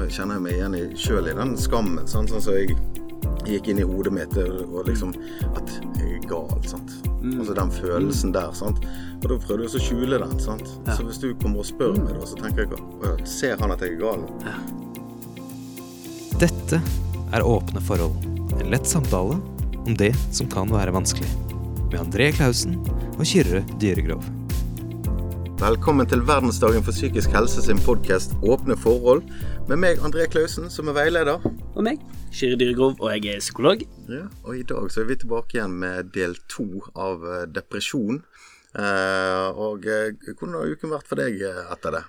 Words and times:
og 0.00 0.06
jeg 0.08 0.16
kjenner 0.16 0.40
meg 0.40 0.54
igjen 0.56 0.74
i 0.78 0.82
sjøl 0.96 1.26
i 1.28 1.36
den 1.36 1.50
skammen. 1.60 2.06
Sant? 2.08 2.30
Sånn 2.32 2.40
som 2.40 2.56
jeg 2.56 2.72
gikk 3.44 3.68
inn 3.68 3.82
i 3.82 3.84
hodet 3.84 4.12
mitt 4.14 4.36
og 4.40 4.86
liksom 4.88 5.12
At 5.58 5.74
jeg 6.00 6.14
er 6.16 6.24
gal. 6.30 6.48
sant? 6.64 6.94
Mm. 7.20 7.34
Altså 7.42 7.56
den 7.58 7.72
følelsen 7.74 8.32
der. 8.32 8.48
sant? 8.56 8.80
Og 9.20 9.28
da 9.28 9.36
prøvde 9.44 9.66
jeg 9.66 9.76
å 9.76 9.84
skjule 9.84 10.22
den. 10.22 10.40
sant? 10.40 10.72
Ja. 10.86 10.96
Så 10.96 11.04
hvis 11.04 11.20
du 11.20 11.34
kommer 11.42 11.60
og 11.60 11.68
spør 11.68 11.98
meg, 11.98 12.14
da, 12.16 12.24
så 12.24 12.40
tenker 12.40 12.64
jeg 12.64 12.72
at 12.72 13.04
ja, 13.04 13.12
Ser 13.28 13.60
han 13.60 13.76
at 13.76 13.84
jeg 13.84 13.98
er 13.98 14.00
gal? 14.00 14.24
Dette 16.40 16.80
er 17.36 17.44
Åpne 17.44 17.84
forhold. 17.84 18.16
En 18.56 18.72
lett 18.72 18.88
samtale 18.88 19.36
om 19.84 19.94
det 20.00 20.14
som 20.32 20.48
kan 20.48 20.72
være 20.72 20.96
vanskelig. 20.96 21.28
Med 21.90 22.00
André 22.00 22.32
Klausen 22.32 22.80
og 23.18 23.26
Kyrre 23.28 23.66
Dyregrov. 23.82 24.24
Velkommen 25.60 26.08
til 26.08 26.22
verdensdagen 26.24 26.80
for 26.80 26.96
psykisk 26.96 27.34
helse 27.36 27.60
sin 27.60 27.76
podkast 27.84 28.32
Åpne 28.40 28.78
forhold. 28.80 29.26
Med 29.70 29.78
meg, 29.78 30.00
André 30.02 30.24
Klausen, 30.26 30.64
som 30.66 30.88
er 30.90 30.96
veileder. 30.96 31.44
Og 31.78 31.84
meg, 31.86 32.00
Kyrre 32.34 32.56
Dyregrov, 32.58 32.96
og 32.98 33.12
jeg 33.12 33.36
er 33.36 33.38
psykolog. 33.38 33.84
Ja, 34.10 34.24
og 34.42 34.56
i 34.58 34.64
dag 34.66 34.88
så 34.90 35.04
er 35.04 35.06
vi 35.06 35.16
tilbake 35.22 35.54
igjen 35.54 35.76
med 35.78 36.08
del 36.10 36.34
to 36.50 36.64
av 36.98 37.22
eh, 37.22 37.44
depresjon. 37.46 38.18
Eh, 38.74 39.46
og 39.54 39.86
eh, 39.86 40.18
hvordan 40.32 40.56
har 40.58 40.74
uken 40.74 40.90
vært 40.90 41.06
for 41.12 41.22
deg 41.22 41.38
etter 41.46 41.94
det? 41.94 42.02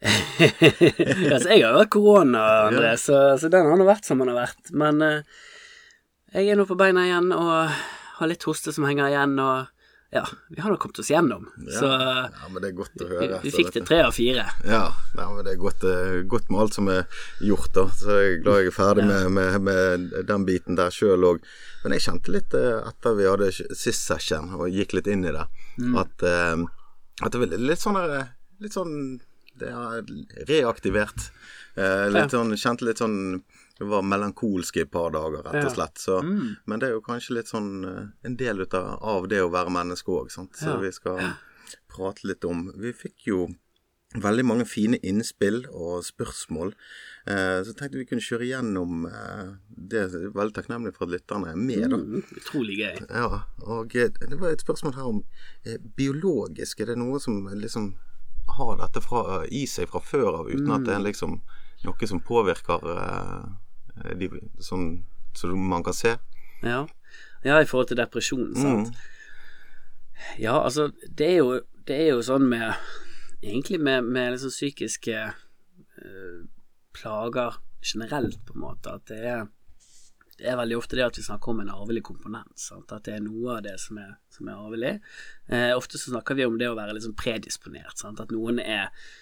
altså, 1.34 1.50
jeg 1.52 1.66
har 1.66 1.66
jo 1.66 1.82
hatt 1.82 1.92
korona, 1.92 2.46
André, 2.70 2.94
så, 3.02 3.20
så 3.36 3.52
den 3.52 3.68
har 3.68 3.76
nå 3.76 3.90
vært 3.90 4.08
som 4.08 4.24
den 4.24 4.32
har 4.32 4.46
vært. 4.46 4.72
Men 4.72 5.04
jeg 5.04 6.48
er 6.48 6.56
nå 6.56 6.64
på 6.64 6.80
beina 6.80 7.04
igjen 7.04 7.28
og 7.36 7.76
har 8.22 8.32
litt 8.32 8.48
hoste 8.48 8.72
som 8.72 8.88
henger 8.88 9.12
igjen, 9.12 9.36
og 9.36 9.68
ja, 10.16 10.24
vi 10.50 10.62
har 10.64 10.72
nå 10.72 10.78
kommet 10.80 10.98
oss 11.02 11.10
gjennom. 11.12 11.46
Ja, 11.66 11.78
Så 11.78 11.88
ja, 11.90 12.48
men 12.50 12.62
det 12.62 12.70
er 12.70 12.76
godt 12.78 13.02
å 13.04 13.08
høre. 13.10 13.40
vi 13.42 13.50
vi 13.50 13.54
fikk 13.54 13.72
til 13.74 13.86
tre 13.88 14.00
av 14.06 14.14
fire. 14.16 14.46
Ja, 14.64 14.82
ja 15.18 15.26
men 15.32 15.44
det 15.46 15.54
er 15.54 15.60
godt, 15.60 15.84
eh, 15.86 16.20
godt 16.28 16.50
med 16.50 16.62
alt 16.64 16.78
som 16.78 16.90
er 16.92 17.04
gjort, 17.44 17.70
da. 17.76 17.86
Så 18.00 18.16
jeg 18.16 18.32
er 18.32 18.42
glad 18.44 18.62
jeg 18.62 18.72
er 18.72 18.76
ferdig 18.76 19.06
med, 19.08 19.28
med, 19.36 19.60
med 19.68 20.08
den 20.30 20.46
biten 20.48 20.78
der 20.80 20.94
sjøl 20.94 21.28
òg. 21.30 21.44
Men 21.84 21.96
jeg 21.96 22.06
kjente 22.08 22.34
litt 22.34 22.56
eh, 22.58 22.80
etter 22.90 23.18
vi 23.18 23.28
hadde 23.30 23.52
sist 23.54 24.08
session 24.08 24.50
og 24.56 24.66
gikk 24.72 24.96
litt 24.98 25.10
inn 25.12 25.26
i 25.28 25.34
det, 25.36 25.46
at, 26.02 26.26
eh, 26.26 26.64
at 27.22 27.32
det 27.36 27.42
var 27.44 27.54
litt 27.70 27.82
sånn 27.84 28.00
Litt 28.56 28.72
sånn 28.72 29.20
Det 29.60 29.68
er 29.68 30.06
reaktivert. 30.48 31.30
Eh, 31.76 32.06
litt 32.12 32.32
sånn, 32.32 32.54
kjente 32.56 32.86
litt 32.88 33.00
sånn 33.02 33.42
det 33.78 33.88
var 33.90 34.04
melankolsk 34.06 34.78
i 34.78 34.84
et 34.86 34.90
par 34.92 35.10
dager, 35.12 35.42
rett 35.44 35.66
og 35.66 35.74
slett. 35.74 36.00
Så, 36.00 36.20
Men 36.64 36.80
det 36.80 36.88
er 36.88 36.96
jo 36.96 37.04
kanskje 37.04 37.36
litt 37.36 37.50
sånn 37.52 37.84
eh, 37.84 38.06
en 38.28 38.38
del 38.40 38.64
ut 38.64 38.74
av, 38.78 39.28
det 39.28 39.42
å 39.44 39.52
være 39.52 39.74
menneske 39.74 40.12
òg, 40.12 40.32
sant. 40.32 40.56
Så 40.56 40.78
vi 40.80 40.92
skal 40.96 41.34
prate 41.90 42.26
litt 42.28 42.44
om 42.46 42.68
Vi 42.78 42.92
fikk 42.96 43.28
jo 43.28 43.46
veldig 44.22 44.44
mange 44.46 44.64
fine 44.68 44.98
innspill 45.04 45.64
og 45.66 46.04
spørsmål. 46.06 46.72
Eh, 47.26 47.60
så 47.66 47.74
tenkte 47.76 47.98
vi 47.98 48.06
kunne 48.08 48.24
kjøre 48.24 48.48
gjennom 48.48 49.06
eh, 49.10 49.52
det. 49.68 50.06
Er 50.06 50.30
Veldig 50.36 50.54
takknemlig 50.56 50.94
for 50.96 51.06
at 51.06 51.14
lytterne 51.16 51.52
er 51.52 51.60
med, 51.60 51.84
da. 51.92 51.98
Mm, 51.98 52.24
utrolig 52.40 52.78
gøy. 52.80 53.02
Ja, 53.10 53.42
og 53.66 53.96
eh, 53.98 54.12
det 54.22 54.40
var 54.40 54.54
et 54.54 54.64
spørsmål 54.64 54.96
her 54.96 55.10
om 55.10 55.22
biologisk. 55.98 56.80
Er 56.80 56.92
det 56.92 57.00
noe 57.02 57.20
som 57.22 57.44
liksom 57.52 57.92
har 58.56 58.76
dette 58.80 59.02
fra, 59.02 59.42
i 59.50 59.66
seg 59.68 59.90
fra 59.90 60.00
før 60.00 60.42
av, 60.42 60.50
uten 60.52 60.70
at 60.72 60.86
det 60.86 60.94
er 60.94 61.02
liksom 61.02 61.40
noe 61.84 62.08
som 62.08 62.22
påvirker 62.24 62.86
de, 64.20 64.30
som, 64.60 65.04
som 65.34 65.68
man 65.70 65.84
kan 65.84 65.96
se? 65.96 66.16
Ja. 66.62 66.86
ja, 67.44 67.60
i 67.60 67.68
forhold 67.68 67.90
til 67.92 68.00
depresjon, 68.00 68.54
sant. 68.56 68.96
Ja, 70.40 70.56
altså, 70.62 70.90
det 71.18 71.26
er 71.34 71.36
jo, 71.42 71.60
det 71.88 71.98
er 72.06 72.14
jo 72.14 72.22
sånn 72.24 72.48
med 72.48 72.72
Egentlig 73.44 73.76
med, 73.84 74.06
med 74.08 74.32
liksom 74.32 74.48
psykiske 74.50 75.12
øh, 75.20 76.38
plager 76.96 77.58
generelt, 77.84 78.40
på 78.48 78.56
en 78.56 78.62
måte, 78.62 78.94
at 78.96 79.04
det 79.10 79.18
er 79.28 79.44
det 80.36 80.50
er 80.50 80.58
veldig 80.58 80.76
ofte 80.76 80.98
det 80.98 81.04
at 81.06 81.16
vi 81.16 81.24
snakker 81.24 81.52
om 81.52 81.60
en 81.62 81.70
arvelig 81.72 82.02
komponent. 82.04 82.58
Sant? 82.60 82.92
At 82.92 83.06
det 83.08 83.14
er 83.16 83.22
noe 83.24 83.54
av 83.56 83.62
det 83.64 83.76
som 83.80 83.96
er, 84.00 84.16
som 84.32 84.50
er 84.50 84.58
arvelig. 84.60 84.90
Eh, 85.48 85.70
ofte 85.72 85.96
så 85.96 86.12
snakker 86.12 86.36
vi 86.36 86.44
om 86.44 86.58
det 86.60 86.68
å 86.68 86.76
være 86.76 86.96
liksom 86.96 87.14
predisponert. 87.16 87.96
Sant? 87.96 88.20
At 88.20 88.34
noen 88.34 88.60
er 88.60 88.90
eh, 88.90 89.14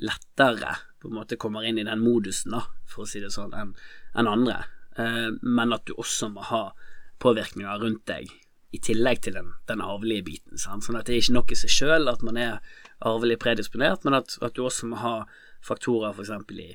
lettere 0.00 0.74
på 0.98 1.08
en 1.08 1.18
måte 1.18 1.38
kommer 1.40 1.66
inn 1.66 1.78
i 1.78 1.86
den 1.86 2.02
modusen, 2.02 2.56
da, 2.56 2.64
for 2.88 3.04
å 3.04 3.08
si 3.08 3.20
det 3.22 3.30
sånn, 3.34 3.54
enn 3.54 3.74
en 4.18 4.30
andre. 4.30 4.58
Eh, 4.98 5.30
men 5.42 5.74
at 5.76 5.86
du 5.86 5.94
også 5.94 6.30
må 6.32 6.44
ha 6.48 6.62
påvirkninger 7.22 7.82
rundt 7.82 8.06
deg 8.10 8.30
i 8.74 8.80
tillegg 8.84 9.22
til 9.24 9.38
den, 9.38 9.52
den 9.68 9.82
arvelige 9.84 10.26
biten. 10.26 10.60
Sant? 10.60 10.84
Sånn 10.84 10.98
at 10.98 11.08
det 11.08 11.16
er 11.16 11.22
ikke 11.22 11.36
nok 11.38 11.52
i 11.54 11.58
seg 11.58 11.72
sjøl 11.72 12.10
at 12.10 12.24
man 12.26 12.40
er 12.40 12.58
arvelig 13.06 13.38
predisponert, 13.44 14.04
men 14.04 14.18
at, 14.18 14.36
at 14.44 14.56
du 14.56 14.64
også 14.66 14.90
må 14.90 14.98
ha 15.00 15.14
faktorer 15.64 16.12
f.eks. 16.12 16.34
I, 16.52 16.72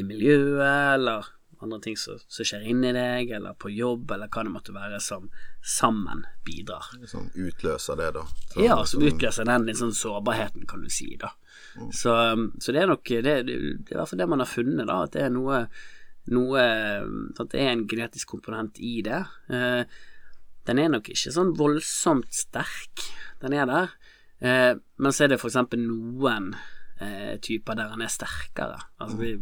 i 0.00 0.04
miljøet, 0.06 0.94
eller 0.94 1.28
andre 1.62 1.80
ting 1.84 1.96
som, 1.96 2.18
som 2.28 2.46
skjer 2.48 2.64
inni 2.70 2.90
deg, 2.96 3.30
eller 3.36 3.54
på 3.54 3.70
jobb, 3.70 4.10
eller 4.10 4.30
hva 4.32 4.44
det 4.46 4.52
måtte 4.54 4.74
være, 4.74 5.00
som 5.00 5.28
sammen 5.62 6.24
bidrar. 6.44 6.90
Som 7.10 7.30
utløser 7.34 7.98
det, 8.00 8.10
da. 8.16 8.24
Så, 8.52 8.60
Ja, 8.64 8.76
som 8.84 9.00
sånn- 9.00 9.12
utløser 9.12 9.48
den 9.48 9.66
litt 9.68 9.80
sånn 9.80 9.94
sårbarheten, 9.94 10.66
kan 10.70 10.82
du 10.82 10.90
si, 10.90 11.16
da. 11.20 11.30
Så, 11.90 12.14
um, 12.32 12.52
så 12.62 12.72
det 12.72 12.82
er 12.82 12.90
nok 12.90 13.04
det, 13.04 13.22
det, 13.22 13.54
er 13.54 13.94
i 13.94 13.94
hvert 13.96 14.08
fall 14.10 14.18
det 14.18 14.28
man 14.30 14.42
har 14.42 14.50
funnet, 14.50 14.86
da, 14.86 15.02
at 15.02 15.14
det 15.16 15.22
er 15.26 15.32
noe, 15.34 15.64
noe 16.30 16.60
At 17.38 17.50
det 17.52 17.60
er 17.60 17.72
en 17.72 17.86
genetisk 17.90 18.30
komponent 18.30 18.78
i 18.80 19.00
det. 19.04 19.20
Eh, 19.50 19.82
den 20.64 20.80
er 20.80 20.88
nok 20.88 21.10
ikke 21.12 21.32
sånn 21.34 21.52
voldsomt 21.58 22.32
sterk, 22.32 23.02
den 23.42 23.52
er 23.58 23.66
der. 23.68 23.90
Eh, 24.40 24.72
men 24.96 25.12
så 25.12 25.24
er 25.26 25.34
det 25.34 25.40
eksempel 25.42 25.82
noen 25.84 26.54
eh, 27.00 27.36
typer 27.44 27.76
der 27.76 27.92
den 27.92 28.04
er 28.06 28.12
sterkere. 28.12 28.78
Altså 29.02 29.18
vi, 29.20 29.34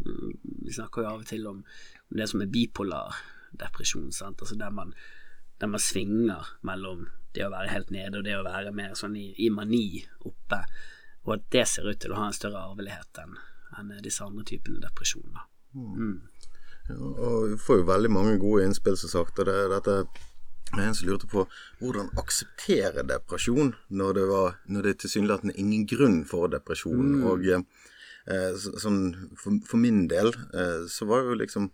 vi 0.64 0.74
snakker 0.74 1.04
jo 1.04 1.12
av 1.12 1.22
og 1.22 1.28
til 1.30 1.46
om 1.50 1.62
det 2.16 2.28
som 2.30 2.44
er 2.44 2.50
bipolar 2.52 3.16
depresjon, 3.58 4.10
sant. 4.12 4.40
Altså 4.40 4.56
der 4.60 4.72
man, 4.74 4.94
der 5.60 5.70
man 5.72 5.82
svinger 5.82 6.54
mellom 6.66 7.06
det 7.32 7.46
å 7.46 7.52
være 7.52 7.72
helt 7.72 7.92
nede 7.94 8.20
og 8.20 8.26
det 8.26 8.36
å 8.36 8.44
være 8.44 8.74
mer 8.76 8.96
sånn 8.98 9.16
i, 9.16 9.30
i 9.40 9.48
mani 9.52 10.02
oppe, 10.28 10.60
og 11.24 11.36
at 11.36 11.48
det 11.54 11.64
ser 11.70 11.88
ut 11.88 12.00
til 12.02 12.12
å 12.12 12.18
ha 12.18 12.28
en 12.28 12.36
større 12.36 12.60
arvelighet 12.66 13.22
enn 13.22 13.38
enn 13.78 13.92
disse 14.04 14.24
andre 14.24 14.44
typene 14.48 14.82
depresjoner. 14.82 15.46
Ja, 16.90 16.98
og 16.98 17.52
vi 17.52 17.58
får 17.60 17.80
jo 17.80 17.88
veldig 17.88 18.10
mange 18.12 18.34
gode 18.42 18.66
innspill, 18.66 18.98
som 19.00 19.12
sagt. 19.12 19.38
Og 19.40 19.48
det, 19.48 19.56
dette 19.72 19.94
er 20.72 20.82
en 20.86 20.96
som 20.96 21.08
lurte 21.08 21.28
på 21.30 21.46
hvordan 21.80 22.10
akseptere 22.20 23.04
depresjon 23.08 23.74
når 23.88 24.18
det, 24.18 24.26
var, 24.30 24.58
når 24.66 24.84
det 24.84 24.94
er 24.94 25.00
tilsynelatende 25.04 25.56
ingen 25.60 25.86
grunn 25.88 26.20
for 26.28 26.52
depresjon. 26.52 27.22
Og 27.28 27.46
eh, 27.52 28.52
så, 28.58 28.74
sånn 28.82 29.02
for, 29.38 29.60
for 29.68 29.80
min 29.82 30.06
del 30.10 30.32
eh, 30.32 30.84
så 30.90 31.08
var 31.10 31.28
jo 31.28 31.38
liksom 31.40 31.70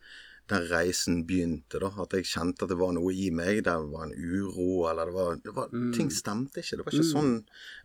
den 0.48 0.64
reisen 0.70 1.22
begynte, 1.28 1.80
da. 1.82 1.90
At 2.02 2.14
jeg 2.16 2.26
kjente 2.28 2.64
at 2.64 2.72
det 2.72 2.78
var 2.80 2.94
noe 2.96 3.12
i 3.12 3.28
meg. 3.34 3.62
Det 3.66 3.74
var 3.92 4.06
en 4.06 4.14
uro, 4.16 4.88
eller 4.90 5.10
det 5.10 5.16
var, 5.16 5.40
det 5.44 5.54
var 5.56 5.72
Ting 5.96 6.10
stemte 6.14 6.62
ikke. 6.62 6.80
Det 6.80 6.86
var 6.86 6.96
ikke 6.96 7.10
sånn 7.10 7.34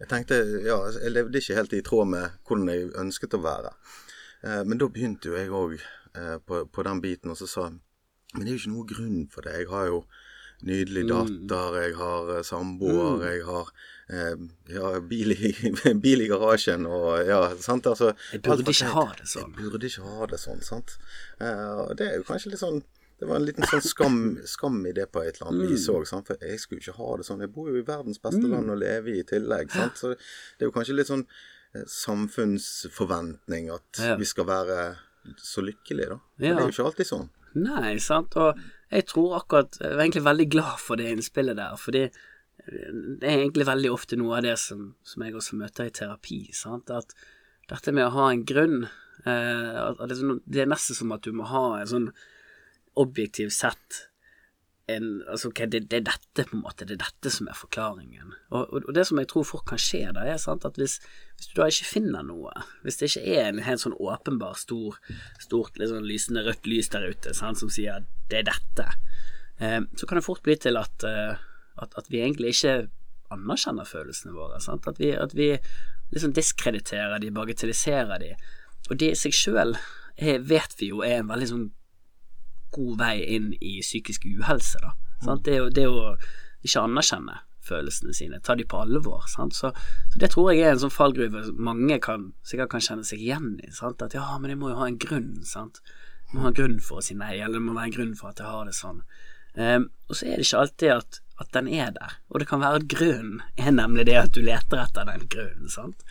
Jeg 0.01 0.11
tenkte 0.11 0.39
Ja, 0.63 0.79
jeg 0.95 1.13
levde 1.13 1.41
ikke 1.41 1.57
helt 1.59 1.75
i 1.75 1.83
tråd 1.85 2.11
med 2.13 2.37
hvordan 2.47 2.71
jeg 2.71 2.91
ønsket 3.03 3.37
å 3.37 3.41
være. 3.43 3.73
Eh, 4.43 4.61
men 4.67 4.79
da 4.79 4.89
begynte 4.91 5.31
jo 5.31 5.39
jeg 5.39 5.51
òg 5.55 5.75
eh, 5.79 6.37
på, 6.43 6.63
på 6.71 6.85
den 6.87 7.03
biten, 7.03 7.33
og 7.33 7.39
så 7.39 7.49
sa 7.49 7.67
jeg 7.69 7.81
Men 8.33 8.45
det 8.45 8.49
er 8.49 8.55
jo 8.55 8.61
ikke 8.63 8.75
noe 8.75 8.91
grunn 8.93 9.19
for 9.29 9.45
det. 9.45 9.57
Jeg 9.61 9.69
har 9.69 9.89
jo 9.91 10.05
nydelig 10.63 11.03
datter, 11.11 11.79
jeg 11.83 11.97
har 11.99 12.31
eh, 12.37 12.45
samboer, 12.47 13.27
jeg 13.27 13.43
har 13.49 13.73
ja, 14.73 14.89
bil, 14.99 15.31
i, 15.35 15.51
bil 16.05 16.21
i 16.25 16.27
garasjen 16.31 16.85
og 16.89 17.21
ja, 17.27 17.39
sant. 17.61 17.87
Altså, 17.89 18.13
Jeg 18.33 18.41
burde 18.45 18.71
ikke 18.73 18.91
ha 18.93 19.05
det 19.19 19.27
sånn. 19.31 19.53
Jeg 19.53 19.71
burde 19.71 19.89
ikke 19.89 20.03
ha 20.17 20.27
det 20.33 20.39
sånn, 20.41 20.61
sant. 20.65 20.97
Eh, 21.39 21.93
det 21.99 22.09
er 22.09 22.19
jo 22.19 22.27
kanskje 22.29 22.53
litt 22.53 22.63
sånn 22.63 22.83
det 23.21 23.27
var 23.29 23.37
en 23.39 23.45
liten 23.45 23.63
sånn 23.69 23.83
skam, 23.85 24.15
skam 24.49 24.81
i 24.89 24.91
det 24.91 25.05
på 25.13 25.21
et 25.23 25.37
eller 25.37 25.51
annet 25.53 25.69
vis 25.71 25.85
òg. 25.93 26.03
For 26.09 26.41
jeg 26.43 26.59
skulle 26.59 26.81
ikke 26.81 26.95
ha 26.97 27.11
det 27.15 27.23
sånn. 27.27 27.43
Jeg 27.45 27.51
bor 27.55 27.69
jo 27.71 27.77
i 27.79 27.85
verdens 27.87 28.19
beste 28.19 28.49
land 28.51 28.73
å 28.73 28.75
leve 28.75 29.13
i 29.13 29.19
i 29.21 29.23
tillegg. 29.29 29.69
Sant? 29.71 29.95
Så 30.01 30.09
det 30.17 30.65
er 30.65 30.67
jo 30.67 30.73
kanskje 30.75 30.97
litt 30.97 31.07
sånn 31.07 31.23
eh, 31.77 31.85
samfunnsforventning 31.87 33.69
at 33.71 33.99
Ja. 34.01 34.15
vi 34.19 34.25
skal 34.25 34.45
være 34.45 34.97
så 35.37 35.61
lykkelige, 35.63 36.09
da. 36.09 36.19
Men 36.37 36.49
Ja. 36.49 36.55
det 36.55 36.61
er 36.63 36.67
jo 36.67 36.73
ikke 36.73 36.85
alltid 36.91 37.07
sånn. 37.07 37.29
Nei, 37.55 37.97
sant, 37.99 38.35
og 38.35 38.57
jeg 38.91 39.05
tror 39.05 39.37
akkurat 39.39 39.77
Jeg 39.79 39.95
var 39.95 40.03
egentlig 40.03 40.23
veldig 40.23 40.49
glad 40.49 40.79
for 40.79 40.95
det 40.95 41.05
innspillet 41.15 41.55
der, 41.55 41.75
fordi 41.77 42.09
det 42.67 43.27
er 43.27 43.41
egentlig 43.41 43.67
veldig 43.67 43.91
ofte 43.91 44.17
noe 44.19 44.37
av 44.37 44.45
det 44.45 44.55
som, 44.61 44.93
som 45.03 45.25
jeg 45.25 45.35
også 45.35 45.59
møter 45.59 45.89
i 45.89 45.95
terapi, 45.95 46.39
sant, 46.55 46.91
at 46.93 47.15
dette 47.69 47.93
med 47.95 48.07
å 48.07 48.13
ha 48.15 48.29
en 48.31 48.45
grunn 48.47 48.85
eh, 48.85 49.75
at 49.83 49.99
det, 50.07 50.19
sånn, 50.19 50.39
det 50.45 50.63
er 50.63 50.71
nesten 50.71 50.97
som 50.97 51.11
at 51.15 51.25
du 51.25 51.35
må 51.35 51.47
ha 51.51 51.65
en 51.79 51.91
sånn 51.91 52.09
objektiv 52.99 53.51
sett 53.55 54.05
en, 54.91 55.23
altså, 55.31 55.47
okay, 55.47 55.67
det, 55.71 55.85
det 55.91 56.01
er 56.01 56.07
dette 56.09 56.45
på 56.49 56.57
en 56.57 56.63
måte, 56.65 56.85
det 56.87 56.97
er 56.97 57.05
dette 57.05 57.31
som 57.31 57.47
er 57.47 57.55
forklaringen. 57.55 58.33
Og, 58.51 58.65
og, 58.65 58.87
og 58.89 58.91
det 58.95 59.05
som 59.07 59.19
jeg 59.21 59.29
tror 59.31 59.45
fort 59.47 59.65
kan 59.69 59.79
skje 59.79 60.01
da, 60.15 60.25
er 60.27 60.41
sant, 60.41 60.65
at 60.67 60.79
hvis, 60.79 60.97
hvis 61.37 61.51
du 61.51 61.61
da 61.61 61.69
ikke 61.71 61.87
finner 61.87 62.25
noe, 62.27 62.51
hvis 62.83 62.99
det 62.99 63.11
ikke 63.11 63.37
er 63.37 63.47
en 63.47 63.63
helt 63.63 63.83
sånn 63.83 63.95
åpenbar 63.95 64.59
stor, 64.59 64.99
stort 65.41 65.79
sånn 65.79 66.07
lysende 66.07 66.43
rødt 66.47 66.67
lys 66.67 66.91
der 66.93 67.07
ute 67.07 67.35
sant, 67.37 67.61
som 67.61 67.71
sier 67.71 68.03
det 68.31 68.41
er 68.41 68.49
dette, 68.51 68.89
eh, 69.63 69.79
så 69.95 70.09
kan 70.09 70.19
det 70.19 70.27
fort 70.27 70.43
bli 70.43 70.57
til 70.59 70.79
at, 70.81 71.07
eh, 71.07 71.39
at, 71.81 71.93
at 71.97 72.09
vi 72.11 72.21
egentlig 72.21 72.53
ikke 72.53 72.89
anerkjenner 73.33 73.87
følelsene 73.87 74.35
våre. 74.35 74.59
Sant? 74.61 74.87
At 74.87 74.99
vi, 75.01 75.13
at 75.17 75.33
vi 75.37 75.53
liksom 76.13 76.33
diskrediterer 76.33 77.21
de, 77.21 77.31
bagatelliserer 77.33 78.21
de. 78.21 78.33
Og 78.89 78.99
det 78.99 79.13
i 79.13 79.19
seg 79.19 79.35
sjøl 79.37 79.77
vet 80.19 80.75
vi 80.79 80.91
jo 80.91 81.01
er 81.05 81.21
en 81.21 81.31
veldig 81.31 81.49
sånn 81.49 81.69
god 82.73 82.99
vei 82.99 83.15
inn 83.35 83.51
i 83.61 83.79
psykisk 83.81 84.25
uhelse, 84.29 84.81
da. 84.81 84.93
Sant? 85.23 85.45
Det, 85.45 85.57
jo, 85.57 85.71
det 85.73 85.85
er 85.85 85.89
jo 85.89 86.13
ikke 86.63 86.83
anerkjenne 86.83 87.39
følelsene 87.63 88.13
sine, 88.15 88.39
ta 88.43 88.57
de 88.59 88.65
på 88.67 88.81
alvor. 88.83 89.25
Sant? 89.31 89.55
Så, 89.55 89.71
så 90.11 90.19
det 90.19 90.33
tror 90.33 90.51
jeg 90.51 90.65
er 90.65 90.73
en 90.73 90.81
sånn 90.83 90.93
fallgruve 90.93 91.45
mange 91.55 91.99
kan, 92.03 92.31
sikkert 92.47 92.73
kan 92.73 92.83
kjenne 92.83 93.07
seg 93.07 93.23
igjen 93.23 93.53
i. 93.63 93.71
Sant? 93.75 94.03
At 94.03 94.15
ja, 94.17 94.25
men 94.41 94.53
jeg 94.53 94.59
må 94.61 94.73
jo 94.73 94.79
ha 94.81 94.89
en 94.89 94.99
grunn, 94.99 95.35
sant. 95.47 95.79
Jeg 96.27 96.35
må 96.35 96.47
ha 96.47 96.51
en 96.51 96.57
grunn 96.57 96.79
for 96.83 96.99
å 96.99 97.05
si 97.05 97.15
nei, 97.17 97.37
eller 97.37 97.59
det 97.59 97.63
må 97.63 97.77
være 97.77 97.91
en 97.91 97.97
grunn 97.97 98.15
for 98.19 98.33
at 98.33 98.41
jeg 98.41 98.49
har 98.49 98.67
det 98.67 98.75
sånn. 98.77 99.03
Um, 99.53 99.91
og 100.09 100.17
så 100.17 100.27
er 100.27 100.39
det 100.39 100.47
ikke 100.47 100.63
alltid 100.65 100.95
at, 100.97 101.19
at, 101.43 101.51
den 101.55 101.69
er 101.69 101.91
der, 101.95 102.17
og 102.31 102.41
det 102.41 102.47
kan 102.49 102.61
være 102.63 102.81
at 102.81 102.87
grunnen 102.91 103.43
er 103.59 103.75
nemlig 103.75 104.07
det 104.09 104.17
at 104.19 104.33
du 104.35 104.41
leter 104.43 104.81
etter 104.83 105.07
den 105.09 105.27
grunnen, 105.29 105.69
sant. 105.71 106.03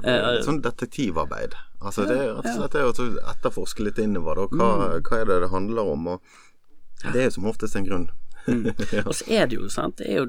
Uh, 0.00 0.38
sånn 0.44 0.62
detektivarbeid. 0.64 1.54
Altså 1.80 2.06
Det 2.08 2.16
er 2.16 2.34
rett 2.36 2.48
og 2.50 2.58
slett 2.58 2.74
det 2.74 2.84
å 2.84 3.28
etterforske 3.32 3.84
litt 3.84 4.00
innover. 4.02 4.42
Da. 4.42 4.48
Hva, 4.52 4.70
mm. 4.80 5.06
hva 5.08 5.20
er 5.20 5.30
det 5.30 5.38
det 5.44 5.52
handler 5.52 5.92
om? 5.92 6.10
Og 6.14 7.06
det 7.12 7.20
er 7.20 7.28
jo 7.28 7.36
som 7.36 7.48
oftest 7.52 7.78
en 7.78 7.86
grunn. 7.86 8.08
mm. 8.48 8.66
Og 9.08 9.14
så 9.16 9.28
er 9.28 9.48
det 9.50 9.58
jo, 9.58 9.68
sant, 9.72 9.98
det 10.00 10.10
er 10.10 10.20
jo 10.24 10.26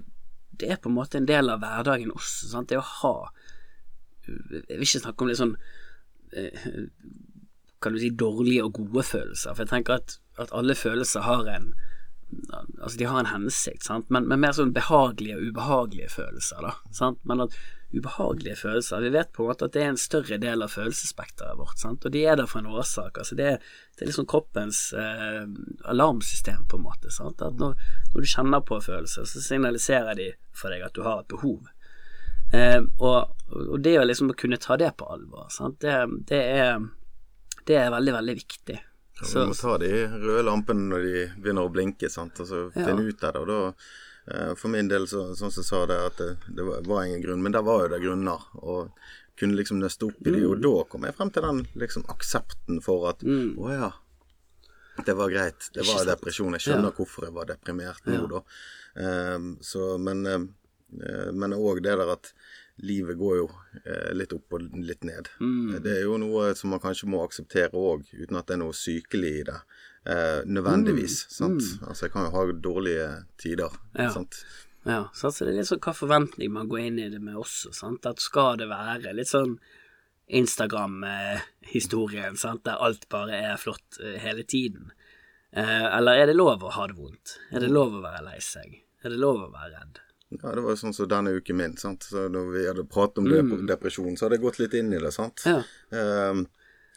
det 0.59 0.71
er 0.71 0.79
på 0.81 0.89
en 0.89 0.97
måte 0.97 1.19
en 1.19 1.27
del 1.29 1.51
av 1.53 1.61
hverdagen 1.61 2.13
også, 2.13 2.49
sant? 2.51 2.71
det 2.71 2.79
å 2.79 2.85
ha 2.85 3.15
Jeg 4.25 4.77
vil 4.79 4.87
ikke 4.87 5.03
snakke 5.03 5.23
om 5.23 5.29
litt 5.29 5.39
sånn 5.39 5.53
eh, 6.33 6.65
Kan 7.83 7.93
du 7.93 8.01
si 8.01 8.09
dårlige 8.09 8.65
og 8.65 8.79
gode 8.79 9.03
følelser, 9.05 9.53
for 9.53 9.63
jeg 9.63 9.73
tenker 9.75 9.99
at, 9.99 10.17
at 10.41 10.53
alle 10.57 10.75
følelser 10.77 11.27
har 11.27 11.49
en 11.53 11.71
Altså, 12.81 12.97
de 12.99 13.07
har 13.07 13.19
en 13.21 13.29
hensikt, 13.31 13.85
sant, 13.87 14.09
men, 14.11 14.25
men 14.27 14.41
mer 14.43 14.55
sånn 14.55 14.73
behagelige 14.75 15.37
og 15.37 15.49
ubehagelige 15.51 16.09
følelser, 16.11 16.59
da. 16.65 16.73
Sant? 16.95 17.21
Men 17.29 17.45
at 17.45 17.55
ubehagelige 17.93 18.55
følelser 18.59 18.99
Vi 18.99 19.09
vet 19.09 19.31
på 19.31 19.43
en 19.43 19.47
måte 19.47 19.67
at 19.69 19.75
det 19.75 19.83
er 19.83 19.93
en 19.93 19.99
større 19.99 20.37
del 20.41 20.63
av 20.63 20.73
følelsesspekteret 20.73 21.55
vårt, 21.59 21.79
sant? 21.79 22.03
og 22.03 22.11
de 22.11 22.25
er 22.27 22.35
der 22.39 22.49
for 22.49 22.59
en 22.59 22.67
årsak. 22.73 23.17
Altså 23.21 23.37
det, 23.39 23.53
det 23.95 24.03
er 24.03 24.11
liksom 24.11 24.27
kroppens 24.27 24.81
eh, 24.93 25.47
alarmsystem, 25.87 26.65
på 26.67 26.79
en 26.79 26.83
måte. 26.83 27.13
Sant? 27.15 27.41
At 27.41 27.55
når, 27.61 27.79
når, 28.13 28.19
du 28.19 28.27
kjenner 28.27 28.65
på 28.67 28.81
følelser, 28.83 29.23
så 29.23 29.43
signaliserer 29.43 30.19
de 30.19 30.29
for 30.51 30.73
deg 30.73 30.83
at 30.83 30.95
du 30.97 31.05
har 31.07 31.23
et 31.23 31.31
behov. 31.31 31.71
Eh, 32.51 32.81
og, 32.99 33.33
og, 33.55 33.79
det 33.83 33.97
å 34.01 34.05
liksom 34.07 34.35
kunne 34.39 34.59
ta 34.59 34.75
det 34.79 34.93
på 34.99 35.07
alvor, 35.15 35.47
sant? 35.53 35.79
Det, 35.83 35.95
det, 36.27 36.43
er, 36.59 36.83
det 37.67 37.79
er 37.79 37.95
veldig, 37.95 38.17
veldig 38.19 38.37
viktig. 38.43 38.77
Ja, 39.19 39.25
så, 39.25 39.45
må 39.49 39.55
ta 39.57 39.77
de 39.81 39.91
røde 40.13 40.43
lampene 40.45 40.89
når 40.91 41.05
de 41.05 41.21
begynner 41.41 41.65
å 41.65 41.73
blinke, 41.73 42.09
sant? 42.13 42.37
og 42.43 42.49
så 42.49 42.65
finne 42.75 43.01
ja. 43.01 43.13
ut 43.13 43.23
av 43.25 43.33
det. 43.33 43.43
og 43.43 43.47
da 43.49 43.61
eh, 44.33 44.51
For 44.59 44.73
min 44.73 44.91
del, 44.91 45.07
så, 45.09 45.23
sånn 45.37 45.53
som 45.53 45.63
jeg 45.63 45.69
sa 45.69 45.85
det, 45.89 45.97
at 46.11 46.19
det, 46.21 46.33
det, 46.59 46.65
var 46.85 47.05
ingen 47.05 47.23
grunn, 47.23 47.41
men 47.45 47.55
der 47.55 47.65
var 47.65 47.85
jo 47.85 47.93
det 47.95 48.03
grunner. 48.03 48.45
Og 48.61 48.91
kunne 49.37 49.57
liksom 49.57 49.81
nøste 49.81 50.09
opp 50.09 50.21
i 50.25 50.33
det. 50.33 50.43
og 50.45 50.57
mm. 50.57 50.65
da 50.65 50.75
kom 50.91 51.07
jeg 51.07 51.17
frem 51.17 51.31
til 51.33 51.45
den 51.45 51.63
liksom 51.77 52.05
aksepten 52.13 52.79
for 52.85 53.09
at 53.11 53.25
mm. 53.25 53.57
å 53.61 53.73
ja, 53.73 53.91
det 55.05 55.13
var 55.17 55.33
greit. 55.33 55.67
Det 55.73 55.85
var 55.85 56.07
depresjon. 56.09 56.55
Jeg 56.57 56.69
skjønner 56.69 56.89
ja. 56.89 56.95
hvorfor 56.97 57.27
jeg 57.27 57.35
var 57.35 57.49
deprimert 57.49 58.07
nå, 58.09 58.21
ja. 58.21 58.29
da. 58.31 58.45
Um, 58.97 59.51
så, 59.61 59.91
men 60.01 60.23
men 61.33 61.55
òg 61.55 61.81
det 61.83 61.97
der 61.99 62.13
at 62.13 62.29
livet 62.85 63.17
går 63.17 63.37
jo 63.39 63.47
eh, 63.83 64.11
litt 64.13 64.33
opp 64.35 64.53
og 64.57 64.67
litt 64.75 65.03
ned. 65.07 65.29
Mm. 65.41 65.77
Det 65.83 65.93
er 65.95 66.03
jo 66.05 66.17
noe 66.21 66.51
som 66.57 66.69
man 66.73 66.81
kanskje 66.83 67.09
må 67.09 67.23
akseptere 67.25 67.73
òg, 67.73 68.05
uten 68.13 68.37
at 68.37 68.49
det 68.49 68.57
er 68.57 68.61
noe 68.61 68.75
sykelig 68.77 69.33
i 69.39 69.43
det. 69.47 69.59
Eh, 70.07 70.41
nødvendigvis. 70.45 71.15
Mm. 71.25 71.31
sant? 71.39 71.65
Mm. 71.65 71.87
Altså, 71.89 72.01
jeg 72.05 72.13
kan 72.13 72.27
jo 72.27 72.35
ha 72.35 72.41
dårlige 72.69 73.07
tider. 73.41 73.71
Ja. 73.97 74.09
sant? 74.13 74.33
Ja, 74.87 75.01
så 75.13 75.31
det 75.35 75.49
er 75.49 75.57
litt 75.57 75.67
sånn 75.67 75.83
hva 75.83 75.93
forventning 75.97 76.49
man 76.53 76.69
går 76.71 76.81
inn 76.85 76.99
i 77.01 77.11
det 77.11 77.19
med 77.19 77.35
også. 77.35 77.73
sant? 77.75 78.05
At 78.07 78.19
skal 78.23 78.57
det 78.61 78.67
være 78.71 79.13
litt 79.17 79.31
sånn 79.31 79.57
Instagram-historien, 80.27 82.37
sant, 82.39 82.63
der 82.67 82.83
alt 82.83 83.09
bare 83.11 83.35
er 83.51 83.57
flott 83.59 83.99
eh, 84.03 84.17
hele 84.23 84.43
tiden? 84.47 84.91
Eh, 85.51 85.97
eller 85.97 86.13
er 86.21 86.25
det 86.29 86.37
lov 86.37 86.63
å 86.63 86.75
ha 86.75 86.87
det 86.87 86.97
vondt? 86.99 87.27
Er 87.51 87.59
det 87.63 87.71
lov 87.71 87.95
å 87.97 88.03
være 88.03 88.25
lei 88.29 88.39
seg? 88.43 88.69
Er 89.03 89.09
det 89.13 89.19
lov 89.19 89.43
å 89.47 89.53
være 89.53 89.71
redd? 89.75 89.95
Ja, 90.29 90.51
det 90.51 90.63
var 90.63 90.73
jo 90.73 90.79
sånn 90.79 90.95
som 90.95 91.07
denne 91.07 91.31
uken 91.37 91.57
min. 91.57 91.75
sant? 91.79 92.09
Så 92.09 92.27
Når 92.31 92.49
vi 92.51 92.63
hadde 92.67 92.87
pratet 92.91 93.21
om 93.21 93.27
mm. 93.27 93.67
depresjon, 93.69 94.17
så 94.17 94.27
hadde 94.27 94.39
jeg 94.39 94.43
gått 94.43 94.59
litt 94.59 94.75
inn 94.75 94.91
i 94.91 94.99
det. 94.99 95.11
sant? 95.15 95.43
Ja. 95.47 95.61
Um, 95.91 96.47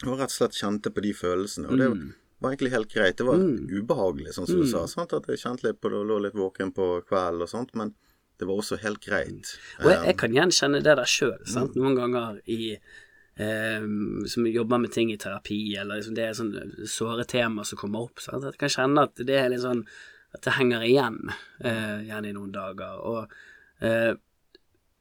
og 0.07 0.17
rett 0.17 0.33
og 0.33 0.35
slett 0.35 0.57
kjente 0.57 0.91
på 0.91 1.03
de 1.05 1.13
følelsene. 1.15 1.69
Og 1.71 1.79
det 1.79 1.89
mm. 1.93 2.01
var 2.43 2.51
egentlig 2.51 2.73
helt 2.73 2.91
greit. 2.91 3.17
Det 3.21 3.27
var 3.27 3.39
mm. 3.39 3.69
ubehagelig, 3.71 4.33
sånn 4.35 4.49
som 4.49 4.59
du 4.59 4.67
sa. 4.67 4.83
Mm. 4.83 4.93
sant? 4.95 5.15
At 5.15 5.29
jeg 5.31 5.43
kjente 5.45 5.69
litt 5.69 5.79
på 5.79 5.93
det 5.93 6.01
og 6.01 6.09
lå 6.09 6.17
litt 6.25 6.35
våken 6.35 6.73
på 6.75 6.89
kvelden 7.07 7.45
og 7.47 7.53
sånt. 7.53 7.71
Men 7.79 7.93
det 8.41 8.49
var 8.49 8.59
også 8.59 8.81
helt 8.81 8.99
greit. 9.05 9.53
Og 9.79 9.87
jeg, 9.93 10.01
jeg 10.09 10.19
kan 10.19 10.35
gjenkjenne 10.35 10.83
det 10.83 10.97
der 10.99 11.15
sjøl. 11.15 11.39
Mm. 11.39 11.71
Noen 11.79 11.97
ganger 12.01 12.43
i 12.51 12.75
Um, 13.41 14.25
som 14.27 14.43
jobber 14.45 14.77
med 14.77 14.91
ting 14.91 15.09
i 15.09 15.15
terapi, 15.17 15.75
eller 15.79 15.97
liksom 15.97 16.13
det 16.13 16.25
er 16.27 16.33
sånne 16.35 16.85
såre 16.91 17.23
tema 17.25 17.63
som 17.65 17.79
kommer 17.79 18.03
opp. 18.05 18.19
Sant? 18.21 18.43
Jeg 18.43 18.59
kan 18.59 18.73
kjenne 18.73 19.05
at 19.07 19.21
det 19.25 19.37
er 19.39 19.47
litt 19.49 19.63
sånn 19.63 19.85
at 20.31 20.43
det 20.45 20.55
henger 20.55 20.83
igjen, 20.87 21.19
eh, 21.59 22.03
gjerne 22.07 22.29
i 22.29 22.35
noen 22.35 22.53
dager. 22.55 22.99
Og 23.03 23.83
eh, 23.83 24.13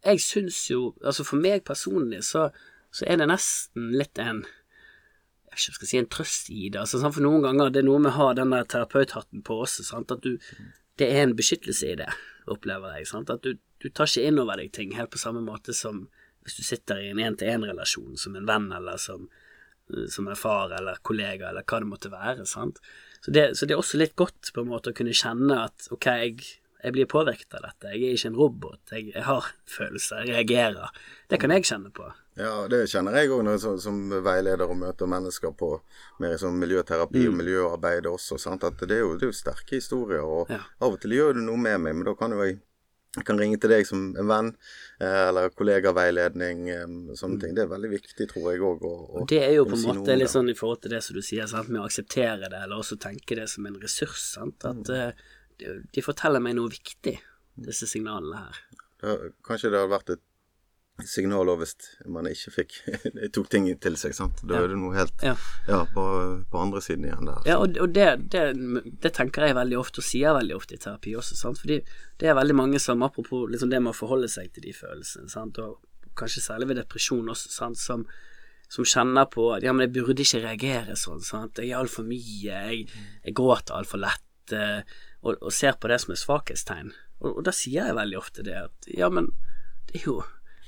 jeg 0.01 0.23
syns 0.25 0.63
jo 0.71 0.95
Altså 1.05 1.27
for 1.29 1.43
meg 1.43 1.65
personlig 1.69 2.23
så, 2.25 2.49
så, 2.89 3.05
er 3.05 3.21
det 3.21 3.29
nesten 3.29 3.91
litt 3.93 4.19
en 4.19 4.43
Jeg 4.43 5.53
vet 5.53 5.61
ikke 5.61 5.77
skal 5.77 5.91
si 5.91 6.01
en 6.01 6.11
trøst 6.15 6.51
i 6.55 6.69
det. 6.69 6.81
Altså, 6.81 7.03
for 7.11 7.25
noen 7.25 7.45
ganger 7.45 7.73
det 7.75 7.83
er 7.83 7.89
noe 7.89 8.03
med 8.03 8.13
å 8.15 8.19
ha 8.19 8.29
den 8.39 8.55
der 8.55 8.69
terapeuthatten 8.71 9.43
på 9.47 9.61
også. 9.67 9.87
Sant? 9.87 10.15
At 10.15 10.23
du 10.23 10.39
Det 10.99 11.09
er 11.09 11.25
en 11.25 11.37
beskyttelse 11.37 11.93
i 11.93 11.99
det, 11.99 12.11
opplever 12.47 12.99
jeg. 12.99 13.09
Sant? 13.09 13.31
At 13.31 13.43
du, 13.43 13.57
du 13.83 13.89
tar 13.89 14.11
ikke 14.11 14.27
inn 14.29 14.39
over 14.39 14.61
deg 14.61 14.73
ting 14.77 14.93
helt 14.95 15.11
på 15.11 15.19
samme 15.23 15.43
måte 15.43 15.75
som 15.75 16.09
hvis 16.45 16.57
du 16.57 16.65
sitter 16.65 17.01
i 17.01 17.11
en 17.11 17.21
én-til-én-relasjon 17.21 18.17
som 18.17 18.37
en 18.37 18.47
venn, 18.49 18.71
eller 18.73 18.97
som, 19.01 19.27
som 20.09 20.29
en 20.29 20.39
far 20.39 20.73
eller 20.77 21.01
kollega, 21.05 21.51
eller 21.51 21.67
hva 21.69 21.81
det 21.83 21.89
måtte 21.91 22.13
være. 22.13 22.47
sant? 22.49 22.81
Så 23.21 23.35
det, 23.37 23.45
så 23.59 23.67
det, 23.67 23.75
er 23.75 23.83
også 23.83 24.01
litt 24.01 24.17
godt 24.17 24.53
på 24.55 24.65
en 24.65 24.71
måte 24.71 24.93
å 24.93 24.97
kunne 24.97 25.15
kjenne 25.17 25.59
at 25.67 25.91
ok, 25.93 26.07
jeg, 26.23 26.47
jeg 26.81 26.95
blir 26.97 27.09
påvirket 27.11 27.59
av 27.59 27.67
dette. 27.67 27.93
Jeg 27.93 28.07
er 28.07 28.17
ikke 28.17 28.31
en 28.33 28.39
robot. 28.41 28.81
Jeg, 28.95 29.11
jeg 29.13 29.27
har 29.27 29.51
følelser, 29.69 30.25
jeg 30.25 30.39
reagerer. 30.39 31.03
Det 31.29 31.41
kan 31.43 31.53
jeg 31.53 31.69
kjenne 31.69 31.93
på. 31.95 32.09
Ja, 32.41 32.55
det 32.73 32.87
kjenner 32.89 33.19
jeg 33.19 33.29
òg 33.35 33.49
som, 33.61 33.77
som, 33.83 33.99
veileder 34.25 34.71
og 34.71 34.79
møter 34.81 35.11
mennesker 35.11 35.53
på 35.59 35.75
mer 36.23 36.39
sånn 36.41 36.57
miljøterapi 36.63 37.27
mm. 37.27 37.29
og 37.29 37.39
miljøarbeid 37.43 38.09
også. 38.09 38.39
Sant? 38.41 38.65
At 38.65 38.81
det 38.81 38.97
er, 38.97 39.05
jo, 39.05 39.13
det 39.19 39.29
er 39.29 39.35
jo 39.35 39.37
sterke 39.37 39.77
historier, 39.77 40.25
og 40.25 40.49
ja. 40.53 40.63
av 40.81 40.97
og 40.97 41.03
til 41.03 41.19
gjør 41.19 41.37
det 41.37 41.45
noe 41.45 41.61
med 41.61 41.83
meg, 41.85 41.99
men 41.99 42.09
da 42.09 42.17
kan 42.17 42.33
jo 42.33 42.41
jeg 42.47 42.61
jeg 43.17 43.27
kan 43.27 43.41
ringe 43.41 43.59
til 43.59 43.73
deg 43.73 43.87
som 43.89 44.13
en 44.15 44.29
venn, 44.31 44.49
eh, 45.03 45.23
eller 45.27 45.51
kollegaveiledning, 45.59 46.61
eh, 46.71 46.85
sånne 47.19 47.37
mm. 47.37 47.41
ting. 47.43 47.57
Det 47.57 47.65
er 47.65 47.73
veldig 47.73 47.91
viktig, 47.91 48.27
tror 48.31 48.47
jeg 48.53 48.63
òg. 48.63 48.85
Det 49.33 49.41
er 49.43 49.57
jo 49.57 49.65
på 49.67 49.75
en 49.75 49.87
måte 49.89 50.15
litt 50.15 50.31
sånn 50.31 50.53
i 50.53 50.55
forhold 50.59 50.85
til 50.85 50.95
det 50.95 51.03
som 51.03 51.19
du 51.19 51.23
sier, 51.27 51.49
sant? 51.51 51.73
med 51.73 51.83
å 51.83 51.89
akseptere 51.89 52.47
det, 52.47 52.55
eller 52.55 52.79
også 52.79 53.01
tenke 53.03 53.39
det 53.41 53.49
som 53.51 53.67
en 53.67 53.81
ressurs. 53.83 54.29
Sant? 54.37 54.63
At 54.63 54.87
mm. 54.87 55.11
uh, 55.11 55.83
de 55.91 56.07
forteller 56.07 56.45
meg 56.45 56.55
noe 56.61 56.71
viktig, 56.71 57.17
disse 57.67 57.91
signalene 57.91 58.45
her. 58.45 58.63
Kanskje 59.47 59.73
det 59.73 59.81
hadde 59.81 59.95
vært 59.97 60.15
et 60.15 60.25
signaler 61.09 61.59
hvis 61.61 61.75
man 62.11 62.29
ikke 62.31 62.53
fikk 62.55 62.77
tok 63.35 63.51
ting 63.53 63.69
til 63.83 63.99
seg. 64.01 64.15
sant? 64.17 64.43
Da 64.45 64.59
ja. 64.59 64.65
er 64.65 64.73
det 64.73 64.79
noe 64.81 64.97
helt 64.97 65.25
ja. 65.25 65.35
ja 65.69 65.83
på, 65.95 66.05
på, 66.51 66.63
andre 66.63 66.83
siden 66.85 67.07
igjen 67.09 67.31
der. 67.31 67.43
Ja, 67.49 67.59
og, 67.63 67.77
og 67.81 67.95
det, 67.97 68.09
det, 68.33 68.47
det, 69.03 69.13
tenker 69.17 69.49
jeg 69.49 69.59
veldig 69.59 69.79
ofte, 69.81 70.03
og 70.03 70.09
sier 70.09 70.37
veldig 70.37 70.57
ofte 70.57 70.77
i 70.77 70.83
terapi 70.83 71.15
også. 71.21 71.39
sant? 71.39 71.61
Fordi 71.63 71.81
det 72.21 72.31
er 72.31 72.39
veldig 72.39 72.57
mange 72.57 72.81
som, 72.83 73.03
apropos 73.07 73.49
liksom 73.51 73.73
det 73.73 73.83
med 73.83 73.95
å 73.95 74.01
forholde 74.01 74.31
seg 74.31 74.53
til 74.55 74.69
de 74.69 74.75
følelsene, 74.77 75.31
sant? 75.33 75.61
og 75.63 75.79
kanskje 76.19 76.45
særlig 76.45 76.71
ved 76.71 76.83
depresjon 76.83 77.31
også, 77.33 77.53
sant? 77.55 77.81
Som, 77.81 78.07
som 78.71 78.87
kjenner 78.87 79.27
på 79.31 79.49
at 79.55 79.65
ja, 79.67 79.75
men 79.75 79.89
jeg 79.89 79.95
burde 79.99 80.25
ikke 80.25 80.43
reagere 80.45 80.97
sånn. 80.99 81.23
sant? 81.27 81.59
Jeg 81.59 81.75
er 81.75 81.81
altfor 81.81 82.07
mye, 82.07 82.51
jeg, 82.51 82.83
jeg 83.25 83.37
gråter 83.37 83.79
altfor 83.79 84.03
lett, 84.05 84.55
eh, 84.57 84.83
og, 85.23 85.37
og, 85.37 85.51
ser 85.55 85.79
på 85.81 85.91
det 85.91 86.01
som 86.03 86.15
et 86.15 86.23
svakhetstegn. 86.23 86.93
Og, 87.21 87.33
og 87.33 87.41
da 87.49 87.55
sier 87.55 87.91
jeg 87.91 87.99
veldig 87.99 88.21
ofte 88.21 88.45
det 88.47 88.59
at 88.63 88.93
ja, 88.95 89.11
men 89.13 89.33
det 89.91 90.01
er 90.01 90.07
jo 90.07 90.21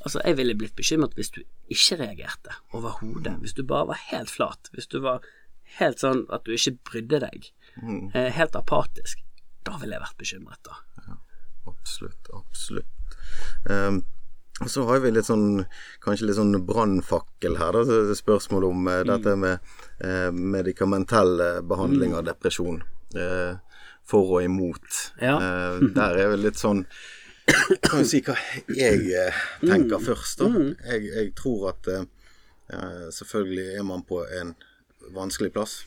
Altså, 0.02 0.20
jeg 0.24 0.36
ville 0.38 0.56
blitt 0.58 0.76
bekymret 0.78 1.14
hvis 1.18 1.30
du 1.34 1.42
ikke 1.72 1.98
reagerte 2.00 2.56
overhodet. 2.74 3.36
Hvis 3.42 3.54
du 3.58 3.62
bare 3.66 3.92
var 3.92 4.00
helt 4.10 4.30
flat. 4.30 4.70
Hvis 4.74 4.90
du 4.90 5.00
var 5.04 5.22
helt 5.78 6.02
sånn 6.02 6.24
at 6.34 6.46
du 6.46 6.54
ikke 6.56 6.76
brydde 6.90 7.22
deg. 7.26 7.52
Mm. 7.80 8.08
Eh, 8.10 8.30
helt 8.34 8.56
apatisk. 8.58 9.22
Da 9.66 9.78
ville 9.80 9.96
jeg 9.96 10.02
vært 10.02 10.18
bekymret, 10.20 10.60
da. 10.66 10.80
Ja, 11.06 11.18
absolutt. 11.70 12.32
Absolutt. 12.34 13.16
Um, 13.70 14.02
så 14.68 14.84
har 14.86 15.00
vi 15.02 15.10
litt 15.14 15.26
sånn 15.26 15.64
kanskje 16.04 16.28
litt 16.28 16.38
sånn 16.38 16.54
brannfakkel 16.66 17.56
her, 17.58 17.78
da. 17.78 18.00
Det 18.10 18.18
spørsmål 18.18 18.68
om 18.68 18.88
eh, 18.90 19.02
mm. 19.02 19.12
dette 19.14 19.36
med 19.38 19.74
eh, 20.04 20.30
medikamentell 20.34 21.38
behandling 21.70 22.12
mm. 22.12 22.18
av 22.20 22.26
depresjon. 22.32 22.82
Eh, 23.14 23.54
for 24.08 24.36
og 24.36 24.44
imot. 24.44 25.02
Ja. 25.22 25.36
Eh, 25.38 25.82
der 25.96 26.18
er 26.18 26.32
vi 26.34 26.42
litt 26.44 26.60
sånn 26.60 26.84
kan 27.82 28.02
jo 28.02 28.06
si 28.06 28.20
hva 28.24 28.36
jeg 28.70 29.06
eh, 29.18 29.38
tenker 29.62 29.98
mm. 29.98 30.04
først, 30.06 30.42
da. 30.42 30.50
Mm. 30.50 30.74
Jeg, 30.86 31.06
jeg, 31.10 31.30
tror 31.38 31.70
at 31.72 31.88
uh, 31.92 33.08
selvfølgelig 33.14 33.78
er 33.78 33.86
man 33.88 34.04
på 34.06 34.22
en 34.40 34.54
vanskelig 35.14 35.52
plass. 35.54 35.80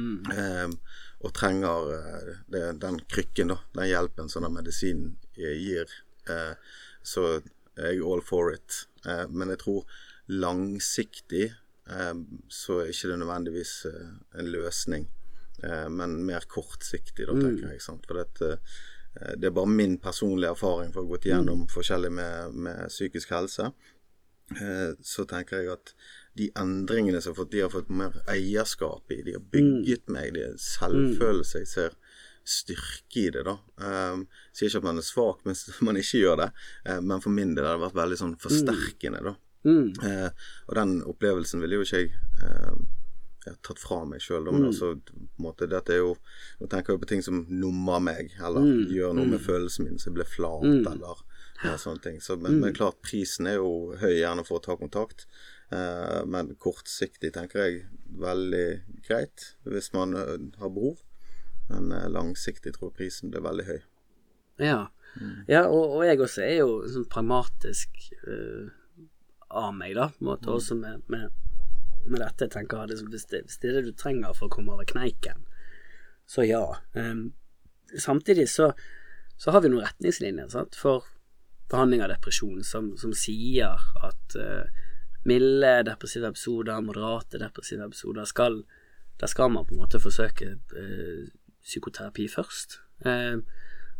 Mm. 0.00 0.20
Um, 0.32 0.76
og 1.20 1.34
trenger 1.36 1.90
uh, 1.90 2.36
det, 2.52 2.62
den 2.82 3.00
krykken, 3.10 3.50
da. 3.52 3.58
Den 3.76 3.90
hjelpen 3.90 4.30
som 4.32 4.46
den 4.46 4.54
medisinen 4.54 5.16
gir. 5.36 5.90
Uh, 6.30 6.54
så 7.02 7.26
jeg 7.80 7.96
er 7.96 8.04
all 8.04 8.20
for 8.20 8.52
it. 8.52 8.84
men 9.32 9.48
jeg 9.48 9.58
tror 9.62 9.84
langsiktig 10.30 11.46
eh, 11.90 12.14
så 12.48 12.80
er 12.82 12.92
ikke 12.92 13.10
det 13.12 13.18
nødvendigvis 13.22 13.74
eh, 13.90 14.12
en 14.40 14.50
løsning, 14.52 15.08
eh, 15.64 15.88
men 15.92 16.20
mer 16.26 16.46
kortsiktig, 16.50 17.26
da, 17.26 17.34
tenker 17.34 17.72
jeg. 17.72 17.82
Sant? 17.84 18.06
For 18.08 18.20
dette, 18.20 18.54
eh, 18.56 18.80
det 19.12 19.48
er 19.48 19.54
bare 19.54 19.66
min 19.66 19.96
personlige 19.98 20.52
erfaring 20.54 20.92
for 20.94 21.02
å 21.02 21.08
ha 21.08 21.10
gått 21.14 21.26
gjennom 21.26 21.64
forskjellig 21.70 22.12
med, 22.14 22.60
med 22.66 22.92
psykisk 22.92 23.32
helse. 23.34 23.72
Eh, 24.50 24.92
så 25.02 25.24
tenker 25.30 25.62
jeg 25.62 25.72
at 25.74 25.92
de 26.38 26.48
endringene 26.58 27.20
som 27.22 27.34
har 27.34 27.40
fått, 27.42 27.52
de 27.52 27.62
har 27.64 27.72
fått 27.72 27.90
mer 27.94 28.16
eierskap 28.30 29.10
i. 29.14 29.20
De 29.26 29.36
har 29.36 29.44
bygget 29.52 30.10
meg. 30.10 30.34
Det 30.34 30.46
er 30.48 30.56
selvfølelse. 30.62 31.62
Jeg 31.62 31.70
ser 31.70 31.96
styrke 32.50 33.20
i 33.20 33.28
det, 33.34 33.44
da. 33.46 33.56
Um, 33.84 34.24
sier 34.56 34.70
ikke 34.70 34.80
at 34.80 34.86
man 34.88 34.98
er 34.98 35.06
svak 35.06 35.42
mens 35.46 35.66
man 35.86 35.98
ikke 36.00 36.22
gjør 36.22 36.38
det, 36.40 36.48
uh, 36.88 36.98
men 37.04 37.20
for 37.22 37.34
min 37.34 37.52
del 37.54 37.68
har 37.68 37.76
det 37.76 37.84
vært 37.84 37.98
veldig 38.00 38.18
sånn 38.18 38.32
forsterkende, 38.40 39.20
da. 39.28 39.34
Mm. 39.68 39.90
Uh, 40.00 40.48
og 40.70 40.78
den 40.78 40.94
opplevelsen 41.04 41.60
ville 41.62 41.76
jo 41.76 41.84
ikke 41.84 42.00
jeg 42.00 42.14
eh, 42.40 42.78
jeg 43.50 43.56
har 43.56 43.62
tatt 43.66 43.82
fra 43.82 44.00
meg 44.08 44.22
sjøl. 44.24 44.46
Mm. 44.48 44.64
Altså, 44.70 44.92
dette 45.66 45.94
er 45.96 46.00
jo 46.00 46.14
Nå 46.60 46.68
tenker 46.70 46.94
jeg 46.94 47.02
på 47.02 47.08
ting 47.10 47.22
som 47.26 47.44
nummer 47.50 48.00
meg, 48.00 48.30
eller 48.38 48.60
Mm. 48.64 48.86
gjør 48.94 49.14
noe 49.18 49.26
med 49.26 49.40
følelsen 49.42 49.84
min, 49.88 49.98
så 49.98 50.08
jeg 50.10 50.14
blir 50.20 50.28
flat, 50.28 50.64
eller 50.64 51.22
ja, 51.64 51.76
sånne 51.76 52.02
ting. 52.02 52.20
Så, 52.20 52.36
men, 52.40 52.54
Mm. 52.56 52.60
men 52.60 52.74
klart, 52.74 53.02
prisen 53.02 53.46
er 53.46 53.56
jo 53.58 53.94
høy 54.00 54.14
gjerne 54.20 54.46
for 54.46 54.58
å 54.60 54.62
ta 54.64 54.76
kontakt. 54.76 55.26
Eh, 55.72 56.24
men 56.26 56.54
kortsiktig 56.56 57.32
tenker 57.32 57.60
jeg 57.62 57.84
veldig 58.18 58.82
greit, 59.06 59.54
hvis 59.64 59.92
man 59.94 60.14
eh, 60.16 60.38
har 60.58 60.70
behov. 60.70 61.02
Men 61.68 61.92
eh, 61.92 62.08
langsiktig 62.08 62.72
tror 62.74 62.90
jeg 62.90 62.96
prisen 62.98 63.30
blir 63.30 63.44
veldig 63.44 63.66
høy. 63.68 63.80
Ja, 64.58 64.88
ja 65.48 65.62
og, 65.68 65.96
og 65.98 66.02
jeg 66.04 66.18
også 66.20 66.42
er 66.42 66.56
jo 66.60 66.72
sånn 66.90 67.06
pragmatisk 67.08 67.88
uh, 68.26 68.68
av 69.50 69.72
meg, 69.74 69.94
da, 69.96 70.08
på 70.10 70.20
en 70.24 70.26
måte, 70.32 70.50
også 70.52 70.76
med, 70.78 71.02
med, 71.08 71.30
med 72.12 72.22
dette. 72.24 72.46
Jeg 72.46 72.54
tenker 72.54 72.88
liksom, 72.90 73.10
hvis, 73.12 73.26
det, 73.30 73.44
hvis 73.46 73.60
det 73.62 73.70
er 73.70 73.78
det 73.78 73.90
du 73.90 73.96
trenger 73.98 74.34
for 74.36 74.48
å 74.48 74.54
komme 74.54 74.74
over 74.74 74.88
kneiken, 74.88 75.46
så 76.30 76.44
ja. 76.46 76.64
Um, 76.94 77.32
samtidig 77.98 78.48
så, 78.50 78.70
så 79.40 79.54
har 79.54 79.64
vi 79.64 79.72
noen 79.72 79.86
retningslinjer 79.86 80.52
sant, 80.52 80.78
for 80.78 81.08
behandling 81.70 82.04
av 82.04 82.12
depresjon 82.12 82.62
som, 82.66 82.92
som 82.98 83.14
sier 83.16 83.78
at 84.02 84.36
uh, 84.38 84.84
milde 85.26 85.72
depressive 85.86 86.30
episoder, 86.30 86.82
moderate 86.82 87.40
depressive 87.42 87.86
episoder 87.86 88.28
skal 88.28 88.62
Der 89.20 89.28
skal 89.28 89.50
man 89.52 89.66
på 89.68 89.74
en 89.74 89.82
måte 89.82 89.98
forsøke 90.00 90.46
uh, 90.56 91.26
psykoterapi 91.60 92.24
først. 92.28 92.78
Uh, 93.04 93.42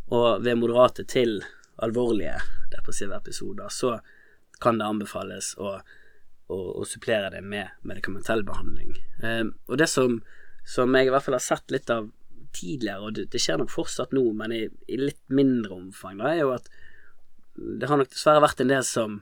og 0.08 0.44
ved 0.44 0.56
moderate 0.56 1.04
til 1.04 1.42
alvorlige 1.82 2.38
depressive 2.72 3.16
episoder 3.16 3.68
så 3.68 3.98
kan 4.60 4.78
det 4.78 4.86
anbefales 4.86 5.52
å, 5.58 5.74
å, 6.50 6.60
og 6.80 6.88
supplere 6.88 7.30
det 7.34 7.42
med 7.46 7.70
medikamentell 7.86 8.44
behandling. 8.46 8.94
Eh, 9.22 9.44
og 9.70 9.80
det 9.80 9.88
som, 9.90 10.18
som 10.66 10.96
jeg 10.96 11.08
i 11.08 11.14
hvert 11.14 11.26
fall 11.26 11.38
har 11.38 11.46
sett 11.46 11.74
litt 11.74 11.90
av 11.94 12.10
tidligere, 12.56 13.06
og 13.06 13.16
det, 13.16 13.28
det 13.32 13.40
skjer 13.42 13.60
nok 13.60 13.72
fortsatt 13.72 14.14
nå, 14.16 14.24
men 14.36 14.54
i, 14.54 14.64
i 14.90 14.98
litt 15.00 15.22
mindre 15.32 15.76
omfang, 15.76 16.18
da, 16.18 16.32
er 16.32 16.42
jo 16.44 16.54
at 16.56 16.70
det 17.60 17.90
har 17.90 18.00
nok 18.00 18.10
dessverre 18.12 18.42
vært 18.42 18.62
en 18.62 18.72
del 18.72 18.84
som, 18.86 19.20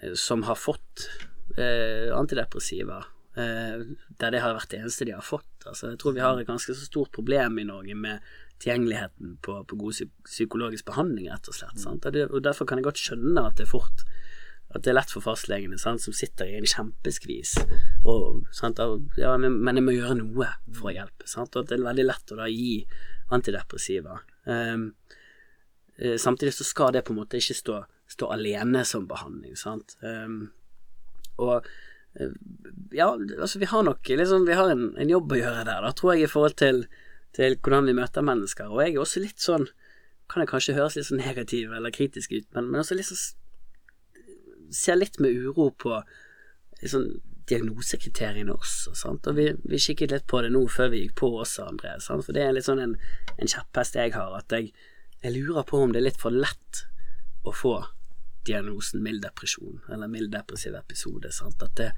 eh, 0.00 0.14
som 0.18 0.44
har 0.48 0.58
fått 0.58 1.08
eh, 1.56 2.10
antidepressiva, 2.14 3.02
eh, 3.36 3.84
der 4.20 4.34
det 4.34 4.42
har 4.44 4.56
vært 4.56 4.72
det 4.72 4.82
eneste 4.82 5.08
de 5.08 5.16
har 5.16 5.26
fått. 5.26 5.50
Altså, 5.66 5.92
jeg 5.92 6.00
tror 6.02 6.16
vi 6.16 6.24
har 6.24 6.38
et 6.38 6.48
ganske 6.48 6.74
så 6.74 6.88
stort 6.88 7.12
problem 7.14 7.58
i 7.62 7.68
Norge 7.68 7.96
med 7.98 8.32
tilgjengeligheten 8.62 9.38
på, 9.42 9.56
på 9.66 9.78
god 9.78 10.02
psykologisk 10.28 10.86
behandling, 10.90 11.30
rett 11.32 11.48
og 11.50 11.56
slett. 11.56 11.80
Sant? 11.82 12.06
Og, 12.06 12.38
derfor 12.44 12.68
kan 12.68 12.78
jeg 12.78 12.86
godt 12.86 13.02
skjønne 13.02 13.46
at 13.48 13.58
det 13.58 13.70
fort 13.70 14.04
at 14.72 14.84
det 14.84 14.92
er 14.92 14.96
lett 14.96 15.12
for 15.12 15.24
fastlegene 15.24 15.78
sant, 15.80 16.00
som 16.00 16.14
sitter 16.16 16.48
i 16.48 16.56
en 16.56 16.68
kjempeskvis 16.68 17.58
og, 18.08 18.46
sant, 18.56 18.80
og 18.80 19.18
ja, 19.20 19.34
men, 19.40 19.76
jeg 19.76 19.84
må 19.84 19.94
gjøre 19.94 20.16
noe 20.22 20.48
for 20.72 20.90
å 20.90 20.94
hjelpe. 20.94 21.28
Sant? 21.28 21.52
Og 21.54 21.64
at 21.64 21.70
det 21.70 21.78
er 21.78 21.84
veldig 21.84 22.06
lett 22.08 22.32
å 22.32 22.38
da 22.40 22.48
gi 22.48 22.78
antidepressiva. 23.32 24.16
Eh, 24.48 26.16
samtidig 26.16 26.54
så 26.56 26.64
skal 26.64 26.96
det 26.96 27.04
på 27.06 27.12
en 27.12 27.20
måte 27.20 27.38
ikke 27.40 27.58
stå, 27.58 27.78
stå 28.10 28.32
alene 28.34 28.84
som 28.88 29.04
behandling. 29.08 29.54
Sant? 29.60 29.96
Um, 30.00 30.50
og 31.42 31.68
eh, 32.16 32.32
ja, 32.96 33.12
altså 33.12 33.60
vi 33.60 33.68
har 33.68 33.84
nok 33.86 34.08
liksom, 34.08 34.48
vi 34.48 34.56
har 34.56 34.72
en, 34.72 34.90
en 34.96 35.12
jobb 35.12 35.36
å 35.36 35.40
gjøre 35.42 35.66
der, 35.68 35.84
da, 35.84 35.92
tror 35.96 36.14
jeg, 36.14 36.24
i 36.24 36.32
forhold 36.32 36.56
til, 36.60 36.84
til 37.36 37.58
hvordan 37.60 37.88
vi 37.90 37.98
møter 38.00 38.24
mennesker. 38.24 38.72
Og 38.72 38.82
jeg 38.84 38.96
er 38.96 39.04
også 39.04 39.24
litt 39.24 39.40
sånn 39.42 39.68
Kan 40.32 40.40
jeg 40.40 40.48
kanskje 40.48 40.72
høres 40.78 40.94
litt 40.96 41.04
sånn 41.04 41.20
negativ 41.20 41.72
eller 41.76 41.92
kritisk 41.92 42.30
ut, 42.32 42.46
men, 42.54 42.70
men 42.72 42.80
også 42.80 42.96
litt 42.96 43.10
sånn 43.10 43.41
Ser 44.72 44.98
litt 44.98 45.18
med 45.20 45.36
uro 45.36 45.70
på 45.76 45.98
liksom, 46.80 47.08
diagnosekriteriene 47.50 48.54
også, 48.54 48.94
sant. 48.98 49.26
Og 49.28 49.38
vi, 49.38 49.48
vi 49.68 49.80
kikket 49.82 50.14
litt 50.14 50.28
på 50.30 50.42
det 50.44 50.52
nå 50.54 50.62
før 50.70 50.92
vi 50.92 51.04
gikk 51.04 51.16
på 51.22 51.32
også, 51.42 51.66
André, 51.68 51.96
sant? 52.00 52.24
for 52.26 52.36
det 52.36 52.46
er 52.46 52.54
litt 52.56 52.68
sånn 52.68 52.82
en, 52.82 52.94
en 53.36 53.50
kjepphest 53.50 53.98
jeg 53.98 54.14
har, 54.16 54.36
at 54.38 54.54
jeg, 54.54 54.72
jeg 55.22 55.34
lurer 55.36 55.66
på 55.68 55.82
om 55.82 55.92
det 55.92 56.02
er 56.02 56.08
litt 56.10 56.20
for 56.22 56.34
lett 56.34 56.84
å 57.44 57.54
få 57.54 57.76
diagnosen 58.46 59.02
mild 59.02 59.22
depresjon, 59.22 59.80
eller 59.92 60.10
mild 60.10 60.32
depressiv 60.34 60.74
episode. 60.78 61.30
Sant? 61.34 61.62
At 61.62 61.76
det, 61.78 61.90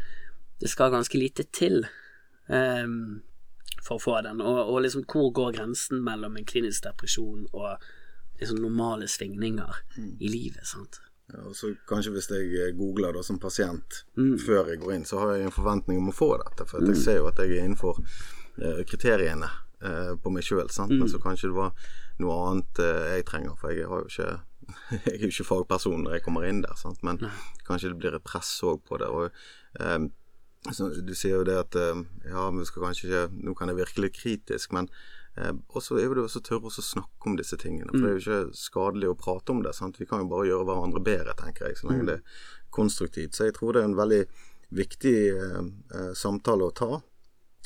det 0.61 0.71
skal 0.73 0.93
ganske 0.93 1.19
lite 1.19 1.47
til 1.52 1.85
um, 2.49 3.23
for 3.85 3.97
å 3.97 4.02
få 4.02 4.19
den. 4.26 4.43
Og, 4.45 4.61
og 4.73 4.83
liksom 4.85 5.07
hvor 5.09 5.31
går 5.37 5.57
grensen 5.59 6.04
mellom 6.04 6.37
en 6.37 6.49
klinisk 6.49 6.85
depresjon 6.87 7.47
og 7.52 7.85
liksom 8.40 8.61
normale 8.61 9.09
svingninger 9.09 9.83
i 10.19 10.31
livet? 10.31 10.64
Sant? 10.69 11.00
Ja, 11.33 11.40
og 11.49 11.54
så 11.57 11.71
kanskje 11.88 12.12
hvis 12.12 12.28
jeg 12.28 12.50
eh, 12.61 12.73
googler 12.76 13.14
da 13.16 13.23
som 13.25 13.38
pasient 13.40 14.02
Mm. 14.16 14.37
før 14.38 14.69
jeg 14.69 14.81
går 14.83 14.95
inn, 14.95 15.04
så 15.09 15.19
har 15.23 15.37
jeg 15.37 15.47
en 15.49 15.54
forventning 15.54 15.99
om 15.99 16.11
å 16.12 16.14
få 16.16 16.35
dette. 16.43 16.66
For 16.69 16.83
at 16.83 16.88
jeg 16.93 17.00
ser 17.00 17.16
jo 17.23 17.28
at 17.31 17.38
jeg 17.40 17.50
er 17.57 17.64
innenfor 17.64 18.00
eh, 18.61 18.83
kriteriene 18.85 19.49
eh, 19.83 20.14
på 20.21 20.31
meg 20.31 20.45
sjøl. 20.45 20.69
Mm. 20.69 20.99
Men 20.99 21.09
så 21.09 21.19
kanskje 21.23 21.49
det 21.50 21.57
var 21.57 21.73
noe 22.21 22.37
annet 22.50 22.83
eh, 22.85 23.14
jeg 23.16 23.25
trenger. 23.31 23.57
For 23.61 23.73
jeg 23.73 23.88
har 23.88 24.04
jo 24.04 24.11
ikke 24.12 24.40
jeg 25.04 25.14
er 25.14 25.25
jo 25.26 25.33
ikke 25.33 25.45
fagperson 25.49 26.04
når 26.04 26.19
jeg 26.19 26.23
kommer 26.25 26.45
inn 26.49 26.62
der. 26.64 26.76
Sant? 26.81 27.02
Men 27.04 27.19
kanskje 27.66 27.90
det 27.93 27.99
blir 28.00 28.14
et 28.16 28.25
press 28.25 28.52
òg 28.64 28.85
på 28.88 29.00
det. 29.00 29.09
Og, 29.09 29.33
eh, 29.81 29.99
så 30.73 30.88
du 31.04 31.12
sier 31.16 31.40
jo 31.40 31.45
det 31.45 31.57
at 31.61 31.76
eh, 31.76 32.04
ja, 32.31 32.47
vi 32.52 32.64
skal 32.64 32.87
kanskje 32.87 33.09
ikke 33.11 33.25
Nå 33.45 33.52
kan 33.59 33.69
jeg 33.69 33.76
virke 33.81 34.00
litt 34.07 34.16
kritisk, 34.16 34.73
men 34.73 34.88
eh, 35.37 35.53
også 35.75 35.99
er 35.99 36.09
jo 36.09 36.17
det 36.19 36.26
også 36.26 36.43
tørre 36.47 36.71
å 36.71 36.85
snakke 36.85 37.31
om 37.31 37.38
disse 37.38 37.59
tingene. 37.61 37.91
For 37.93 38.00
det 38.03 38.11
er 38.11 38.19
jo 38.19 38.23
ikke 38.25 38.59
skadelig 38.59 39.12
å 39.12 39.19
prate 39.19 39.55
om 39.55 39.62
det. 39.64 39.75
Sant? 39.76 40.00
Vi 40.00 40.09
kan 40.11 40.25
jo 40.25 40.31
bare 40.33 40.49
gjøre 40.50 40.69
hverandre 40.71 41.05
bedre, 41.05 41.37
tenker 41.38 41.69
jeg, 41.69 41.79
så 41.81 41.91
lenge 41.91 42.09
det 42.11 42.19
er 42.21 42.43
konstruktivt. 42.75 43.37
Så 43.37 43.49
jeg 43.49 43.57
tror 43.59 43.75
det 43.75 43.83
er 43.83 43.91
en 43.91 43.99
veldig 43.99 44.23
viktig 44.75 45.17
eh, 45.33 45.59
eh, 45.95 46.12
samtale 46.19 46.69
å 46.69 46.75
ta. 46.75 46.91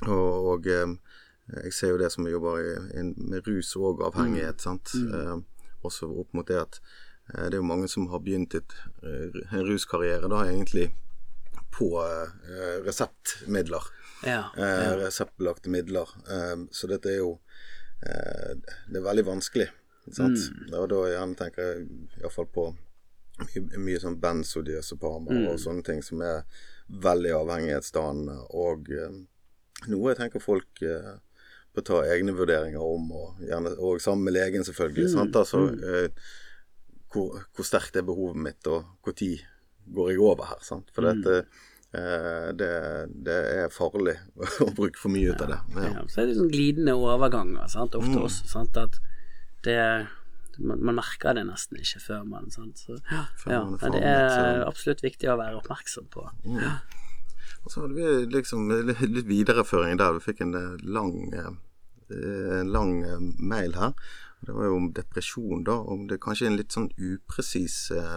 Og, 0.07 0.53
og 0.53 0.71
eh, 0.71 0.95
jeg 1.65 1.75
ser 1.75 1.95
jo 1.95 2.01
det 2.01 2.13
som 2.13 2.27
vi 2.27 2.35
jobber 2.35 2.61
i, 2.63 2.73
in, 3.01 3.15
med 3.31 3.47
rus 3.49 3.75
og 3.81 4.03
avhengighet, 4.07 4.63
sant. 4.63 4.95
Eh, 4.95 5.37
også 5.87 6.09
opp 6.21 6.35
mot 6.35 6.49
det 6.49 6.59
at 6.61 6.81
eh, 7.35 7.49
det 7.49 7.57
er 7.57 7.61
jo 7.63 7.71
mange 7.71 7.89
som 7.91 8.09
har 8.13 8.23
begynt 8.25 8.57
et, 8.59 8.75
en 9.03 9.67
ruskarriere 9.67 10.31
da 10.31 10.45
egentlig 10.49 10.91
på 11.79 11.89
eh, 12.03 12.79
reseptmidler. 12.87 13.85
Ja. 14.27 14.49
Eh, 14.57 14.97
reseptbelagte 15.05 15.71
midler. 15.71 16.11
Eh, 16.31 16.57
så 16.75 16.91
dette 16.91 17.13
er 17.13 17.21
jo 17.21 17.37
eh, 18.03 18.57
Det 18.89 18.99
er 18.99 19.07
veldig 19.07 19.27
vanskelig. 19.29 19.69
Sant? 20.09 20.41
Og 20.73 20.89
da 20.91 21.03
gjerne 21.13 21.37
tenker 21.37 21.67
jeg 21.69 21.87
iallfall 22.23 22.49
på 22.51 22.67
mye, 23.45 23.81
mye 23.85 24.01
sånn 24.03 24.17
benzodiazepamer 24.23 25.51
og 25.53 25.59
sånne 25.61 25.85
ting 25.87 26.01
som 26.03 26.23
er 26.25 26.47
veldig 26.89 27.35
avhengighetsdannende. 27.43 28.39
Og 28.57 28.89
noe 29.93 30.15
jeg 30.15 30.21
tenker 30.23 30.43
folk 30.43 30.81
bør 31.79 31.87
ta 31.87 32.01
egne 32.15 32.35
vurderinger 32.37 32.83
om, 32.83 33.11
og 33.13 33.43
gjerne 33.45 33.75
og 33.77 34.03
sammen 34.03 34.29
med 34.29 34.37
legen, 34.37 34.65
selvfølgelig. 34.67 35.09
Sant? 35.13 35.37
Altså, 35.37 35.65
eh, 35.77 36.11
hvor, 37.13 37.43
hvor 37.55 37.67
sterkt 37.67 37.97
er 37.97 38.07
behovet 38.07 38.41
mitt, 38.49 38.67
og 38.67 38.85
når 39.05 39.39
går 39.95 40.11
jeg 40.13 40.21
over 40.21 40.51
her? 40.51 40.63
Sant? 40.65 40.91
For 40.95 41.07
dette 41.09 41.37
eh, 41.43 41.67
det, 41.89 42.73
det 43.25 43.37
er 43.63 43.71
farlig 43.73 44.19
å 44.65 44.69
bruke 44.77 45.01
for 45.01 45.13
mye 45.13 45.33
ut 45.33 45.45
av 45.47 45.55
det. 45.55 45.59
Ja. 45.79 45.93
Ja, 45.95 46.03
så 46.13 46.23
er 46.23 46.29
det 46.29 46.37
sånn 46.37 46.53
glidende 46.53 46.95
overganger, 47.01 47.65
sant, 47.73 47.97
ofte 47.97 48.25
også, 48.27 48.49
sant, 48.51 48.77
at 48.77 48.99
det 49.65 49.79
man, 50.59 50.81
man 50.83 50.99
merker 50.99 51.37
det 51.39 51.45
nesten 51.49 51.79
ikke 51.81 52.01
før 52.03 52.25
man 52.29 52.51
sant? 52.53 52.83
Så, 52.83 52.99
ja, 53.11 53.25
ja, 53.51 53.61
er 53.79 53.95
det 53.95 54.05
er 54.05 54.63
absolutt 54.67 55.03
viktig 55.05 55.31
å 55.31 55.39
være 55.41 55.61
oppmerksom 55.61 56.09
på. 56.13 56.27
Og 57.65 57.73
så 57.73 57.85
hadde 57.85 57.99
vi 57.99 58.31
liksom 58.33 58.69
litt 58.89 59.29
videreføring 59.29 59.99
der. 60.01 60.17
Vi 60.19 60.25
fikk 60.31 60.45
en 60.45 60.55
eh, 60.57 60.87
lang, 60.89 61.15
eh, 61.35 61.51
en 62.61 62.73
lang 62.73 62.95
eh, 63.05 63.21
mail 63.39 63.77
her. 63.79 63.95
Det 64.41 64.55
var 64.55 64.69
jo 64.69 64.77
om 64.77 64.87
depresjon, 64.95 65.65
da. 65.67 65.75
Om 65.93 66.07
det 66.11 66.21
kanskje 66.23 66.47
er 66.47 66.53
en 66.53 66.59
litt 66.61 66.75
sånn 66.75 66.89
upresis 66.95 67.91
eh, 67.95 68.17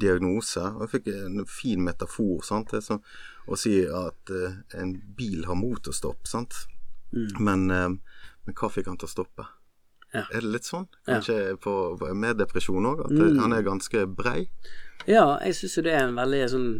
diagnose. 0.00 0.62
Og 0.62 0.86
jeg 0.86 0.92
fikk 0.94 1.10
en 1.14 1.42
fin 1.50 1.82
metafor. 1.82 2.44
sant? 2.46 2.70
Det 2.70 2.80
er 2.80 2.86
sånn 2.86 3.02
å 3.50 3.58
si 3.58 3.80
at 3.84 4.32
eh, 4.32 4.58
en 4.78 4.94
bil 5.18 5.44
har 5.48 5.58
motorstopp, 5.58 6.26
sant. 6.30 6.64
Men, 7.12 7.70
eh, 7.70 7.92
men 8.46 8.58
hva 8.58 8.70
fikk 8.70 8.90
han 8.92 8.98
til 9.00 9.10
å 9.10 9.14
stoppe? 9.16 9.48
Ja. 10.14 10.24
Er 10.30 10.44
det 10.44 10.52
litt 10.54 10.68
sånn? 10.68 10.86
Kanskje 11.06 11.56
på, 11.60 11.72
med 12.14 12.38
depresjon 12.38 12.86
òg? 12.86 13.06
At 13.08 13.16
mm. 13.16 13.40
han 13.42 13.56
er 13.56 13.66
ganske 13.66 14.06
brei? 14.06 14.46
Ja, 15.06 15.36
jeg 15.44 15.58
syns 15.58 15.76
jo 15.78 15.86
det 15.86 15.96
er 15.96 16.06
en 16.06 16.18
veldig 16.18 16.44
sånn 16.52 16.70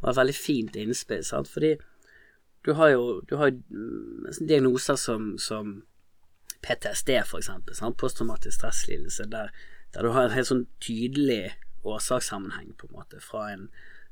var 0.00 0.14
et 0.14 0.20
veldig 0.20 0.36
fint 0.36 0.76
innspill, 0.80 1.24
sant, 1.24 1.48
fordi 1.48 1.74
du 2.64 2.72
har 2.76 2.92
jo, 2.94 3.20
du 3.28 3.36
har 3.40 3.52
mm, 3.52 4.30
diagnoser 4.40 4.96
som, 5.00 5.34
som 5.40 5.80
PTSD, 6.62 7.14
eksempel, 7.38 7.76
posttraumatisk 7.98 8.58
stresslidelse, 8.58 9.26
der, 9.32 9.50
der, 9.94 10.02
du 10.02 10.12
har 10.14 10.28
en 10.28 10.36
helt 10.36 10.50
sånn 10.50 10.66
tydelig 10.84 11.54
årsakssammenheng, 11.88 12.74
på 12.76 12.88
en 12.88 12.98
måte, 12.98 13.22
fra 13.24 13.46
en, 13.54 13.68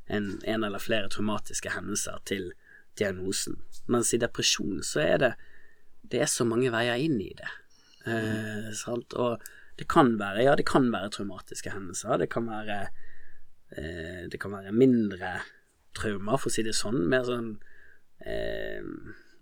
en, 0.07 0.33
en 0.49 0.65
eller 0.65 0.83
flere 0.83 1.11
traumatiske 1.13 1.75
hendelser 1.75 2.23
til 2.29 2.51
diagnosen. 2.99 3.61
Mens 3.87 4.15
i 4.15 4.21
depresjon 4.23 4.83
så 4.87 5.05
er 5.05 5.23
det 5.23 5.33
det 6.09 6.23
er 6.25 6.31
så 6.31 6.47
mange 6.49 6.71
veier 6.73 7.01
inn 7.05 7.19
i 7.21 7.33
det. 7.37 7.51
Eh? 8.09 8.71
Og 9.21 9.43
det 9.79 9.87
kan 9.91 10.15
være, 10.19 10.45
ja, 10.47 10.55
det 10.57 10.67
kan 10.67 10.89
være 10.93 11.13
traumatiske 11.15 11.73
hendelser. 11.75 12.17
Det 12.23 12.31
kan 12.33 12.49
være, 12.49 12.79
eh, 13.77 14.25
det 14.33 14.41
kan 14.41 14.55
være 14.57 14.73
mindre 14.73 15.39
traumer, 15.95 16.39
for 16.39 16.51
å 16.51 16.55
si 16.55 16.65
det 16.67 16.75
sånn. 16.77 17.05
Mer 17.11 17.27
sånn 17.29 17.51
eh, 18.25 18.83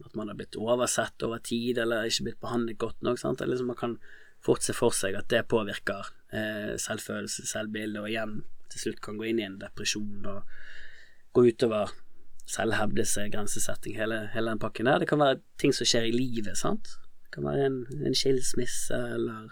at 0.04 0.14
man 0.18 0.28
har 0.28 0.36
blitt 0.38 0.58
oversett 0.60 1.22
over 1.26 1.40
tid, 1.44 1.78
eller 1.78 2.08
ikke 2.08 2.28
blitt 2.28 2.40
behandlet 2.42 2.78
godt 2.78 3.02
nok. 3.06 3.20
Sant? 3.20 3.40
Eller 3.40 3.56
liksom 3.56 3.72
man 3.72 3.80
kan 3.80 3.98
fort 4.44 4.62
se 4.62 4.74
for 4.76 4.94
seg 4.94 5.16
at 5.18 5.30
det 5.32 5.46
påvirker 5.50 6.10
eh, 6.34 6.74
selvfølelse, 6.80 7.46
selvbilde, 7.48 8.02
og 8.02 8.10
igjen 8.10 8.40
til 8.72 8.82
slutt 8.82 9.02
kan 9.04 9.18
gå 9.18 9.30
inn 9.30 9.40
i 9.40 9.46
en 9.46 9.60
depresjon 9.60 10.26
og 10.28 10.56
gå 11.36 11.46
utover 11.50 11.92
selvhevdelse, 12.46 13.26
grensesetting, 13.32 13.96
hele, 13.98 14.26
hele, 14.34 14.52
den 14.52 14.62
pakken 14.62 14.86
der. 14.86 15.02
Det 15.02 15.08
kan 15.10 15.22
være 15.22 15.40
ting 15.60 15.74
som 15.74 15.88
skjer 15.88 16.06
i 16.08 16.14
livet, 16.14 16.54
sant. 16.58 16.92
Det 17.24 17.34
kan 17.34 17.46
være 17.48 17.70
en, 17.70 17.78
en 18.06 18.16
skilsmisse 18.16 18.98
eller 19.16 19.48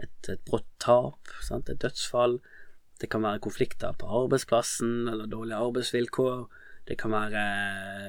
et, 0.00 0.18
et 0.28 0.42
brått 0.48 0.68
tap, 0.82 1.32
sant? 1.46 1.70
et 1.72 1.80
dødsfall. 1.80 2.38
Det 3.00 3.08
kan 3.12 3.24
være 3.24 3.40
konflikter 3.44 3.96
på 3.96 4.08
arbeidsplassen 4.24 5.08
eller 5.08 5.30
dårlige 5.30 5.62
arbeidsvilkår. 5.64 6.44
Det 6.90 6.96
kan 6.98 7.12
være 7.14 7.42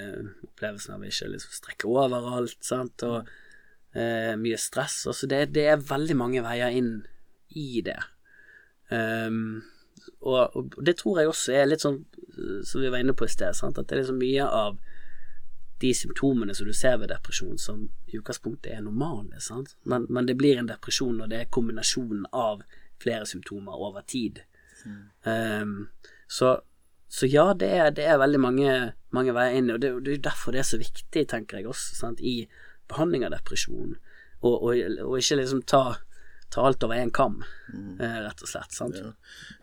eh, 0.02 0.30
opplevelsen 0.48 0.96
av 0.96 1.04
ikke 1.06 1.28
liksom 1.30 1.54
strekke 1.54 1.90
overalt, 1.90 2.58
sant, 2.66 3.04
og 3.06 3.30
eh, 3.94 4.34
mye 4.42 4.58
stress. 4.58 5.04
Altså 5.12 5.30
det, 5.30 5.52
det, 5.54 5.68
er 5.70 5.84
veldig 5.86 6.18
mange 6.18 6.42
veier 6.42 6.74
inn 6.74 6.96
i 7.54 7.84
det. 7.86 8.00
Um, 8.90 9.62
og, 10.26 10.56
og, 10.58 10.74
det 10.82 10.98
tror 11.00 11.20
jeg 11.22 11.30
også 11.30 11.54
er 11.56 11.70
litt 11.70 11.86
sånn 11.86 12.02
som 12.66 12.82
vi 12.82 12.90
var 12.90 13.04
inne 13.04 13.14
på 13.14 13.28
i 13.28 13.32
sted, 13.32 13.54
sant? 13.56 13.78
at 13.78 13.86
det 13.86 13.96
er 13.96 14.02
liksom 14.02 14.18
mye 14.20 14.48
av 14.48 14.80
de 15.82 15.92
symptomene 15.98 16.56
som 16.58 16.66
du 16.66 16.74
ser 16.78 16.98
ved 17.02 17.10
depresjon, 17.14 17.58
som 17.62 17.86
i 18.10 18.18
utgangspunktet 18.18 18.74
er 18.74 18.84
normale, 18.86 19.38
sant? 19.42 19.76
Men, 19.84 20.06
men 20.10 20.26
det 20.30 20.38
blir 20.42 20.58
en 20.58 20.70
depresjon 20.70 21.22
når 21.22 21.32
det 21.32 21.40
er 21.40 21.54
kombinasjonen 21.54 22.28
av 22.34 22.66
flere 23.02 23.26
symptomer 23.30 23.78
over 23.78 24.06
tid. 24.06 24.44
Mm. 24.86 25.00
Um, 25.26 25.74
så, 26.30 26.60
så, 27.12 27.28
ja, 27.28 27.50
det 27.54 27.68
er, 27.76 27.90
det 27.96 28.06
er 28.08 28.22
veldig 28.22 28.40
mange, 28.40 28.76
mange, 29.12 29.34
veier 29.36 29.58
inn, 29.60 29.74
og 29.74 29.82
det, 29.84 29.92
det 30.06 30.14
er 30.16 30.24
derfor 30.30 30.56
det 30.56 30.62
er 30.62 30.70
så 30.70 30.80
viktig, 30.80 31.26
tenker 31.28 31.60
jeg 31.60 31.68
også, 31.68 31.98
sant? 32.00 32.24
i 32.24 32.46
behandling 32.92 33.26
av 33.28 33.36
depresjon, 33.36 33.98
og, 34.42 34.56
og, 34.56 34.72
og 35.04 35.18
ikke 35.20 35.42
liksom 35.42 35.66
ta 35.68 35.84
ta 36.52 36.66
alt 36.68 36.84
over 36.84 37.00
én 37.00 37.12
kam, 37.16 37.44
mm. 37.74 38.00
Eh, 38.02 38.18
rett 38.26 38.42
og 38.44 38.50
slett. 38.50 38.74
Sant? 38.76 38.98
Ja, 39.00 39.14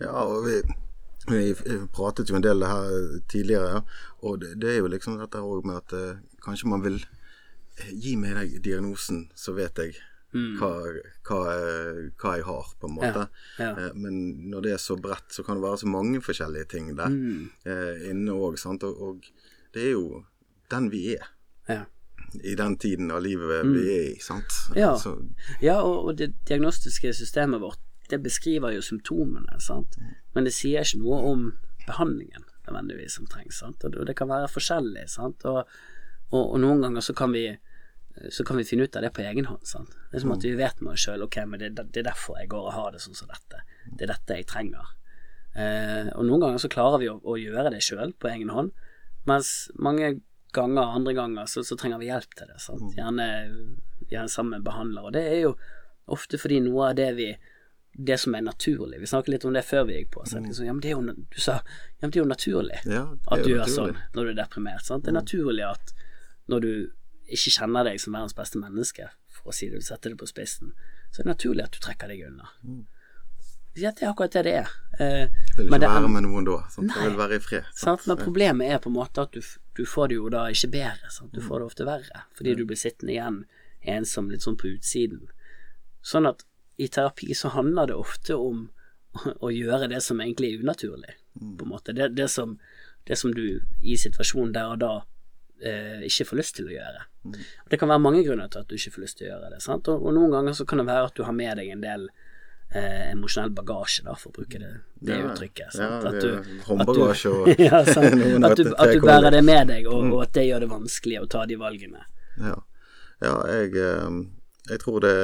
ja 0.01 0.13
og 0.25 0.47
vi, 0.47 0.57
vi, 1.29 1.43
pratet 1.93 2.31
jo 2.31 2.39
en 2.39 2.45
del 2.45 2.65
her 2.65 2.95
tidligere, 3.29 3.83
og 4.25 4.41
det, 4.41 4.55
det, 4.63 4.73
er 4.73 4.81
jo 4.81 4.93
liksom 4.93 5.19
dette 5.21 5.43
òg 5.45 5.69
med 5.69 5.83
at 5.83 5.97
eh, 5.99 6.21
kanskje 6.45 6.71
man 6.73 6.85
vil 6.87 6.97
gi 7.93 8.17
meg 8.19 8.39
den 8.39 8.63
diagnosen, 8.65 9.27
så 9.37 9.53
vet 9.59 9.79
jeg 9.79 9.99
mm. 10.35 10.55
hva, 10.61 10.73
hva, 11.29 11.43
hva, 12.21 12.33
jeg 12.39 12.47
har, 12.49 12.73
på 12.81 12.91
en 12.91 12.97
måte. 12.97 13.27
Ja, 13.59 13.73
ja. 13.75 13.91
Men 13.99 14.49
når 14.53 14.67
det 14.67 14.75
er 14.77 14.83
så 14.83 14.99
bredt, 15.01 15.31
så 15.35 15.45
kan 15.47 15.59
det 15.59 15.67
være 15.67 15.83
så 15.85 15.93
mange 15.93 16.23
forskjellige 16.25 16.71
ting 16.75 16.91
der 16.99 17.13
mm. 17.13 17.45
inne 18.11 18.35
òg. 18.37 18.59
Og, 18.71 18.89
og, 19.09 19.31
det 19.77 19.87
er 19.91 19.95
jo 19.95 20.25
den 20.73 20.91
vi 20.93 21.07
er. 21.19 21.31
Ja 21.69 21.85
i 22.45 22.55
den 22.55 22.77
tiden 22.77 23.11
av 23.11 23.23
livet 23.23 23.65
mm. 23.65 23.73
vi 23.73 23.85
er 23.89 24.03
i. 24.11 24.17
sant? 24.21 24.53
Ja, 24.77 24.93
ja 25.65 25.79
og, 25.81 26.11
og, 26.11 26.17
det 26.19 26.35
diagnostiske 26.49 27.13
systemet 27.17 27.63
vårt 27.63 27.81
det 28.09 28.23
beskriver 28.25 28.73
jo 28.73 28.83
symptomene, 28.85 29.59
sant? 29.61 29.99
Mm. 30.01 30.13
men 30.35 30.47
det 30.49 30.55
sier 30.57 30.85
ikke 30.85 31.03
noe 31.03 31.19
om 31.29 31.43
behandlingen 31.85 32.47
nødvendigvis 32.69 33.19
som 33.19 33.27
trengs. 33.29 33.59
sant? 33.61 33.85
Og 33.85 34.07
det 34.07 34.17
kan 34.17 34.31
være 34.31 34.49
forskjellig, 34.49 35.05
sant? 35.13 35.45
Og, 35.49 35.69
og 36.33 36.57
noen 36.61 36.85
ganger 36.85 37.05
så 37.05 37.15
kan 37.17 37.33
vi 37.37 37.47
så 38.31 38.45
kan 38.45 38.59
vi 38.59 38.67
finne 38.67 38.87
ut 38.87 38.97
av 38.97 39.05
det 39.05 39.11
på 39.17 39.25
egen 39.25 39.49
hånd. 39.49 39.65
Sant? 39.67 39.97
Det 40.11 40.19
er 40.19 40.25
som 40.25 40.35
at 40.35 40.45
vi 40.47 40.55
vet 40.59 40.81
med 40.85 40.95
oss 40.95 41.07
sjøl 41.07 41.25
ok, 41.27 41.41
men 41.47 41.63
det, 41.63 41.73
det, 41.79 42.03
er 42.03 42.09
derfor 42.11 42.39
jeg 42.41 42.51
går 42.53 42.71
og 42.71 42.77
har 42.77 42.95
det 42.95 43.03
sånn 43.05 43.19
som 43.19 43.31
dette. 43.31 43.65
Det 43.89 44.07
er 44.07 44.13
dette 44.15 44.39
jeg 44.41 44.49
trenger. 44.51 44.95
Eh, 45.59 46.09
og 46.15 46.25
noen 46.29 46.45
ganger 46.45 46.63
så 46.63 46.71
klarer 46.73 47.03
vi 47.03 47.11
å, 47.11 47.19
å 47.23 47.37
gjøre 47.41 47.73
det 47.75 47.83
sjøl 47.85 48.15
på 48.19 48.31
egen 48.33 48.53
hånd, 48.55 48.73
mens 49.29 49.53
mange 49.77 50.19
ganger, 50.57 50.95
andre 50.97 51.15
ganger, 51.17 51.47
så, 51.51 51.65
så 51.67 51.77
trenger 51.77 52.01
vi 52.01 52.09
hjelp 52.11 52.35
til 52.39 52.51
det. 52.51 52.59
Sant? 52.65 52.89
Mm. 52.89 52.97
Gjerne, 52.97 53.29
gjerne 54.09 54.33
sammen 54.33 54.57
med 54.57 54.67
behandler. 54.67 55.09
Og 55.09 55.15
det 55.17 55.25
er 55.29 55.41
jo 55.45 55.55
ofte 56.09 56.41
fordi 56.41 56.63
noe 56.65 56.91
av 56.91 56.99
det 56.99 57.13
vi 57.19 57.33
det 57.99 58.15
som 58.21 58.35
er 58.35 58.45
naturlig. 58.47 59.01
Vi 59.01 59.09
snakket 59.11 59.33
litt 59.33 59.45
om 59.49 59.57
det 59.57 59.65
før 59.67 59.89
vi 59.89 59.97
gikk 59.97 60.13
på. 60.15 60.23
Så 60.29 60.39
liksom, 60.39 60.69
ja, 60.69 60.75
men 60.75 60.83
det 60.85 60.93
er 60.93 60.95
jo, 60.95 61.15
du 61.19 61.41
sa 61.43 61.57
ja, 61.59 62.05
men 62.05 62.13
det 62.15 62.21
er 62.21 62.23
jo 62.23 62.29
naturlig 62.31 62.77
ja, 62.87 63.01
at 63.27 63.43
du 63.43 63.51
gjør 63.51 63.73
sånn 63.73 63.97
når 64.15 64.29
du 64.29 64.31
er 64.31 64.37
deprimert. 64.39 64.85
Sant? 64.87 65.03
Det 65.03 65.11
er 65.11 65.17
mm. 65.17 65.19
naturlig 65.19 65.65
at 65.67 65.95
når 66.49 66.65
du 66.65 66.73
ikke 67.29 67.55
kjenner 67.55 67.89
deg 67.89 68.01
som 68.03 68.17
verdens 68.17 68.37
beste 68.37 68.61
menneske, 68.61 69.09
for 69.33 69.53
å 69.53 69.57
si 69.57 69.69
det, 69.73 69.83
sette 69.87 70.13
det 70.13 70.19
på 70.21 70.29
spissen, 70.29 70.73
så 71.11 71.21
er 71.21 71.29
det 71.29 71.35
naturlig 71.35 71.67
at 71.67 71.77
du 71.77 71.83
trekker 71.85 72.11
deg 72.11 72.25
unna. 72.29 72.49
Mm. 72.65 72.87
Ja, 73.79 73.93
det 73.95 74.03
er 74.03 74.11
akkurat 74.11 74.35
det 74.35 74.43
det 74.49 74.55
er. 74.59 74.71
Eh, 74.99 75.37
vil 75.57 75.69
ikke 75.69 75.87
være 75.87 76.11
med 76.11 76.25
noen 76.27 76.47
da. 76.49 76.57
Sant? 76.73 76.91
Nei, 76.91 77.05
vil 77.07 77.19
være 77.21 77.39
i 77.39 77.43
fred. 77.43 77.69
Sant? 77.79 78.07
Men 78.11 78.19
problemet 78.19 78.73
er 78.73 78.81
på 78.83 78.91
en 78.91 78.97
måte 78.97 79.23
at 79.23 79.37
du, 79.37 79.45
du 79.79 79.85
får 79.87 80.11
det 80.11 80.19
jo 80.19 80.31
da 80.35 80.49
ikke 80.51 80.73
bedre. 80.73 81.13
Sant? 81.15 81.31
Du 81.35 81.39
mm. 81.43 81.47
får 81.47 81.61
det 81.61 81.69
ofte 81.69 81.87
verre, 81.87 82.25
fordi 82.39 82.57
du 82.59 82.65
blir 82.67 82.81
sittende 82.81 83.15
igjen 83.15 83.43
ensom 83.95 84.33
litt 84.33 84.43
sånn 84.43 84.59
på 84.59 84.73
utsiden. 84.73 85.29
Sånn 86.03 86.27
at 86.27 86.43
i 86.79 86.89
terapi 86.91 87.35
så 87.35 87.53
handler 87.55 87.91
det 87.91 87.99
ofte 87.99 88.39
om 88.39 88.67
å 89.45 89.53
gjøre 89.55 89.91
det 89.93 90.03
som 90.05 90.21
egentlig 90.23 90.55
er 90.55 90.67
unaturlig, 90.67 91.15
mm. 91.39 91.55
på 91.61 91.69
en 91.69 91.73
måte. 91.73 91.95
Det, 91.95 92.11
det, 92.19 92.29
som, 92.35 92.57
det 93.07 93.19
som, 93.21 93.35
du 93.35 93.61
i 93.83 93.99
situasjonen 93.99 94.55
der 94.57 94.75
og 94.75 94.83
da 94.83 94.93
eh, 95.63 96.07
ikke 96.07 96.27
får 96.31 96.41
lyst 96.41 96.57
til 96.59 96.71
å 96.71 96.75
gjøre. 96.75 97.05
Mm. 97.25 97.37
Det 97.71 97.79
kan 97.81 97.91
være 97.91 98.05
mange 98.05 98.25
grunner 98.27 98.51
til 98.53 98.63
at 98.63 98.71
du 98.71 98.77
ikke 98.79 98.95
får 98.97 99.05
lyst 99.05 99.19
til 99.21 99.29
å 99.29 99.31
gjøre 99.33 99.53
det. 99.55 99.61
Og, 99.75 99.91
og, 99.97 100.09
noen 100.17 100.35
ganger 100.35 100.57
så 100.59 100.67
kan 100.69 100.83
det 100.83 100.89
være 100.89 101.11
at 101.11 101.19
du 101.19 101.25
har 101.27 101.37
med 101.37 101.61
deg 101.61 101.73
en 101.75 101.85
del 101.85 102.07
eh, 102.09 103.11
emosjonell 103.11 103.53
bagasje, 103.57 104.07
da, 104.07 104.17
for 104.19 104.33
å 104.33 104.39
bruke 104.39 104.63
det, 104.63 104.73
det 105.03 105.19
ja, 105.19 105.27
uttrykket. 105.29 105.77
Sant? 105.77 106.09
Ja, 106.09 106.15
at 106.15 106.25
du, 106.25 106.57
håndbagasje 106.69 107.35
og 107.35 107.53
ja, 107.69 107.83
at, 107.83 108.57
du, 108.61 108.73
at 108.73 108.95
du 108.95 109.05
bærer 109.05 109.35
det 109.35 109.45
med 109.47 109.71
deg, 109.73 109.91
og, 109.91 110.03
mm. 110.05 110.17
og, 110.17 110.25
at 110.29 110.35
det 110.39 110.49
gjør 110.49 110.67
det 110.67 110.73
vanskelig 110.73 111.23
å 111.23 111.29
ta 111.37 111.45
de 111.49 111.61
valgene. 111.61 112.09
Ja, 112.39 112.59
ja 113.25 113.37
jeg, 113.59 113.75
eh, 113.83 114.19
jeg 114.69 114.83
tror 114.83 115.01
det 115.01 115.15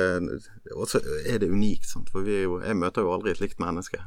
også 0.73 1.01
er 1.29 1.41
det 1.43 1.51
unikt, 1.53 1.89
sant? 1.91 2.09
for 2.13 2.27
jo, 2.29 2.59
jeg 2.65 2.79
møter 2.81 3.05
jo 3.05 3.13
aldri 3.15 3.35
et 3.35 3.43
likt 3.43 3.61
menneske. 3.63 4.01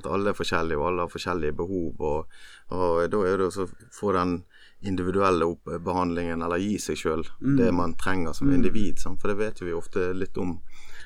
Alle 0.00 0.32
er 0.32 0.38
forskjellige, 0.38 0.78
og 0.78 0.86
alle 0.88 1.04
har 1.04 1.12
forskjellige 1.12 1.56
behov. 1.58 2.00
Og, 2.00 2.40
og 2.72 3.02
da 3.12 3.20
er 3.28 3.42
det 3.42 3.50
å 3.50 3.66
få 3.92 4.14
den 4.16 4.40
individuelle 4.80 5.46
behandlingen, 5.84 6.42
eller 6.42 6.60
gi 6.60 6.78
seg 6.80 6.98
sjøl 6.98 7.24
mm. 7.40 7.56
det 7.58 7.70
man 7.76 7.94
trenger 8.00 8.32
som 8.36 8.48
mm. 8.48 8.54
individ. 8.54 9.00
Sant? 9.02 9.20
For 9.20 9.32
det 9.32 9.40
vet 9.40 9.62
vi 9.62 9.76
ofte 9.76 10.10
litt 10.16 10.38
om 10.40 10.56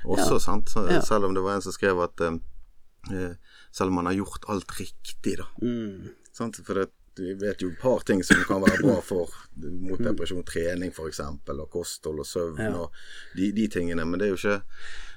også, 0.05 0.37
ja. 0.37 0.43
sant? 0.43 0.71
Så, 0.71 0.87
ja. 0.91 1.01
Selv 1.03 1.29
om 1.29 1.35
det 1.35 1.43
var 1.45 1.59
en 1.59 1.65
som 1.65 1.75
skrev 1.75 2.03
at 2.05 2.21
eh, 2.25 2.39
eh 3.13 3.33
selv 3.75 3.91
om 3.91 3.97
man 3.99 4.07
har 4.07 4.15
gjort 4.15 4.45
alt 4.49 4.71
riktig, 4.79 5.39
da. 5.41 5.49
Mm. 5.63 6.13
For 6.39 6.79
det, 6.79 6.87
vi 7.19 7.35
vet 7.35 7.63
jo 7.63 7.71
et 7.71 7.81
par 7.81 8.03
ting 8.07 8.23
som 8.27 8.39
kan 8.47 8.63
være 8.63 8.79
bra 8.83 9.01
for 9.03 9.31
mot 9.57 9.99
mm. 9.99 10.05
depresjon. 10.07 10.45
Trening 10.47 10.93
f.eks., 10.95 11.21
og 11.21 11.67
kosthold 11.71 12.23
og 12.23 12.27
søvn 12.27 12.63
ja. 12.63 12.71
og 12.79 12.95
de, 13.37 13.51
de, 13.55 13.67
tingene. 13.71 14.07
Men 14.07 14.21
det 14.21 14.29
er 14.29 14.33
jo 14.35 14.39
ikke 14.39 14.57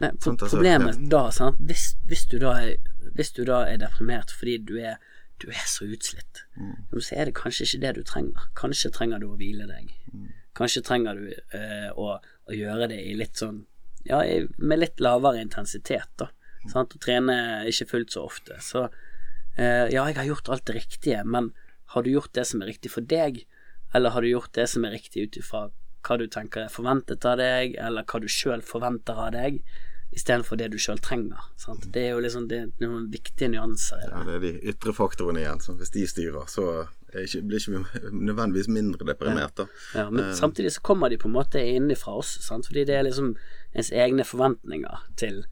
Nei, 0.02 0.12
sant, 0.22 0.42
altså, 0.42 0.58
Problemet 0.58 0.98
ja. 0.98 1.10
da, 1.14 1.24
sant? 1.34 1.62
Hvis, 1.70 1.92
hvis, 2.10 2.26
du 2.32 2.38
da 2.42 2.56
er, 2.64 2.76
hvis 3.18 3.34
du 3.38 3.44
da 3.46 3.64
er 3.70 3.82
deprimert 3.82 4.34
fordi 4.34 4.58
du 4.66 4.76
er 4.78 4.98
du 5.42 5.50
er 5.52 5.66
så 5.70 5.86
utslitt, 5.86 6.44
mm. 6.58 7.00
så 7.00 7.16
er 7.16 7.30
det 7.30 7.38
kanskje 7.38 7.68
ikke 7.68 7.82
det 7.84 7.94
du 7.98 8.04
trenger. 8.08 8.48
Kanskje 8.58 8.92
trenger 8.94 9.22
du 9.22 9.30
å 9.30 9.38
hvile 9.40 9.68
deg. 9.70 9.92
Mm. 10.14 10.30
Kanskje 10.58 10.84
trenger 10.86 11.20
du 11.20 11.28
eh, 11.58 11.90
å, 11.94 12.16
å, 12.18 12.54
gjøre 12.56 12.90
det 12.92 13.00
i 13.06 13.14
litt 13.18 13.38
sånn 13.38 13.62
ja, 14.08 14.24
med 14.58 14.82
litt 14.82 15.04
lavere 15.04 15.44
intensitet, 15.44 16.10
da. 16.18 16.32
Sant? 16.72 16.96
Og 16.96 17.04
trene 17.04 17.38
ikke 17.70 17.88
fullt 17.92 18.16
så 18.16 18.26
ofte. 18.28 18.58
Så 18.64 18.88
eh, 18.88 19.88
ja, 19.94 20.08
jeg 20.08 20.18
har 20.18 20.30
gjort 20.32 20.50
alt 20.52 20.66
det 20.70 20.78
riktige, 20.80 21.22
men 21.28 21.52
har 21.94 22.04
du 22.04 22.12
gjort 22.12 22.34
det 22.36 22.48
som 22.50 22.64
er 22.64 22.72
riktig 22.74 22.92
for 22.92 23.06
deg, 23.06 23.44
eller 23.96 24.16
har 24.16 24.24
du 24.24 24.32
gjort 24.32 24.54
det 24.58 24.66
som 24.72 24.88
er 24.88 24.96
riktig 24.98 25.28
ut 25.28 25.38
ifra 25.40 25.68
hva 26.08 26.18
du 26.20 26.26
tenker 26.32 26.66
er 26.66 26.72
forventet 26.72 27.26
av 27.28 27.38
deg, 27.40 27.76
eller 27.84 28.08
hva 28.08 28.22
du 28.24 28.28
sjøl 28.32 28.64
forventer 28.66 29.20
av 29.28 29.34
deg, 29.36 29.62
istedenfor 30.16 30.58
det 30.60 30.70
du 30.74 30.78
sjøl 30.82 31.00
trenger. 31.04 31.50
Sant? 31.60 31.88
Det 31.94 32.08
er 32.08 32.16
jo 32.16 32.22
liksom 32.24 32.48
det, 32.50 32.62
det 32.80 32.88
er 32.88 32.92
noen 32.94 33.10
viktige 33.12 33.50
nyanser. 33.54 34.06
Ja, 34.08 34.24
det 34.28 34.38
er 34.38 34.46
de 34.46 34.54
ytre 34.72 34.94
faktorene 34.96 35.44
igjen. 35.44 35.62
Så 35.64 35.76
hvis 35.78 35.94
de 35.94 36.06
styrer, 36.10 36.48
så 36.52 36.68
ikke, 37.14 37.44
blir 37.48 37.62
ikke 37.62 38.12
nødvendigvis 38.30 38.70
mindre 38.72 39.08
deprimert. 39.08 39.56
Da. 39.58 39.68
Ja, 39.96 40.10
men 40.10 40.30
uh, 40.30 40.34
samtidig 40.38 40.74
så 40.78 40.82
kommer 40.82 41.10
de 41.10 41.20
på 41.22 41.30
en 41.30 41.38
måte 41.38 41.64
innenfra 41.64 42.18
oss, 42.22 42.38
sant? 42.46 42.70
fordi 42.70 42.86
det 42.88 42.96
er 42.96 43.08
liksom 43.08 43.36
ens 43.76 43.92
egne 43.92 44.26
forventninger 44.28 45.10
til 45.20 45.44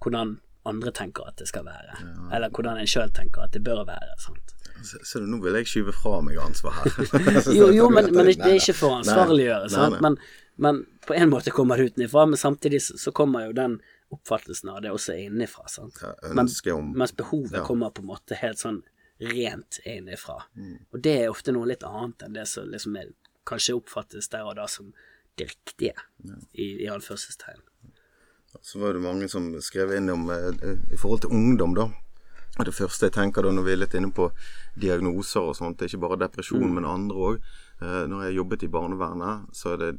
hvordan 0.00 0.38
andre 0.68 0.92
tenker 0.92 1.24
at 1.28 1.38
det 1.40 1.48
skal 1.48 1.64
være, 1.64 1.94
ja. 2.00 2.36
eller 2.36 2.52
hvordan 2.52 2.80
en 2.80 2.88
sjøl 2.88 3.12
tenker 3.16 3.46
at 3.46 3.54
det 3.56 3.62
bør 3.64 3.84
være. 3.88 4.16
Sant? 4.20 4.56
Så, 4.84 5.00
så 5.04 5.20
nå 5.20 5.40
vil 5.44 5.56
jeg 5.58 5.68
skyve 5.68 5.92
fra 5.92 6.20
meg 6.24 6.38
ansvar 6.40 6.76
her. 6.80 7.00
Jo, 7.58 7.68
jo 7.74 7.88
men, 7.92 8.10
men 8.14 8.28
det, 8.28 8.38
det 8.40 8.52
er 8.54 8.60
ikke 8.60 8.76
for 8.76 8.94
å 8.94 9.00
ansvarliggjøre, 9.00 9.72
sant? 9.72 10.00
Men, 10.04 10.16
men 10.60 10.86
på 11.06 11.14
en 11.14 11.30
måte 11.30 11.50
kommer 11.50 11.78
det 11.80 11.84
utenfra, 11.84 12.26
men 12.26 12.36
samtidig 12.36 12.82
så, 12.82 13.12
kommer 13.12 13.46
jo 13.46 13.52
den 13.56 13.78
oppfattelsen 14.12 14.68
av 14.68 14.82
det 14.84 14.90
også 14.92 15.14
innenfra, 15.16 15.64
sant? 15.72 16.02
Ja, 16.02 16.12
Men, 16.34 16.48
mens 16.92 17.16
behovet 17.16 17.62
ja. 17.62 17.64
kommer 17.64 17.90
på 17.90 18.02
en 18.02 18.10
måte 18.10 18.36
helt 18.36 18.60
sånn 18.60 18.82
rent 19.20 19.78
innenfra. 19.88 20.42
Mm. 20.56 20.76
Og 20.92 21.00
det 21.00 21.14
er 21.22 21.32
ofte 21.32 21.54
noe 21.56 21.68
litt 21.70 21.86
annet 21.86 22.26
enn 22.26 22.36
det 22.36 22.44
som 22.50 22.68
liksom 22.68 22.98
er, 23.00 23.14
kanskje 23.48 23.78
oppfattes 23.78 24.28
der 24.28 24.44
og 24.44 24.58
da 24.60 24.68
som 24.68 24.92
det 25.40 25.48
riktige, 25.48 25.96
i, 26.52 26.84
i 26.84 26.90
anførselstegn. 26.92 27.64
Så 28.60 28.84
var 28.84 28.92
det 28.92 29.00
mange 29.06 29.30
som 29.32 29.48
skrev 29.64 29.94
inn 29.96 30.12
om 30.12 30.28
eh, 30.34 30.76
i 30.92 31.00
forhold 31.00 31.24
til 31.24 31.32
ungdom, 31.40 31.72
da. 31.78 31.88
Det 32.60 32.76
første 32.76 33.08
jeg 33.08 33.16
tenker 33.16 33.46
da 33.46 33.54
når 33.54 33.64
vi 33.64 33.72
er 33.72 33.80
litt 33.80 33.96
inne 33.96 34.12
på 34.12 34.28
diagnoser 34.76 35.48
og 35.48 35.56
sånt, 35.56 35.78
det 35.78 35.86
er 35.86 35.94
ikke 35.94 36.04
bare 36.04 36.20
depresjon, 36.26 36.68
men 36.74 36.84
andre 36.84 37.28
òg. 37.30 37.52
Eh, 37.80 38.04
når 38.10 38.26
jeg 38.26 38.40
jobbet 38.42 38.66
i 38.66 38.72
barnevernet, 38.76 39.52
så 39.56 39.78
er 39.78 39.84
det 39.86 39.92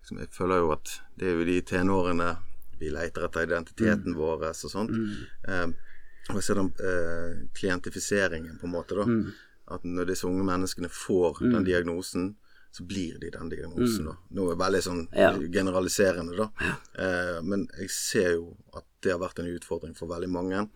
liksom, 0.00 0.18
Jeg 0.18 0.28
føler 0.32 0.56
jo 0.64 0.72
at 0.72 1.00
det 1.16 1.28
er 1.28 1.38
jo 1.38 1.44
de 1.44 1.60
tenårene 1.62 2.36
vi 2.80 2.88
leter 2.90 3.24
etter 3.26 3.44
identiteten 3.46 4.14
vår 4.16 4.46
og 4.48 4.54
sånt. 4.56 4.90
Eh, 5.48 5.66
og 6.30 6.42
så 6.42 6.52
er 6.52 6.60
den 6.62 6.72
eh, 6.80 7.48
klientifiseringen, 7.54 8.58
på 8.60 8.66
en 8.68 8.72
måte, 8.72 8.94
da. 8.96 9.04
At 9.74 9.84
når 9.84 10.06
disse 10.06 10.26
unge 10.26 10.42
menneskene 10.44 10.88
får 10.90 11.40
den 11.52 11.64
diagnosen, 11.64 12.36
så 12.72 12.84
blir 12.86 13.18
de 13.18 13.30
den 13.30 13.48
diagnosen. 13.50 14.04
da. 14.06 14.16
Nå 14.30 14.50
er 14.52 14.56
veldig 14.56 14.80
sånn 14.82 15.08
Ja. 15.12 15.32
generaliserende, 15.38 16.36
da. 16.36 16.48
Eh, 16.94 17.40
men 17.42 17.68
jeg 17.78 17.90
ser 17.90 18.32
jo 18.36 18.56
at 18.74 18.84
det 19.02 19.12
har 19.12 19.18
vært 19.18 19.38
en 19.40 19.46
utfordring 19.58 19.94
for 19.96 20.06
veldig 20.08 20.28
mange. 20.28 20.68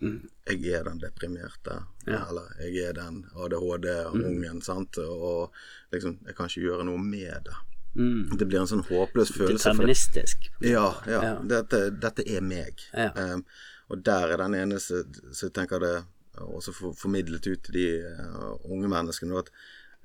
Jeg 0.49 0.67
er 0.75 0.85
den 0.85 0.99
deprimerte, 0.99 1.85
eller 2.07 2.49
jeg 2.61 2.89
er 2.89 2.93
den 2.95 3.25
ADHD-ungen, 3.37 4.63
sant. 4.63 4.99
Og 4.99 5.51
liksom, 5.93 6.19
jeg 6.27 6.35
kan 6.37 6.47
ikke 6.49 6.63
gjøre 6.69 6.85
noe 6.85 6.99
med 6.99 7.45
det. 7.45 7.55
Mm. 7.97 8.37
Det 8.39 8.47
blir 8.49 8.61
en 8.61 8.67
sånn 8.67 8.83
håpløs 8.89 9.31
følelse. 9.33 9.63
for- 9.63 9.73
Deterministisk. 9.77 10.49
ja, 10.61 10.87
ja. 11.07 11.21
Ja. 11.23 11.35
Dette, 11.43 11.91
dette 11.91 12.25
er 12.27 12.41
meg. 12.43 12.81
Ja. 12.93 13.11
Um, 13.15 13.45
og 13.89 14.03
der 14.05 14.33
er 14.33 14.37
den 14.41 14.55
eneste 14.55 15.05
Så 15.33 15.47
jeg 15.47 15.53
tenker 15.53 15.79
det 15.79 16.05
også 16.35 16.73
for, 16.75 16.93
formidlet 16.99 17.47
ut 17.47 17.63
til 17.63 17.75
de 17.75 18.03
uh, 18.03 18.57
unge 18.73 18.89
menneskene 18.89 19.39
at 19.39 19.51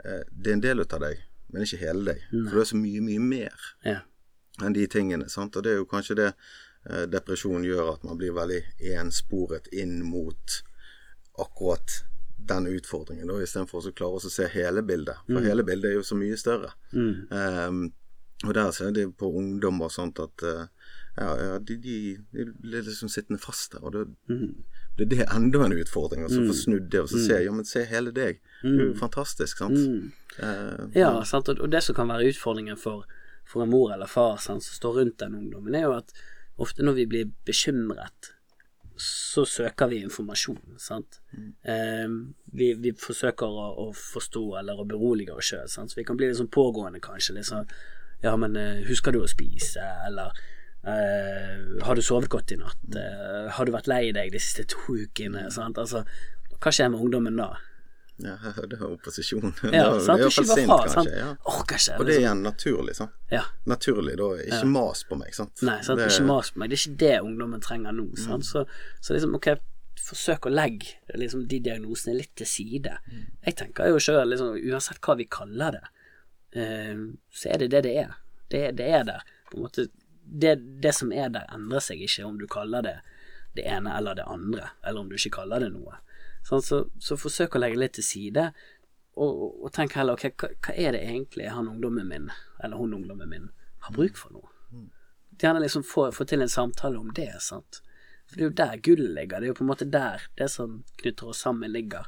uh, 0.05 0.21
det 0.31 0.47
er 0.51 0.53
en 0.53 0.61
del 0.61 0.79
av 0.85 0.99
deg, 1.01 1.17
men 1.49 1.63
ikke 1.65 1.77
hele 1.81 2.05
deg. 2.13 2.21
For 2.29 2.51
du 2.55 2.59
er 2.61 2.65
så 2.69 2.77
mye, 2.77 3.01
mye 3.01 3.19
mer 3.19 3.55
Ja. 3.85 3.99
enn 4.61 4.73
de 4.73 4.85
tingene. 4.87 5.29
Sant? 5.29 5.55
Og 5.55 5.63
det 5.63 5.71
er 5.71 5.77
jo 5.81 5.85
kanskje 5.89 6.15
det 6.15 6.33
uh, 6.89 7.05
depresjon 7.09 7.63
gjør, 7.65 7.93
at 7.95 8.03
man 8.03 8.17
blir 8.17 8.31
veldig 8.37 8.61
ensporet 8.99 9.67
inn 9.73 10.03
mot 10.05 10.61
akkurat 11.39 12.03
den 12.47 12.67
utfordringen, 12.67 13.29
istedenfor 13.43 13.87
å 13.89 13.91
klare 13.93 14.19
å 14.19 14.29
se 14.31 14.47
hele 14.53 14.81
bildet. 14.85 15.17
For 15.27 15.41
hele 15.45 15.63
bildet 15.67 15.91
er 15.91 15.95
jo 15.99 16.05
så 16.07 16.15
mye 16.17 16.37
større. 16.39 16.71
Mm. 16.93 17.27
Um, 17.31 17.81
og 18.47 18.53
der 18.55 18.71
ser 18.71 18.91
de 18.95 19.07
på 19.11 19.27
ungdom 19.35 19.81
og 19.83 19.91
sånt 19.91 20.19
at 20.23 20.43
uh, 20.47 20.65
ja, 21.19 21.29
ja, 21.43 21.57
de, 21.59 21.75
de, 21.83 21.95
de 22.31 22.45
blir 22.63 22.85
liksom 22.87 23.09
sittende 23.11 23.41
fast 23.43 23.73
der. 23.75 23.83
Og 23.83 23.91
det, 23.93 24.05
Mm. 24.29 24.53
det 24.97 25.05
er 25.05 25.09
det 25.15 25.27
enda 25.35 25.65
en 25.65 25.75
utfordring. 25.75 26.23
Og 26.25 26.31
så 26.31 26.45
få 26.47 26.55
snudd 26.55 26.89
det, 26.91 27.01
og 27.01 27.09
så 27.11 27.19
se 27.25 27.41
ja, 27.43 27.51
men 27.51 27.65
se 27.67 27.83
hele 27.89 28.11
deg. 28.15 28.39
Det 28.63 28.71
er 28.71 28.85
jo 28.93 28.95
fantastisk, 28.99 29.57
sant. 29.57 29.75
Mm. 29.77 30.11
Eh, 30.39 30.99
Ja, 31.01 31.11
sant? 31.27 31.49
Og 31.49 31.69
det 31.71 31.83
som 31.83 31.95
kan 31.95 32.07
være 32.07 32.31
utfordringen 32.31 32.77
for, 32.79 33.03
for 33.45 33.63
en 33.65 33.69
mor 33.73 33.91
eller 33.93 34.07
far 34.07 34.37
sant, 34.39 34.63
som 34.63 34.73
står 34.79 35.01
rundt 35.01 35.17
den 35.19 35.35
ungdommen, 35.35 35.75
er 35.75 35.89
jo 35.89 35.97
at 35.97 36.13
ofte 36.59 36.83
når 36.83 36.93
vi 37.01 37.05
blir 37.05 37.29
bekymret, 37.47 38.31
så 38.99 39.45
søker 39.47 39.89
vi 39.91 40.01
informasjon. 40.03 40.75
Sant? 40.81 41.21
Eh, 41.63 42.07
vi, 42.51 42.73
vi 42.81 42.93
forsøker 42.97 43.47
å, 43.47 43.69
å 43.85 43.87
forstå 43.95 44.43
eller 44.59 44.81
å 44.81 44.87
berolige 44.89 45.37
oss 45.37 45.51
sjøl. 45.53 45.69
Så 45.71 45.97
vi 45.97 46.05
kan 46.07 46.19
bli 46.19 46.29
litt 46.29 46.39
sånn 46.39 46.51
pågående, 46.51 47.01
kanskje. 47.03 47.37
Litt 47.39 47.49
sånn 47.49 47.69
Ja, 48.23 48.33
men 48.35 48.57
eh, 48.59 48.81
husker 48.89 49.15
du 49.15 49.21
å 49.23 49.31
spise? 49.31 49.83
Eller 50.07 50.35
eh, 50.83 51.79
Har 51.87 51.95
du 51.95 52.03
sovet 52.03 52.31
godt 52.31 52.51
i 52.51 52.59
natt? 52.59 52.83
Eh, 52.91 53.47
har 53.55 53.65
du 53.65 53.71
vært 53.75 53.87
lei 53.91 54.09
deg 54.15 54.33
de 54.35 54.43
siste 54.43 54.67
to 54.73 54.99
ukene? 55.05 55.47
Sant? 55.55 55.79
Altså, 55.79 56.03
hva 56.59 56.75
skjer 56.75 56.91
med 56.91 56.99
ungdommen 56.99 57.39
da? 57.39 57.53
ja, 58.27 58.35
det 58.67 58.77
er 58.79 58.85
opposisjon. 58.89 59.53
Ja, 59.63 59.83
Da- 59.89 59.99
sant? 59.99 60.19
det 60.19 60.25
er 60.25 60.25
iallfall 60.25 60.47
sint, 60.49 60.67
fra. 60.71 60.77
kanskje. 60.85 61.15
Ja. 61.17 61.27
Orker 61.53 61.79
ikke. 61.79 61.97
Og 61.99 62.05
det 62.05 62.13
er 62.13 62.19
liksom. 62.19 62.23
igjen 62.23 62.43
naturlig, 62.43 62.95
sant. 62.97 63.11
Ja. 63.31 63.43
Naturlig, 63.65 64.15
da. 64.19 64.29
Ikke 64.45 64.69
mas 64.73 65.03
på 65.09 65.17
meg, 65.19 65.33
sant. 65.37 65.63
Nei, 65.63 65.77
sant? 65.87 65.99
Det- 66.01 66.07
ikke 66.11 66.25
mas 66.27 66.51
på 66.51 66.59
meg. 66.63 66.69
Det 66.69 66.79
er 66.79 66.83
ikke 66.83 66.99
det 67.05 67.19
ungdommen 67.21 67.61
trenger 67.63 67.95
nå. 67.95 68.07
Sant? 68.19 68.45
Så, 68.45 68.65
så 69.01 69.15
liksom, 69.15 69.35
ok, 69.39 69.49
forsøk 70.09 70.47
å 70.49 70.53
legge 70.53 70.95
liksom, 71.15 71.45
de 71.51 71.59
diagnosene 71.59 72.17
litt 72.17 72.33
til 72.39 72.47
side. 72.47 72.97
Jeg 73.45 73.55
tenker 73.55 73.91
jo 73.91 73.99
sjøl, 74.03 74.25
liksom, 74.31 74.55
uansett 74.57 74.99
hva 75.05 75.15
vi 75.19 75.27
kaller 75.31 75.77
det, 75.77 75.85
uh, 76.59 77.05
så 77.31 77.53
er 77.53 77.63
det 77.63 77.71
det 77.75 77.83
det 77.87 77.95
er. 78.03 78.17
Det, 78.49 78.63
det 78.79 78.91
er 78.99 79.03
der. 79.05 79.25
På 79.51 79.57
en 79.57 79.65
måte, 79.67 79.87
det, 80.23 80.57
det 80.81 80.93
som 80.95 81.11
er 81.11 81.29
der, 81.29 81.47
endrer 81.53 81.83
seg 81.83 82.01
ikke 82.01 82.25
om 82.25 82.37
du 82.39 82.47
kaller 82.47 82.81
det 82.85 82.97
det 83.57 83.65
ene 83.65 83.97
eller 83.97 84.15
det 84.15 84.23
andre, 84.29 84.69
eller 84.85 85.01
om 85.01 85.09
du 85.09 85.15
ikke 85.17 85.33
kaller 85.41 85.63
det 85.63 85.71
noe. 85.73 85.97
Sånn, 86.47 86.63
så, 86.65 86.83
så 87.03 87.17
forsøk 87.19 87.55
å 87.55 87.61
legge 87.61 87.79
litt 87.79 87.97
til 87.97 88.05
side, 88.05 88.45
og, 89.19 89.41
og, 89.65 89.67
tenk 89.75 89.97
heller 89.99 90.15
okay, 90.15 90.31
hva, 90.39 90.51
hva 90.63 90.75
er 90.79 90.95
det 90.95 91.03
egentlig 91.03 91.49
han 91.51 91.67
ungdommen 91.67 92.07
min, 92.07 92.29
eller 92.63 92.79
hun 92.79 92.95
ungdommen 92.95 93.29
min, 93.29 93.49
har 93.85 93.95
bruk 93.95 94.17
for 94.19 94.35
nå? 94.35 94.45
Gjerne 95.39 95.63
liksom 95.63 95.85
få, 95.87 96.09
få 96.15 96.25
til 96.27 96.43
en 96.43 96.51
samtale 96.51 96.99
om 96.99 97.11
det, 97.15 97.31
sant. 97.43 97.81
For 98.29 98.37
det 98.37 98.43
er 98.43 98.49
jo 98.49 98.55
der 98.59 98.81
gullet 98.85 99.13
ligger, 99.15 99.39
det 99.39 99.49
er 99.49 99.53
jo 99.53 99.59
på 99.59 99.65
en 99.65 99.71
måte 99.71 99.87
der 99.89 100.25
det 100.39 100.49
som 100.51 100.81
knytter 101.01 101.31
oss 101.31 101.43
sammen 101.45 101.71
ligger, 101.73 102.07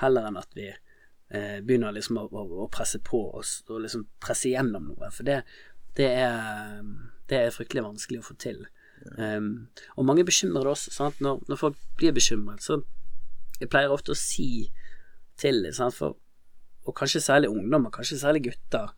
heller 0.00 0.26
enn 0.28 0.38
at 0.40 0.56
vi 0.58 0.68
eh, 0.70 1.58
begynner 1.62 1.94
liksom 1.94 2.18
å, 2.22 2.26
å, 2.28 2.44
å 2.64 2.70
presse 2.72 2.98
på 3.02 3.20
oss 3.38 3.60
og 3.68 3.84
liksom 3.84 4.08
presse 4.22 4.50
gjennom 4.50 4.90
noe, 4.90 5.10
for 5.14 5.26
det, 5.26 5.42
det 5.98 6.10
er 6.18 6.82
det 7.30 7.40
er 7.40 7.54
fryktelig 7.54 7.84
vanskelig 7.84 8.20
å 8.20 8.26
få 8.26 8.36
til. 8.40 8.64
Um, 9.18 9.68
og 9.96 10.06
mange 10.08 10.24
bekymrer 10.26 10.66
det 10.66 10.74
også, 10.74 10.92
sant. 10.94 11.20
Når, 11.24 11.40
når 11.48 11.60
folk 11.60 11.78
blir 11.98 12.14
bekymret, 12.16 12.64
så 12.64 12.82
jeg 13.60 13.70
pleier 13.70 13.92
ofte 13.94 14.14
å 14.14 14.18
si 14.18 14.68
til 15.40 15.64
sant, 15.74 15.96
for 15.96 16.18
og 16.84 16.92
kanskje 16.98 17.22
særlig 17.24 17.48
ungdommer, 17.48 17.88
kanskje 17.90 18.18
særlig 18.20 18.42
gutter. 18.44 18.90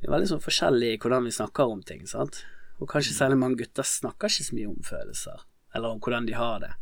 Vi 0.00 0.08
er 0.08 0.10
veldig 0.10 0.30
sånn 0.32 0.42
forskjellige 0.42 0.96
i 0.96 1.00
hvordan 1.02 1.28
vi 1.28 1.34
snakker 1.36 1.70
om 1.70 1.84
ting, 1.86 2.02
sant. 2.10 2.40
Og 2.78 2.90
kanskje 2.90 3.14
særlig 3.14 3.38
mange 3.38 3.60
gutter 3.60 3.86
snakker 3.86 4.30
ikke 4.30 4.46
så 4.48 4.56
mye 4.56 4.70
om 4.72 4.80
følelser, 4.86 5.44
eller 5.74 5.94
om 5.94 6.02
hvordan 6.02 6.26
de 6.26 6.34
har 6.38 6.62
det. 6.64 6.72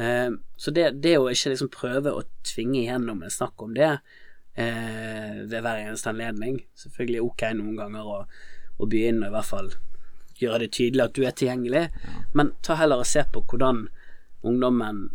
Eh, 0.00 0.30
så 0.56 0.72
det, 0.74 0.86
det 1.04 1.18
å 1.20 1.28
ikke 1.30 1.52
liksom 1.52 1.72
prøve 1.72 2.12
å 2.16 2.24
tvinge 2.44 2.80
igjennom 2.80 3.22
en 3.22 3.32
snakk 3.32 3.60
om 3.64 3.76
det 3.76 3.90
eh, 3.92 5.44
ved 5.44 5.60
hver 5.60 5.82
eneste 5.84 6.10
anledning, 6.12 6.62
selvfølgelig 6.80 7.26
ok 7.28 7.46
noen 7.60 7.76
ganger 7.78 8.08
å, 8.08 8.18
å 8.80 8.88
begynne 8.88 9.28
i 9.28 9.34
hvert 9.34 9.50
fall 9.52 9.70
gjøre 10.40 10.64
det 10.64 10.72
tydelig 10.74 11.04
at 11.04 11.14
du 11.14 11.22
er 11.28 11.36
tilgjengelig, 11.36 11.84
men 12.34 12.52
ta 12.64 12.76
heller 12.80 13.04
og 13.04 13.08
se 13.08 13.22
på 13.30 13.44
hvordan 13.52 13.86
ungdommen 14.44 15.06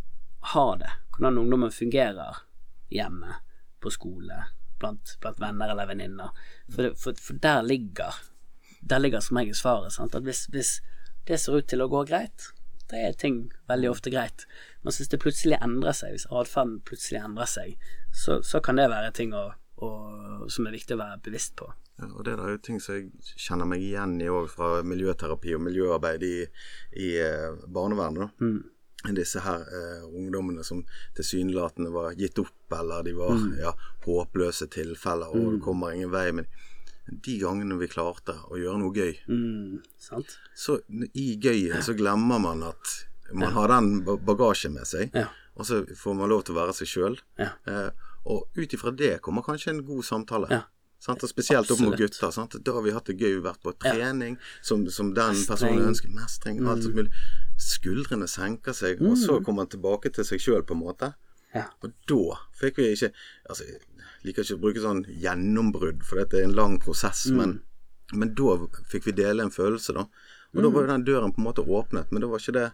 har 0.53 0.77
det, 0.79 0.93
hvordan 1.19 1.37
ungdommen 1.37 1.71
fungerer 1.71 2.45
hjemme, 2.89 3.35
på 3.79 3.91
skole, 3.91 4.45
blant, 4.79 5.17
blant 5.21 5.39
venner 5.39 5.71
eller 5.71 5.87
venninner. 5.87 6.31
For, 6.75 6.93
for, 6.95 7.19
for 7.19 7.39
der 7.39 7.61
ligger 7.63 8.15
Der 8.81 8.99
ligger 8.99 9.19
som 9.19 9.37
regel 9.37 9.55
svaret. 9.55 9.91
Sant? 9.91 10.15
At 10.15 10.23
hvis, 10.23 10.45
hvis 10.45 10.81
det 11.27 11.39
ser 11.39 11.57
ut 11.59 11.67
til 11.67 11.81
å 11.83 11.89
gå 11.91 12.05
greit, 12.07 12.45
da 12.87 12.95
er 12.95 13.11
ting 13.11 13.49
veldig 13.67 13.89
ofte 13.91 14.11
greit. 14.13 14.45
Men 14.81 14.95
hvis 14.95 15.11
det 15.11 15.19
plutselig 15.19 15.57
endrer 15.59 15.97
seg, 15.97 16.15
hvis 16.15 16.29
atferden 16.31 16.77
plutselig 16.87 17.19
endrer 17.19 17.49
seg, 17.51 17.75
så, 18.15 18.39
så 18.39 18.61
kan 18.63 18.79
det 18.79 18.87
være 18.87 19.11
ting 19.11 19.35
å, 19.35 19.49
å, 19.83 19.89
som 20.47 20.67
er 20.69 20.77
viktig 20.77 20.95
å 20.95 21.01
være 21.01 21.19
bevisst 21.27 21.57
på. 21.59 21.67
Ja, 21.99 22.07
og 22.07 22.23
det 22.23 22.37
er 22.37 22.55
jo 22.55 22.63
ting 22.63 22.79
som 22.79 22.95
jeg 22.95 23.35
kjenner 23.35 23.67
meg 23.67 23.83
igjen 23.83 24.15
i 24.23 24.31
òg 24.31 24.47
fra 24.53 24.79
miljøterapi 24.87 25.57
og 25.57 25.65
miljøarbeid 25.67 26.23
i, 26.23 26.35
i 27.03 27.09
eh, 27.19 27.59
barnevernet. 27.67 28.39
Mm. 28.39 28.61
Disse 29.15 29.39
her 29.39 29.61
eh, 29.61 30.01
ungdommene 30.11 30.63
som 30.63 30.81
tilsynelatende 31.15 31.91
var 31.93 32.11
gitt 32.19 32.39
opp, 32.39 32.73
eller 32.79 33.03
de 33.03 33.13
var 33.15 33.31
Mm. 33.37 33.53
ja, 33.59 33.71
håpløse 34.05 34.67
tilfeller, 34.69 35.29
og 35.31 35.53
det 35.53 35.61
kommer 35.63 35.93
ingen 35.95 36.11
vei. 36.11 36.31
Men 36.31 36.45
de 37.09 37.39
gangene 37.39 37.77
vi 37.79 37.87
klarte 37.87 38.35
å 38.51 38.57
gjøre 38.59 38.77
noe 38.79 38.91
gøy, 38.93 39.15
Mm, 39.27 39.81
sant? 39.97 40.37
så 40.55 40.79
i 41.15 41.37
gøyen 41.39 41.81
så 41.81 41.95
glemmer 41.97 42.39
man 42.41 42.61
at 42.63 43.05
man 43.33 43.51
har 43.53 43.67
den 43.67 44.03
bagasjen 44.03 44.73
med 44.73 44.85
seg, 44.85 45.11
Ja. 45.15 45.27
og 45.55 45.65
så 45.65 45.85
får 45.95 46.15
man 46.15 46.29
lov 46.29 46.43
til 46.43 46.55
å 46.55 46.59
være 46.65 46.73
seg 46.73 46.87
sjøl. 46.87 47.17
Ja. 47.37 47.49
Eh, 47.65 47.89
og 48.25 48.47
ut 48.57 48.69
ifra 48.73 48.91
det 48.95 49.21
kommer 49.21 49.41
kanskje 49.41 49.69
en 49.69 49.85
god 49.85 50.03
samtale. 50.03 50.49
Sant? 50.99 51.23
Og 51.23 51.31
spesielt 51.31 51.69
opp 51.71 51.79
mot 51.79 51.95
gutter. 51.95 52.31
Sant? 52.35 52.57
Da 52.65 52.75
har 52.75 52.83
vi 52.83 52.91
hatt 52.95 53.07
det 53.07 53.15
gøy, 53.19 53.39
vært 53.43 53.61
på 53.63 53.71
trening 53.79 54.35
som, 54.61 54.83
som 54.91 55.13
den 55.15 55.31
Mestring. 55.31 55.47
personen 55.47 55.87
ønsker. 55.93 56.11
Mestring. 56.15 56.59
Alt 56.67 56.83
som 56.83 56.97
mulig. 56.97 57.13
Skuldrene 57.59 58.27
senker 58.27 58.75
seg, 58.75 59.01
og 59.03 59.15
så 59.19 59.39
kommer 59.39 59.63
man 59.63 59.71
tilbake 59.71 60.11
til 60.15 60.27
seg 60.27 60.43
sjøl, 60.43 60.65
på 60.67 60.75
en 60.75 60.83
måte. 60.83 61.13
Ja. 61.55 61.65
Og 61.81 61.95
da 62.05 62.35
fikk 62.59 62.77
vi 62.77 62.91
ikke 62.93 63.07
Altså, 63.49 63.65
jeg 63.65 63.79
liker 64.27 64.45
ikke 64.45 64.57
å 64.59 64.61
bruke 64.61 64.83
sånn 64.83 65.05
gjennombrudd, 65.23 66.03
for 66.05 66.21
dette 66.21 66.41
er 66.41 66.49
en 66.49 66.57
lang 66.57 66.77
prosess, 66.83 67.25
men, 67.33 67.61
men 68.13 68.35
da 68.37 68.59
fikk 68.91 69.07
vi 69.07 69.15
dele 69.17 69.47
en 69.47 69.55
følelse, 69.55 69.95
da. 69.95 70.05
Og 70.51 70.63
da 70.65 70.69
var 70.73 70.85
jo 70.85 70.91
den 70.91 71.07
døren 71.07 71.33
på 71.33 71.41
en 71.41 71.47
måte 71.47 71.63
åpnet, 71.63 72.11
men 72.11 72.23
da 72.23 72.29
var 72.29 72.43
ikke 72.43 72.57
det 72.57 72.67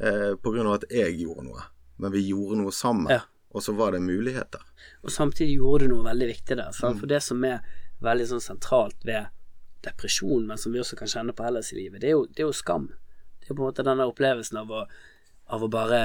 eh, 0.00 0.32
av 0.32 0.74
at 0.78 0.88
jeg 0.94 1.18
gjorde 1.20 1.44
noe, 1.48 1.64
men 2.00 2.14
vi 2.14 2.24
gjorde 2.30 2.60
noe 2.62 2.72
sammen. 2.74 3.12
Ja. 3.12 3.26
Og 3.56 3.64
så 3.64 3.72
var 3.72 3.94
det 3.94 4.02
muligheter. 4.04 4.60
Og 5.02 5.12
samtidig 5.12 5.56
gjorde 5.56 5.86
du 5.86 5.94
noe 5.94 6.04
veldig 6.04 6.28
viktig 6.28 6.58
der. 6.58 6.74
Sant? 6.76 7.00
For 7.00 7.08
det 7.08 7.22
som 7.24 7.44
er 7.48 7.64
veldig 8.04 8.28
sånn 8.34 8.44
sentralt 8.44 9.06
ved 9.08 9.30
depresjon, 9.86 10.44
men 10.48 10.60
som 10.60 10.74
vi 10.74 10.82
også 10.82 10.98
kan 11.00 11.08
kjenne 11.08 11.32
på 11.36 11.46
ellers 11.46 11.72
i 11.72 11.78
livet, 11.78 12.02
det 12.02 12.10
er 12.10 12.16
jo, 12.18 12.26
det 12.28 12.44
er 12.44 12.50
jo 12.50 12.56
skam. 12.56 12.90
Det 13.40 13.48
er 13.48 13.54
på 13.54 13.62
en 13.62 13.70
måte 13.70 13.86
denne 13.86 14.08
opplevelsen 14.10 14.60
av 14.60 14.74
å, 14.74 14.82
av 15.56 15.64
å 15.64 15.70
bare 15.72 16.02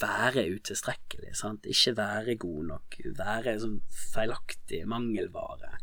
være 0.00 0.44
utilstrekkelig, 0.56 1.36
sant. 1.38 1.68
Ikke 1.70 1.94
være 1.96 2.34
god 2.40 2.66
nok, 2.72 2.98
være 3.18 3.54
sånn 3.62 3.78
feilaktig, 4.12 4.82
mangelvare. 4.90 5.76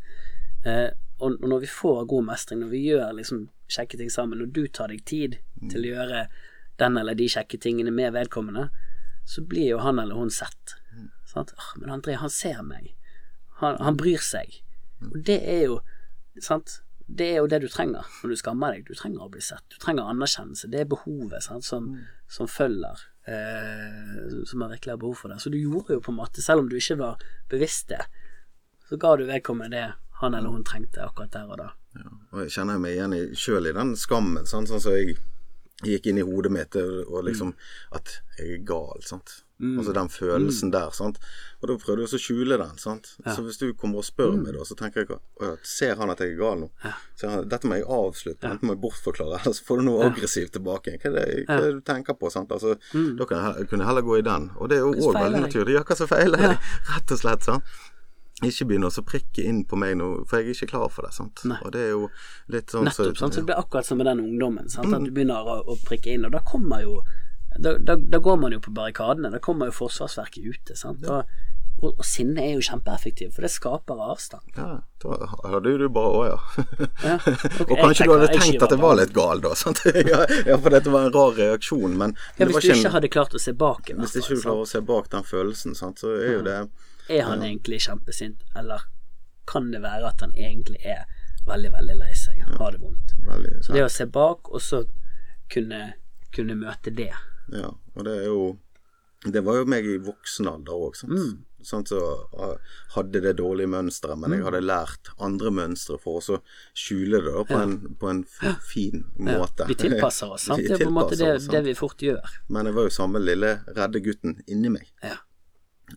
Eh, 0.66 0.90
og 1.16 1.38
og 1.40 1.48
når 1.48 1.64
vi 1.64 1.70
får 1.72 2.04
god 2.12 2.28
mestring, 2.28 2.60
når 2.60 2.74
vi 2.74 2.82
gjør 2.90 3.16
liksom 3.16 3.46
kjekke 3.72 3.96
ting 3.96 4.12
sammen, 4.12 4.42
når 4.42 4.52
du 4.52 4.66
tar 4.68 4.92
deg 4.92 5.00
tid 5.08 5.38
til 5.70 5.80
å 5.80 5.94
gjøre 5.94 6.26
den 6.76 7.00
eller 7.00 7.16
de 7.16 7.28
kjekke 7.32 7.58
tingene 7.62 7.94
med 7.94 8.12
vedkommende, 8.12 8.68
så 9.26 9.42
blir 9.42 9.72
jo 9.74 9.82
han 9.82 9.98
eller 9.98 10.18
hun 10.18 10.30
sett. 10.30 10.76
Sant? 11.26 11.52
«Åh, 11.58 11.72
men 11.80 11.90
André, 11.98 12.16
han 12.20 12.30
ser 12.30 12.62
meg. 12.62 12.94
Han, 13.60 13.78
han 13.82 13.98
bryr 13.98 14.22
seg. 14.22 14.60
Og 15.04 15.20
det 15.26 15.40
er 15.42 15.62
jo 15.66 15.80
Sant? 16.44 16.82
Det 17.06 17.26
er 17.32 17.38
jo 17.38 17.48
det 17.48 17.62
du 17.62 17.68
trenger 17.72 18.04
når 18.20 18.32
du 18.34 18.36
skammer 18.36 18.74
deg. 18.74 18.82
Du 18.84 18.98
trenger 18.98 19.24
å 19.24 19.30
bli 19.32 19.40
sett. 19.40 19.62
Du 19.72 19.78
trenger 19.80 20.10
anerkjennelse. 20.10 20.68
Det 20.68 20.82
er 20.82 20.90
behovet 20.90 21.44
sant? 21.46 21.64
Som, 21.64 21.86
som 22.28 22.50
følger. 22.50 23.04
Eh, 23.24 24.42
som 24.44 24.60
man 24.60 24.74
virkelig 24.74 24.92
har 24.92 25.00
behov 25.00 25.14
for 25.22 25.32
det. 25.32 25.38
Så 25.40 25.52
du 25.52 25.56
gjorde 25.56 25.96
jo 25.96 26.02
på 26.04 26.12
en 26.12 26.18
måte, 26.18 26.44
selv 26.44 26.64
om 26.64 26.68
du 26.68 26.76
ikke 26.76 26.98
var 27.00 27.22
bevisst 27.48 27.88
det, 27.94 28.02
så 28.88 28.98
ga 29.00 29.14
du 29.16 29.24
vedkommende 29.30 29.78
det 29.78 29.86
han 30.20 30.36
eller 30.36 30.52
hun 30.52 30.64
trengte 30.64 31.02
akkurat 31.04 31.32
der 31.32 31.48
og 31.50 31.58
da. 31.60 31.70
Ja. 31.96 32.12
Og 32.34 32.42
jeg 32.44 32.52
kjenner 32.54 32.78
meg 32.80 32.96
igjen 32.96 33.16
sjøl 33.38 33.70
i 33.70 33.74
den 33.76 33.96
skammen, 33.98 34.46
sant? 34.48 34.70
sånn 34.70 34.82
som 34.82 34.94
jeg 34.96 35.16
gikk 35.84 36.06
inn 36.08 36.18
i 36.22 36.24
hodet 36.24 36.52
mitt 36.52 36.76
og 36.80 37.18
liksom 37.26 37.50
At 37.92 38.20
jeg 38.38 38.54
er 38.54 38.64
gal, 38.68 39.02
sant. 39.04 39.42
Altså 39.56 39.92
den 39.96 40.08
følelsen 40.12 40.68
der, 40.72 40.90
sant. 40.92 41.16
Og 41.62 41.70
da 41.70 41.76
prøvde 41.80 42.04
jeg 42.04 42.18
å 42.18 42.20
skjule 42.20 42.58
den, 42.60 42.74
sant. 42.76 43.14
Så 43.24 43.40
hvis 43.44 43.56
du 43.56 43.70
kommer 43.72 44.02
og 44.02 44.04
spør 44.04 44.34
meg 44.36 44.52
da, 44.52 44.66
så 44.68 44.76
tenker 44.76 45.06
jeg 45.06 45.16
«Å, 45.16 45.54
Ser 45.64 45.96
han 45.96 46.12
at 46.12 46.20
jeg 46.20 46.34
er 46.34 46.40
gal 46.42 46.60
nå? 46.60 46.68
Ja. 46.84 46.92
han, 47.22 47.48
dette 47.48 47.70
må 47.70 47.78
jeg 47.78 47.88
avslutte, 47.88 48.50
enten 48.50 48.68
må 48.68 48.76
jeg 48.76 48.82
bortforklare, 48.84 49.40
eller 49.40 49.56
så 49.56 49.64
får 49.64 49.80
du 49.80 49.86
noe 49.88 50.04
aggressivt 50.10 50.52
tilbake. 50.58 50.98
Hva 51.00 51.08
er 51.08 51.16
det, 51.16 51.24
hva 51.48 51.56
er 51.56 51.64
det 51.70 51.74
du 51.78 51.82
tenker 51.88 52.18
på, 52.20 52.28
sant. 52.32 52.52
Altså, 52.52 52.76
Da 52.92 53.28
kan 53.28 53.48
jeg, 53.48 53.68
kunne 53.70 53.86
jeg 53.86 53.92
heller 53.94 54.04
gå 54.04 54.18
i 54.20 54.26
den. 54.28 54.50
Og 54.60 54.68
det 54.68 54.76
er 54.76 54.84
jo 54.84 55.08
òg 55.08 55.20
veldig 55.22 55.44
naturlig. 55.48 55.78
Ja, 55.78 55.84
hva 55.88 55.96
som 55.96 56.12
feiler 56.12 56.44
deg? 56.44 56.70
Rett 56.92 57.16
og 57.16 57.22
slett, 57.24 57.48
sant. 57.48 57.76
Ikke 58.44 58.66
begynne 58.68 58.90
å 58.90 59.02
prikke 59.08 59.44
inn 59.48 59.62
på 59.64 59.78
meg 59.80 59.94
nå, 59.96 60.10
for 60.28 60.36
jeg 60.42 60.50
er 60.50 60.58
ikke 60.58 60.66
klar 60.74 60.90
for 60.92 61.06
det. 61.06 61.14
sant? 61.16 61.40
Nei. 61.48 61.56
Og 61.64 61.72
det 61.72 61.86
er 61.86 61.94
jo 61.94 62.10
litt 62.52 62.68
sånn 62.74 62.84
Nettopp. 62.84 63.16
sant? 63.16 63.32
Så 63.32 63.40
det 63.40 63.46
blir 63.48 63.56
akkurat 63.62 63.86
som 63.88 63.96
med 63.96 64.10
den 64.10 64.20
ungdommen. 64.26 64.68
Sant? 64.68 64.90
Mm. 64.90 64.94
At 64.98 65.06
du 65.08 65.14
begynner 65.16 65.48
å, 65.48 65.62
å 65.64 65.78
prikke 65.86 66.12
inn, 66.12 66.26
og 66.28 66.34
da 66.36 66.42
kommer 66.44 66.82
jo 66.84 66.98
da, 67.58 67.78
da, 67.78 67.96
da 67.96 68.18
går 68.20 68.36
man 68.36 68.52
jo 68.52 68.60
på 68.60 68.72
barrikadene. 68.76 69.30
Da 69.32 69.38
kommer 69.40 69.70
jo 69.70 69.72
forsvarsverket 69.78 70.44
ute. 70.44 70.76
Sant? 70.76 71.06
Og, 71.08 71.24
og, 71.80 71.94
og 71.94 72.04
sinne 72.04 72.42
er 72.44 72.58
jo 72.58 72.64
kjempeeffektivt, 72.66 73.32
for 73.36 73.46
det 73.46 73.50
skaper 73.54 74.02
avstand. 74.10 74.50
Ja, 74.56 74.66
da 75.00 75.16
hadde 75.54 75.72
jo 75.72 75.78
du 75.80 75.86
bare 75.92 76.10
å 76.12 76.22
ja. 76.26 76.36
Ja, 77.04 77.14
okay, 77.24 77.64
og 77.70 77.80
kanskje 77.80 78.08
du 78.08 78.12
hadde 78.14 78.28
tenkt 78.34 78.66
at 78.66 78.74
jeg 78.76 78.82
var 78.82 78.98
litt 79.00 79.14
gal 79.16 79.40
da, 79.44 79.54
sant? 79.56 79.80
ja, 80.12 80.20
ja, 80.48 80.56
for 80.60 80.76
dette 80.76 80.92
var 80.92 81.08
en 81.08 81.14
rar 81.16 81.32
reaksjon, 81.40 81.96
men 82.00 82.12
Ja, 82.36 82.44
det 82.44 82.50
hvis 82.50 82.58
var 82.58 82.66
du 82.66 82.72
en- 82.74 82.82
ikke 82.84 82.94
hadde 82.98 83.12
klart 83.16 83.36
å 83.36 83.40
se 83.40 83.56
bak 83.56 83.88
hvert 83.92 84.04
Hvis 84.04 84.16
ikke 84.20 84.28
fall, 84.28 84.36
du 84.36 84.44
klarer 84.44 84.66
å 84.66 84.70
se 84.74 84.82
bak 84.92 85.10
den 85.16 85.26
følelsen, 85.32 85.76
sant, 85.80 86.04
så 86.04 86.12
er 86.16 86.32
jo 86.38 86.44
det 86.46 86.58
Er 87.08 87.22
han 87.28 87.42
egentlig 87.42 87.80
kjempesint, 87.86 88.42
eller 88.56 88.82
kan 89.46 89.70
det 89.70 89.82
være 89.84 90.08
at 90.10 90.20
han 90.24 90.32
egentlig 90.34 90.80
er 90.82 91.04
veldig, 91.46 91.70
veldig 91.72 91.96
lei 92.00 92.12
seg, 92.18 92.40
har 92.58 92.72
det 92.74 92.80
vondt? 92.82 93.14
veldig 93.26 93.60
Så 93.62 93.72
det 93.76 93.84
å 93.86 93.90
se 93.92 94.06
bak, 94.10 94.50
og 94.50 94.62
så 94.62 94.82
kunne, 95.52 95.92
kunne 96.34 96.56
møte 96.58 96.90
det. 96.90 97.12
Ja, 97.54 97.68
og 97.94 98.04
det 98.08 98.16
er 98.22 98.24
jo 98.26 98.40
Det 99.26 99.40
var 99.42 99.56
jo 99.56 99.64
meg 99.70 99.86
i 99.86 99.96
voksen 99.98 100.46
alder 100.50 100.74
òg, 100.76 100.96
sant. 100.98 101.12
Mm. 101.14 101.44
Sånn 101.66 101.82
så 101.88 101.98
hadde 102.94 103.18
det 103.24 103.32
dårlige 103.40 103.66
mønsteret, 103.72 104.18
men 104.22 104.36
jeg 104.36 104.44
hadde 104.44 104.60
lært 104.62 105.08
andre 105.18 105.50
mønstre 105.50 105.96
for 105.98 106.20
å 106.20 106.22
så 106.22 106.36
skjule 106.78 107.18
det 107.24 107.32
da, 107.34 107.42
på, 107.48 107.56
en, 107.58 107.72
på 107.98 108.10
en 108.12 108.20
fin 108.68 109.00
Ja, 109.18 109.38
måte. 109.40 109.66
vi 109.66 109.74
tilpasser 109.74 110.30
oss, 110.30 110.44
sant? 110.46 110.60
Vi 110.62 110.68
Det 110.68 110.76
er 110.76 110.84
på 110.84 110.90
en 110.92 110.98
måte 110.98 111.18
det, 111.18 111.32
det 111.50 111.62
vi 111.66 111.74
fort 111.74 112.02
gjør. 112.06 112.22
Men 112.54 112.68
jeg 112.70 112.76
var 112.76 112.86
jo 112.86 112.92
samme 112.94 113.22
lille 113.24 113.50
redde 113.74 114.02
gutten 114.04 114.36
inni 114.46 114.70
meg. 114.76 114.92
Ja. 115.02 115.16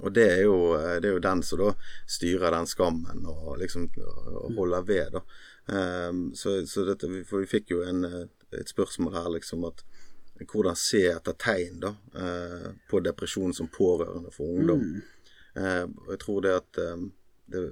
Og 0.02 0.13
det 0.13 0.25
er, 0.32 0.41
jo, 0.45 0.58
det 1.02 1.10
er 1.10 1.15
jo 1.15 1.21
den 1.23 1.39
som 1.43 1.60
da 1.63 1.71
styrer 2.08 2.54
den 2.54 2.67
skammen 2.69 3.23
og 3.25 3.56
liksom 3.58 3.88
og 3.97 4.52
holder 4.58 4.84
ved, 4.86 5.15
da. 5.17 5.21
Um, 6.10 6.19
så, 6.38 6.54
så 6.69 6.84
dette, 6.86 7.10
vi- 7.10 7.23
for 7.25 7.41
vi 7.41 7.49
fikk 7.49 7.71
jo 7.73 7.82
en, 7.86 8.04
et 8.54 8.69
spørsmål 8.69 9.13
her, 9.17 9.30
liksom 9.36 9.65
at 9.69 9.82
hvordan 10.49 10.78
se 10.80 11.02
etter 11.12 11.36
tegn 11.41 11.82
da, 11.84 11.91
uh, 12.15 12.69
på 12.89 13.02
depresjon 13.06 13.54
som 13.54 13.67
pårørende 13.73 14.32
for 14.32 14.45
ungdom. 14.56 14.86
Eh, 15.58 15.84
og 15.84 16.12
jeg 16.13 16.19
tror 16.21 16.41
det 16.45 16.52
at 16.56 16.78
um, 16.93 17.08
det, 17.52 17.63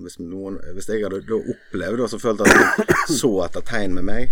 hvis, 0.00 0.16
noen, 0.22 0.56
hvis 0.78 0.86
jeg 0.88 1.02
hadde 1.02 1.18
da 1.26 1.36
opplevd 1.52 2.00
og 2.06 2.10
så 2.14 2.18
følt 2.22 2.40
at 2.46 2.54
de 2.54 3.16
så 3.18 3.30
etter 3.44 3.66
tegn 3.66 3.94
med 3.98 4.06
meg, 4.06 4.30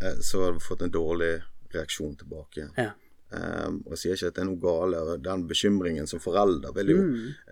eh, 0.00 0.16
så 0.24 0.40
hadde 0.46 0.56
jeg 0.56 0.64
fått 0.64 0.82
en 0.88 0.94
dårlig 0.96 1.30
reaksjon 1.76 2.16
tilbake. 2.16 2.70
Ja. 2.80 2.90
Um, 3.34 3.78
og 3.86 3.94
jeg 3.94 4.00
sier 4.02 4.18
ikke 4.18 4.28
at 4.30 4.36
det 4.36 4.42
er 4.42 4.46
noe 4.50 4.60
gale, 4.62 4.98
den 5.24 5.44
bekymringen 5.50 6.06
som 6.06 6.20
forelder 6.22 6.74
vil 6.76 6.90
jo 6.92 6.98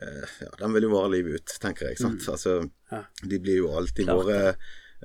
eh, 0.04 0.34
ja, 0.44 0.50
Den 0.60 0.74
vil 0.76 0.84
jo 0.86 0.90
vare 0.92 1.08
livet 1.14 1.40
ut, 1.40 1.54
tenker 1.62 1.88
jeg. 1.88 1.98
sant? 1.98 2.22
Altså, 2.28 2.58
Ja. 2.92 3.00
De 3.24 3.38
blir 3.40 3.56
jo 3.62 3.70
alltid 3.72 4.04
Klart 4.04 4.20
våre, 4.20 4.54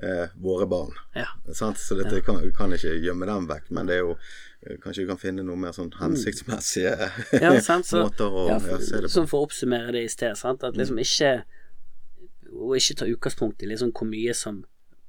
eh, 0.04 0.34
våre 0.36 0.66
barn. 0.68 0.92
Ja. 1.16 1.26
Sant? 1.56 1.80
Så 1.80 1.96
dette 1.98 2.20
kan, 2.26 2.38
kan 2.54 2.76
ikke 2.76 2.92
gjemme 3.00 3.26
dem 3.26 3.48
vekk, 3.48 3.70
men 3.74 3.88
det 3.88 3.96
er 3.96 4.04
jo 4.04 4.12
eh, 4.14 4.76
Kanskje 4.82 5.02
vi 5.02 5.08
kan 5.08 5.22
finne 5.22 5.46
noe 5.46 5.56
mer 5.58 5.74
sånn 5.74 5.90
hensiktsmessige 5.98 6.92
Ja, 7.44 7.54
sant, 7.64 7.88
så, 7.88 8.04
måter 8.04 8.28
å 8.28 8.46
se 8.60 9.00
det 9.00 9.08
på. 9.08 9.14
Sånn 9.16 9.30
for 9.30 9.40
å 9.40 9.48
oppsummere 9.48 9.96
det 9.96 10.04
i 10.04 10.12
sted, 10.12 10.36
sant? 10.38 10.62
at 10.68 10.78
liksom 10.78 11.00
ikke 11.02 11.32
Å 12.54 12.74
ikke 12.76 13.00
ta 13.02 13.08
utgangspunkt 13.08 13.64
i 13.64 13.72
liksom 13.72 13.90
hvor 13.96 14.10
mye 14.12 14.36
som 14.36 14.62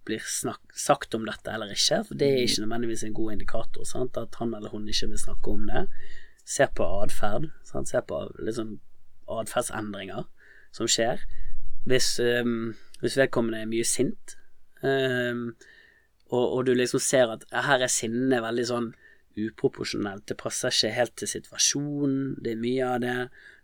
blir 0.10 0.26
snakk, 0.26 0.62
sagt 0.76 1.16
om 1.16 1.28
dette 1.28 1.54
eller 1.54 1.72
ikke, 1.74 2.02
for 2.08 2.20
det 2.20 2.28
er 2.34 2.44
ikke 2.44 2.66
nødvendigvis 2.66 3.06
en 3.08 3.16
god 3.18 3.36
indikator. 3.38 3.88
Sant? 3.88 4.18
At 4.18 4.36
han 4.42 4.54
eller 4.58 4.74
hun 4.74 4.90
ikke 4.90 5.12
vil 5.14 5.22
snakke 5.22 5.54
om 5.54 5.68
det. 5.70 5.86
Se 6.50 6.68
på 6.76 6.88
atferd. 7.04 7.50
Se 7.64 8.02
på 8.08 8.22
liksom 8.42 8.78
atferdsendringer 9.30 10.26
som 10.76 10.90
skjer. 10.90 11.22
Hvis, 11.90 12.18
um, 12.20 12.74
hvis 13.02 13.18
vedkommende 13.18 13.64
er 13.64 13.70
mye 13.70 13.88
sint, 13.88 14.36
um, 14.84 15.52
og, 16.30 16.46
og 16.46 16.66
du 16.68 16.74
liksom 16.76 17.02
ser 17.02 17.32
at 17.34 17.46
her 17.54 17.86
er 17.86 17.92
sinnet 17.92 18.44
veldig 18.44 18.66
sånn 18.70 18.92
uproporsjonelt, 19.40 20.28
det 20.30 20.38
passer 20.38 20.74
ikke 20.74 20.94
helt 20.94 21.16
til 21.18 21.32
situasjonen, 21.32 22.36
det 22.44 22.54
er 22.54 22.62
mye 22.62 22.90
av 22.90 23.02
det, 23.04 23.16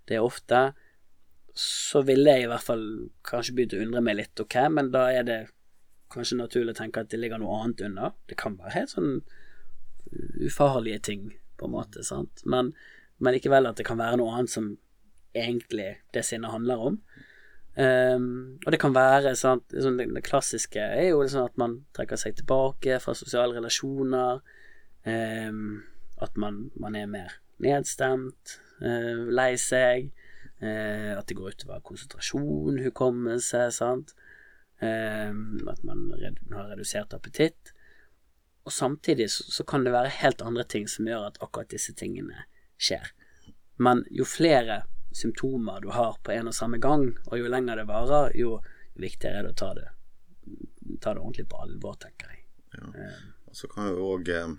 det 0.10 0.18
er 0.18 0.26
ofte, 0.26 0.62
så 1.56 2.02
ville 2.06 2.32
jeg 2.32 2.46
i 2.46 2.50
hvert 2.52 2.66
fall 2.66 2.86
kanskje 3.28 3.56
begynt 3.56 3.76
å 3.78 3.84
undre 3.86 4.04
meg 4.06 4.18
litt, 4.20 4.42
ok, 4.42 4.58
men 4.72 4.92
da 4.94 5.06
er 5.14 5.28
det 5.28 5.40
kanskje 6.16 6.40
naturlig 6.40 6.76
å 6.76 6.80
tenke 6.80 7.04
at 7.04 7.12
det 7.12 7.20
ligger 7.22 7.42
noe 7.42 7.60
annet 7.62 7.84
under. 7.88 8.16
Det 8.30 8.38
kan 8.40 8.58
være 8.60 8.76
helt 8.80 8.96
sånn 8.96 9.14
ufarlige 10.46 11.02
ting, 11.12 11.30
på 11.60 11.68
en 11.68 11.76
måte, 11.76 12.04
sant, 12.04 12.42
men, 12.44 12.74
men 13.24 13.36
likevel 13.36 13.70
at 13.70 13.80
det 13.80 13.86
kan 13.88 14.00
være 14.00 14.20
noe 14.20 14.34
annet 14.36 14.52
som 14.52 14.74
egentlig 15.36 15.96
det 16.16 16.24
sinnet 16.28 16.52
handler 16.52 16.84
om. 16.90 17.00
Um, 17.76 18.58
og 18.64 18.72
det 18.72 18.80
kan 18.80 18.96
være 18.96 19.34
sant, 19.36 19.74
sånn, 19.84 20.00
det, 20.00 20.24
klassiske 20.24 20.80
er 20.80 21.10
jo 21.10 21.20
liksom 21.24 21.50
at 21.50 21.58
man 21.60 21.82
trekker 21.96 22.20
seg 22.20 22.38
tilbake 22.38 23.02
fra 23.04 23.16
sosiale 23.18 23.58
relasjoner. 23.58 24.40
Um, 25.06 25.84
at 26.24 26.38
man, 26.40 26.70
man 26.80 26.96
er 26.96 27.10
mer 27.12 27.36
nedstemt, 27.64 28.60
uh, 28.80 29.26
lei 29.28 29.54
seg. 29.60 30.12
Uh, 30.64 31.18
at 31.18 31.28
det 31.28 31.36
går 31.36 31.58
utover 31.58 31.84
konsentrasjon, 31.84 32.80
hukommelse, 32.86 33.68
sant. 33.76 34.16
Ehm, 34.80 35.68
at 35.68 35.84
man 35.84 36.12
har 36.52 36.70
redusert 36.70 37.14
appetitt. 37.14 37.74
Og 38.64 38.74
samtidig 38.74 39.30
så, 39.32 39.44
så 39.52 39.64
kan 39.64 39.84
det 39.86 39.94
være 39.94 40.12
helt 40.22 40.42
andre 40.42 40.64
ting 40.64 40.88
som 40.90 41.08
gjør 41.08 41.30
at 41.30 41.40
akkurat 41.40 41.72
disse 41.72 41.94
tingene 41.96 42.48
skjer. 42.78 43.12
Men 43.78 44.04
jo 44.12 44.26
flere 44.28 44.84
symptomer 45.16 45.80
du 45.82 45.92
har 45.96 46.18
på 46.24 46.34
en 46.36 46.52
og 46.52 46.56
samme 46.56 46.80
gang, 46.84 47.14
og 47.28 47.40
jo 47.40 47.52
lenger 47.52 47.80
det 47.80 47.88
varer, 47.88 48.34
jo 48.36 48.58
viktigere 49.00 49.40
er 49.40 49.48
det 49.48 49.54
å 49.54 49.60
ta 49.62 49.70
det, 49.78 49.88
ta 51.04 51.14
det 51.14 51.22
ordentlig 51.24 51.48
på 51.52 51.62
alvor, 51.64 51.96
tenker 52.00 52.34
jeg. 52.34 52.42
Og 53.48 53.56
så 53.56 53.70
kan 53.72 53.88
jo 53.92 54.10
òg 54.16 54.30
eh, 54.34 54.56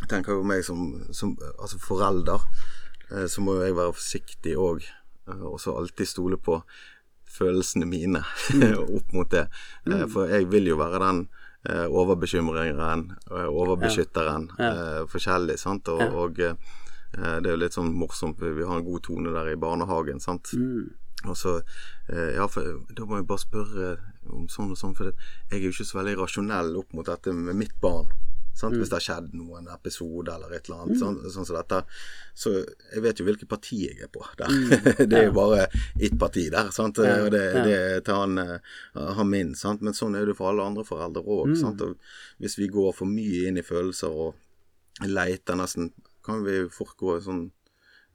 Jeg 0.00 0.08
tenker 0.12 0.38
jo 0.38 0.46
meg 0.46 0.62
som, 0.64 0.84
som 1.12 1.34
altså 1.56 1.80
forelder, 1.82 2.44
eh, 3.10 3.26
så 3.26 3.42
må 3.42 3.56
jo 3.58 3.66
jeg 3.66 3.76
være 3.78 3.96
forsiktig 3.98 4.54
òg, 4.58 4.86
eh, 5.26 5.42
og 5.42 5.58
så 5.62 5.74
alltid 5.78 6.08
stole 6.08 6.38
på 6.38 6.60
følelsene 7.30 7.88
mine 7.88 8.24
opp 8.96 9.14
mot 9.16 9.30
det. 9.30 9.46
Eh, 9.86 10.06
for 10.10 10.30
jeg 10.30 10.50
vil 10.52 10.72
jo 10.72 10.80
være 10.80 11.02
den 11.04 11.24
overbekymringeren, 11.70 13.02
overbeskytteren, 13.28 13.42
ja. 13.44 13.48
overbeskytteren, 13.50 14.46
eh, 14.64 15.02
forskjellig, 15.12 15.58
sant. 15.60 15.90
Og, 15.92 16.00
og 16.22 16.40
eh, 16.40 16.56
det 17.12 17.50
er 17.50 17.52
jo 17.52 17.60
litt 17.60 17.76
sånn 17.76 17.92
morsomt, 17.92 18.40
vi 18.40 18.64
har 18.64 18.78
en 18.78 18.86
god 18.86 19.04
tone 19.04 19.34
der 19.34 19.52
i 19.52 19.58
barnehagen, 19.60 20.22
sant. 20.24 20.54
Og 21.28 21.36
så 21.36 21.58
eh, 22.08 22.36
Ja, 22.38 22.46
for 22.48 22.80
da 22.96 23.04
må 23.04 23.20
jeg 23.20 23.28
bare 23.28 23.44
spørre 23.44 23.90
om 24.30 24.48
sånn 24.48 24.72
og 24.72 24.78
sånn, 24.80 24.96
for 24.96 25.10
jeg 25.10 25.58
er 25.58 25.66
jo 25.66 25.74
ikke 25.74 25.88
så 25.88 26.00
veldig 26.00 26.16
rasjonell 26.22 26.76
opp 26.80 26.94
mot 26.96 27.08
dette 27.08 27.34
med 27.36 27.58
mitt 27.58 27.76
barn. 27.82 28.08
Sant? 28.60 28.76
Hvis 28.76 28.90
det 28.92 28.98
har 28.98 29.04
skjedd 29.06 29.30
noen 29.38 29.68
episode 29.72 30.34
eller 30.34 30.52
et 30.56 30.68
eller 30.68 30.84
annet. 30.84 31.00
Sånn, 31.00 31.18
sånn 31.32 31.48
som 31.48 31.56
dette. 31.56 31.80
Så 32.36 32.52
jeg 32.60 33.04
vet 33.06 33.20
jo 33.20 33.26
hvilket 33.28 33.50
parti 33.50 33.80
jeg 33.86 34.04
er 34.04 34.12
på 34.12 34.24
der. 34.40 34.56
det 35.10 35.18
er 35.18 35.28
jo 35.30 35.36
bare 35.38 35.64
ett 35.96 36.18
parti 36.20 36.46
der. 36.52 36.72
Sant? 36.76 37.00
Og 37.00 37.30
det, 37.32 37.44
det 37.64 37.76
er 37.78 38.04
til 38.06 38.20
han, 38.20 38.38
eh, 38.42 38.76
han 39.18 39.30
min. 39.30 39.54
Sant? 39.58 39.84
Men 39.86 39.96
sånn 39.96 40.18
er 40.18 40.28
det 40.28 40.36
for 40.38 40.52
alle 40.52 40.68
andre 40.72 40.86
foreldre 40.86 41.24
òg. 41.24 41.56
Hvis 42.42 42.58
vi 42.60 42.70
går 42.72 42.92
for 42.96 43.08
mye 43.08 43.48
inn 43.48 43.60
i 43.60 43.66
følelser 43.66 44.12
og 44.26 45.06
leter 45.06 45.56
nesten, 45.56 45.92
kan 46.26 46.44
vi 46.44 46.62
fort 46.72 46.98
gå 47.00 47.16
sånn 47.24 47.48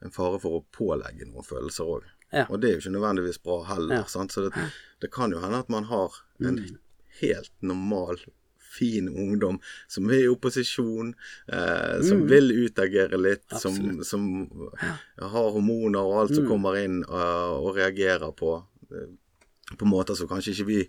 en 0.04 0.14
fare 0.14 0.40
for 0.42 0.60
å 0.60 0.66
pålegge 0.76 1.28
noen 1.28 1.46
følelser 1.46 1.90
òg. 1.90 2.10
Ja. 2.36 2.46
Og 2.50 2.60
det 2.60 2.70
er 2.70 2.76
jo 2.76 2.84
ikke 2.84 2.96
nødvendigvis 2.98 3.42
bra 3.44 3.60
heller. 3.70 4.06
Sant? 4.12 4.36
Så 4.36 4.48
det, 4.48 4.66
det 5.02 5.12
kan 5.14 5.34
jo 5.34 5.42
hende 5.44 5.62
at 5.64 5.72
man 5.72 5.88
har 5.90 6.18
en 6.44 6.60
helt 7.22 7.54
normal, 7.64 8.20
fin 8.76 9.10
ungdom 9.10 9.60
som 9.92 10.10
er 10.12 10.26
i 10.26 10.32
opposisjon, 10.32 11.14
eh, 11.48 11.98
som 12.06 12.26
vil 12.30 12.52
utagere 12.66 13.20
litt, 13.20 13.46
som, 13.62 14.00
som 14.04 14.26
har 15.22 15.52
hormoner 15.56 16.04
og 16.04 16.24
alt 16.24 16.36
som 16.40 16.50
kommer 16.50 16.80
inn 16.82 17.02
uh, 17.08 17.56
og 17.56 17.76
reagerer 17.80 18.36
på 18.36 18.58
eh, 18.92 19.14
på 19.78 19.86
måter 19.86 20.14
som 20.16 20.28
kanskje 20.30 20.54
ikke 20.54 20.68
vi, 20.68 20.82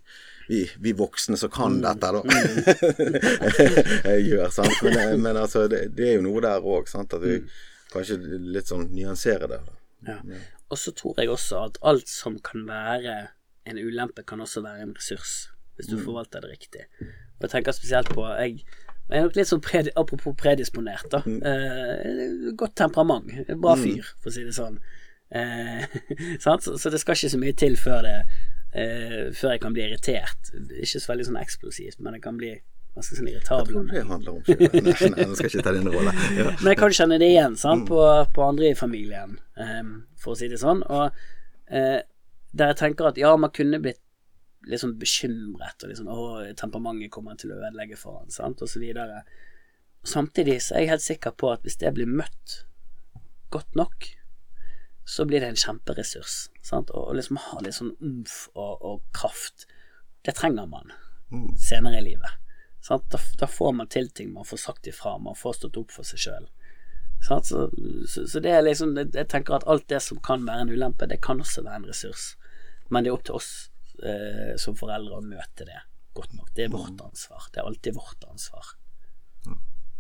vi, 0.49 0.59
vi 0.85 0.93
voksne 0.97 1.39
som 1.41 1.51
kan 1.53 1.79
dette, 1.81 2.11
da, 2.13 2.21
gjør. 4.29 4.51
sant? 4.53 4.77
Men, 4.85 4.99
eh, 5.01 5.15
men 5.17 5.37
altså, 5.41 5.65
det, 5.71 5.87
det, 5.97 6.11
er 6.11 6.19
jo 6.19 6.27
noe 6.29 6.43
der 6.45 6.61
òg, 6.61 6.91
sant. 6.91 7.17
At 7.17 7.25
vi 7.25 7.39
kanskje 7.93 8.19
litt 8.53 8.69
sånn 8.69 8.91
nyanserer 8.93 9.49
det. 9.55 9.63
Ja. 10.07 10.19
Og 10.69 10.81
så 10.81 10.93
tror 10.97 11.17
jeg 11.23 11.33
også 11.33 11.63
at 11.71 11.81
alt 11.87 12.11
som 12.11 12.37
kan 12.45 12.67
være 12.69 13.17
en 13.67 13.81
ulempe, 13.81 14.27
kan 14.27 14.43
også 14.45 14.63
være 14.67 14.85
en 14.85 14.95
ressurs, 14.95 15.49
hvis 15.79 15.89
du 15.91 15.97
forvalter 15.97 16.45
det 16.45 16.53
riktig. 16.53 16.85
Og 17.37 17.47
jeg 17.47 17.53
tenker 17.53 17.77
spesielt 17.77 18.13
på 18.17 18.27
Jeg, 18.41 18.63
jeg 19.07 19.19
er 19.19 19.27
nok 19.27 19.37
litt 19.39 19.51
sånn 19.51 19.63
pred, 19.63 19.91
apropos 19.95 20.35
predisponert, 20.39 21.09
da. 21.13 21.23
Eh, 21.25 22.53
godt 22.59 22.77
temperament. 22.81 23.29
Bra 23.63 23.77
fyr, 23.79 24.07
for 24.23 24.33
å 24.33 24.35
si 24.35 24.47
det 24.47 24.55
sånn. 24.57 24.81
Eh? 25.31 25.85
Så, 26.43 26.57
så 26.79 26.91
det 26.91 27.01
skal 27.03 27.19
ikke 27.19 27.33
så 27.33 27.39
mye 27.41 27.55
til 27.59 27.75
før 27.75 28.05
det 28.07 28.13
eh, 28.79 29.33
Før 29.35 29.57
jeg 29.57 29.63
kan 29.65 29.75
bli 29.75 29.83
irritert. 29.89 30.53
Ikke 30.79 31.01
så 31.03 31.11
veldig 31.11 31.27
sånn 31.27 31.39
eksplosivt, 31.41 31.99
men 31.99 32.15
jeg 32.15 32.23
kan 32.23 32.39
bli 32.39 32.53
ganske 32.97 33.19
sånn 33.19 33.31
irritabel. 33.31 33.81
Det 33.91 34.05
handler 34.09 34.37
om 34.37 34.43
ikke 34.43 34.57
Nei, 34.71 34.95
nei, 35.13 35.25
jeg 35.27 35.39
skal 35.39 35.51
ikke 35.51 35.65
ta 35.67 35.75
din 35.77 35.91
rolle. 35.93 36.15
Ja. 36.39 36.49
Men 36.63 36.71
jeg 36.71 36.79
kan 36.81 36.95
kjenne 36.97 37.19
det 37.21 37.29
igjen 37.35 37.57
sant? 37.61 37.85
På, 37.91 38.01
på 38.33 38.45
andre 38.47 38.71
i 38.71 38.79
familien, 38.79 39.37
ehm, 39.61 39.91
for 40.21 40.33
å 40.33 40.39
si 40.41 40.49
det 40.49 40.61
sånn. 40.63 40.81
Og 40.89 41.11
eh, 41.69 41.99
der 42.57 42.73
jeg 42.73 42.81
tenker 42.81 43.11
at 43.11 43.21
ja, 43.21 43.35
man 43.37 43.53
kunne 43.53 43.83
blitt 43.85 44.01
litt 44.67 44.83
sånn 44.83 44.97
bekymret, 45.01 45.83
og 45.83 45.93
liksom, 45.93 46.11
å, 46.11 46.27
temperamentet 46.59 47.13
kommer 47.15 47.39
til 47.39 47.55
å 47.55 47.61
ødelegge 47.61 47.99
for 48.01 48.21
han, 48.21 48.33
sant, 48.35 48.63
og 48.63 48.71
så 48.71 48.83
videre. 48.83 49.23
Samtidig 50.07 50.59
så 50.63 50.77
er 50.77 50.85
jeg 50.85 50.93
helt 50.95 51.07
sikker 51.07 51.35
på 51.39 51.51
at 51.53 51.67
hvis 51.67 51.79
det 51.83 51.95
blir 51.95 52.11
møtt 52.11 52.61
godt 53.55 53.79
nok, 53.79 54.09
så 55.07 55.25
blir 55.25 55.43
det 55.43 55.53
en 55.53 55.61
kjemperessurs. 55.61 56.49
Sant? 56.67 56.91
Og, 56.91 57.11
og 57.11 57.19
liksom 57.19 57.39
ha 57.39 57.61
litt 57.63 57.79
sånn 57.79 57.95
omf 58.03 58.49
og, 58.55 58.83
og 58.83 59.05
kraft. 59.15 59.69
Det 60.27 60.35
trenger 60.35 60.67
man 60.71 60.91
senere 61.63 62.01
i 62.01 62.09
livet. 62.09 62.43
Sant? 62.83 63.07
Da, 63.11 63.21
da 63.39 63.47
får 63.51 63.73
man 63.79 63.91
til 63.91 64.11
ting, 64.11 64.33
man 64.35 64.47
får 64.47 64.63
sagt 64.65 64.91
ifra, 64.91 65.17
man 65.23 65.39
får 65.39 65.61
stått 65.61 65.79
opp 65.79 65.95
for 65.95 66.07
seg 66.07 66.23
sjøl. 66.27 66.51
Så, 67.23 67.39
så, 67.47 68.27
så 68.29 68.41
det 68.45 68.51
er 68.53 68.61
liksom 68.61 68.91
Jeg 68.99 69.25
tenker 69.33 69.57
at 69.57 69.65
alt 69.67 69.87
det 69.89 70.03
som 70.05 70.19
kan 70.23 70.45
være 70.47 70.67
en 70.67 70.73
ulempe, 70.75 71.09
det 71.09 71.23
kan 71.25 71.41
også 71.41 71.65
være 71.65 71.81
en 71.81 71.89
ressurs. 71.89 72.35
Men 72.91 73.03
det 73.03 73.11
er 73.11 73.17
opp 73.17 73.25
til 73.27 73.39
oss 73.39 73.53
eh, 74.03 74.57
som 74.61 74.77
foreldre 74.79 75.21
å 75.21 75.25
møte 75.25 75.69
det 75.69 75.79
godt 76.17 76.35
nok. 76.37 76.51
Det 76.57 76.67
er 76.67 76.73
vårt 76.73 77.01
ansvar. 77.05 77.49
Det 77.53 77.61
er 77.61 77.69
alltid 77.69 77.97
vårt 77.97 78.25
ansvar. 78.31 78.75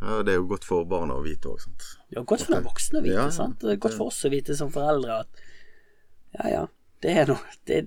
Ja, 0.01 0.21
det 0.23 0.35
er 0.35 0.41
jo 0.43 0.49
godt 0.51 0.67
for 0.69 0.85
barna 0.89 1.17
å 1.17 1.25
vite 1.25 1.49
òg, 1.49 1.61
sant. 1.65 1.85
Ja, 2.13 2.21
godt 2.21 2.45
for 2.45 2.57
den 2.57 2.67
voksne 2.67 3.01
å 3.01 3.05
vite, 3.05 3.17
Ja, 3.17 3.31
sant. 3.33 3.61
Det 3.63 3.77
er 3.77 3.81
godt 3.81 3.97
for 3.97 4.13
oss 4.13 4.25
å 4.29 4.33
vite 4.33 4.57
som 4.59 4.73
foreldre 4.73 5.23
at 5.23 5.45
ja, 6.37 6.49
ja, 6.53 6.63
det 7.01 7.15
er 7.23 7.31
noe 7.31 7.55
Det, 7.65 7.79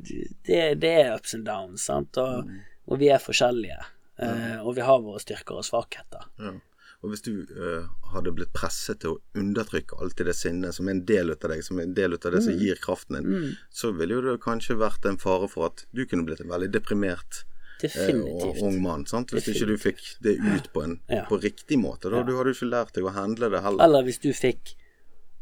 det, 0.47 0.61
det 0.81 0.93
er 1.03 1.13
ups 1.13 1.35
and 1.37 1.45
downs, 1.45 1.85
sant. 1.85 2.17
Og, 2.17 2.49
og 2.89 3.01
vi 3.01 3.11
er 3.13 3.21
forskjellige. 3.21 3.77
Eh, 4.19 4.57
og 4.59 4.73
vi 4.75 4.83
har 4.83 5.05
våre 5.05 5.21
styrker 5.21 5.61
og 5.61 5.67
svakheter. 5.67 6.25
Ja. 6.41 6.55
Og 7.01 7.11
hvis 7.13 7.21
du 7.23 7.45
uh, 7.55 7.85
hadde 8.13 8.33
blitt 8.35 8.51
presset 8.51 8.99
til 8.99 9.13
å 9.15 9.19
undertrykke 9.39 9.95
alltid 10.03 10.25
det 10.27 10.35
sinnet 10.35 10.73
som 10.75 10.87
er 10.89 10.97
en 10.97 11.05
del 11.07 11.31
av 11.31 11.39
deg, 11.39 11.61
som 11.63 11.79
er 11.79 11.83
en 11.87 11.93
del 11.95 12.13
av 12.17 12.19
det 12.19 12.41
som 12.43 12.51
Mm. 12.53 12.59
gir 12.59 12.75
kraften 12.83 13.15
din, 13.23 13.55
så 13.71 13.93
ville 13.95 14.17
jo 14.17 14.21
det 14.25 14.41
kanskje 14.43 14.75
vært 14.75 15.05
en 15.07 15.17
fare 15.17 15.47
for 15.47 15.65
at 15.69 15.85
du 15.95 16.05
kunne 16.05 16.25
blitt 16.27 16.41
en 16.41 16.49
veldig 16.51 16.69
deprimert 16.71 17.45
eh, 17.83 18.11
og 18.19 18.59
ung 18.67 18.81
mann. 18.83 19.05
sant? 19.07 19.31
Hvis 19.31 19.47
ikke 19.47 19.67
du 19.67 19.77
fikk 19.77 20.01
det 20.21 20.35
ut 20.43 20.67
på 20.73 20.83
en 20.83 20.99
Ja. 21.07 21.23
på 21.25 21.39
riktig 21.39 21.79
måte. 21.79 22.09
Da 22.11 22.21
du 22.23 22.35
hadde 22.35 22.51
jo 22.51 22.57
ikke 22.59 22.69
lært 22.69 22.91
deg 22.93 23.05
å 23.05 23.13
handle 23.15 23.49
det 23.49 23.61
heller. 23.63 23.81
Eller 23.85 24.03
hvis 24.03 24.19
du 24.19 24.33
fikk 24.33 24.75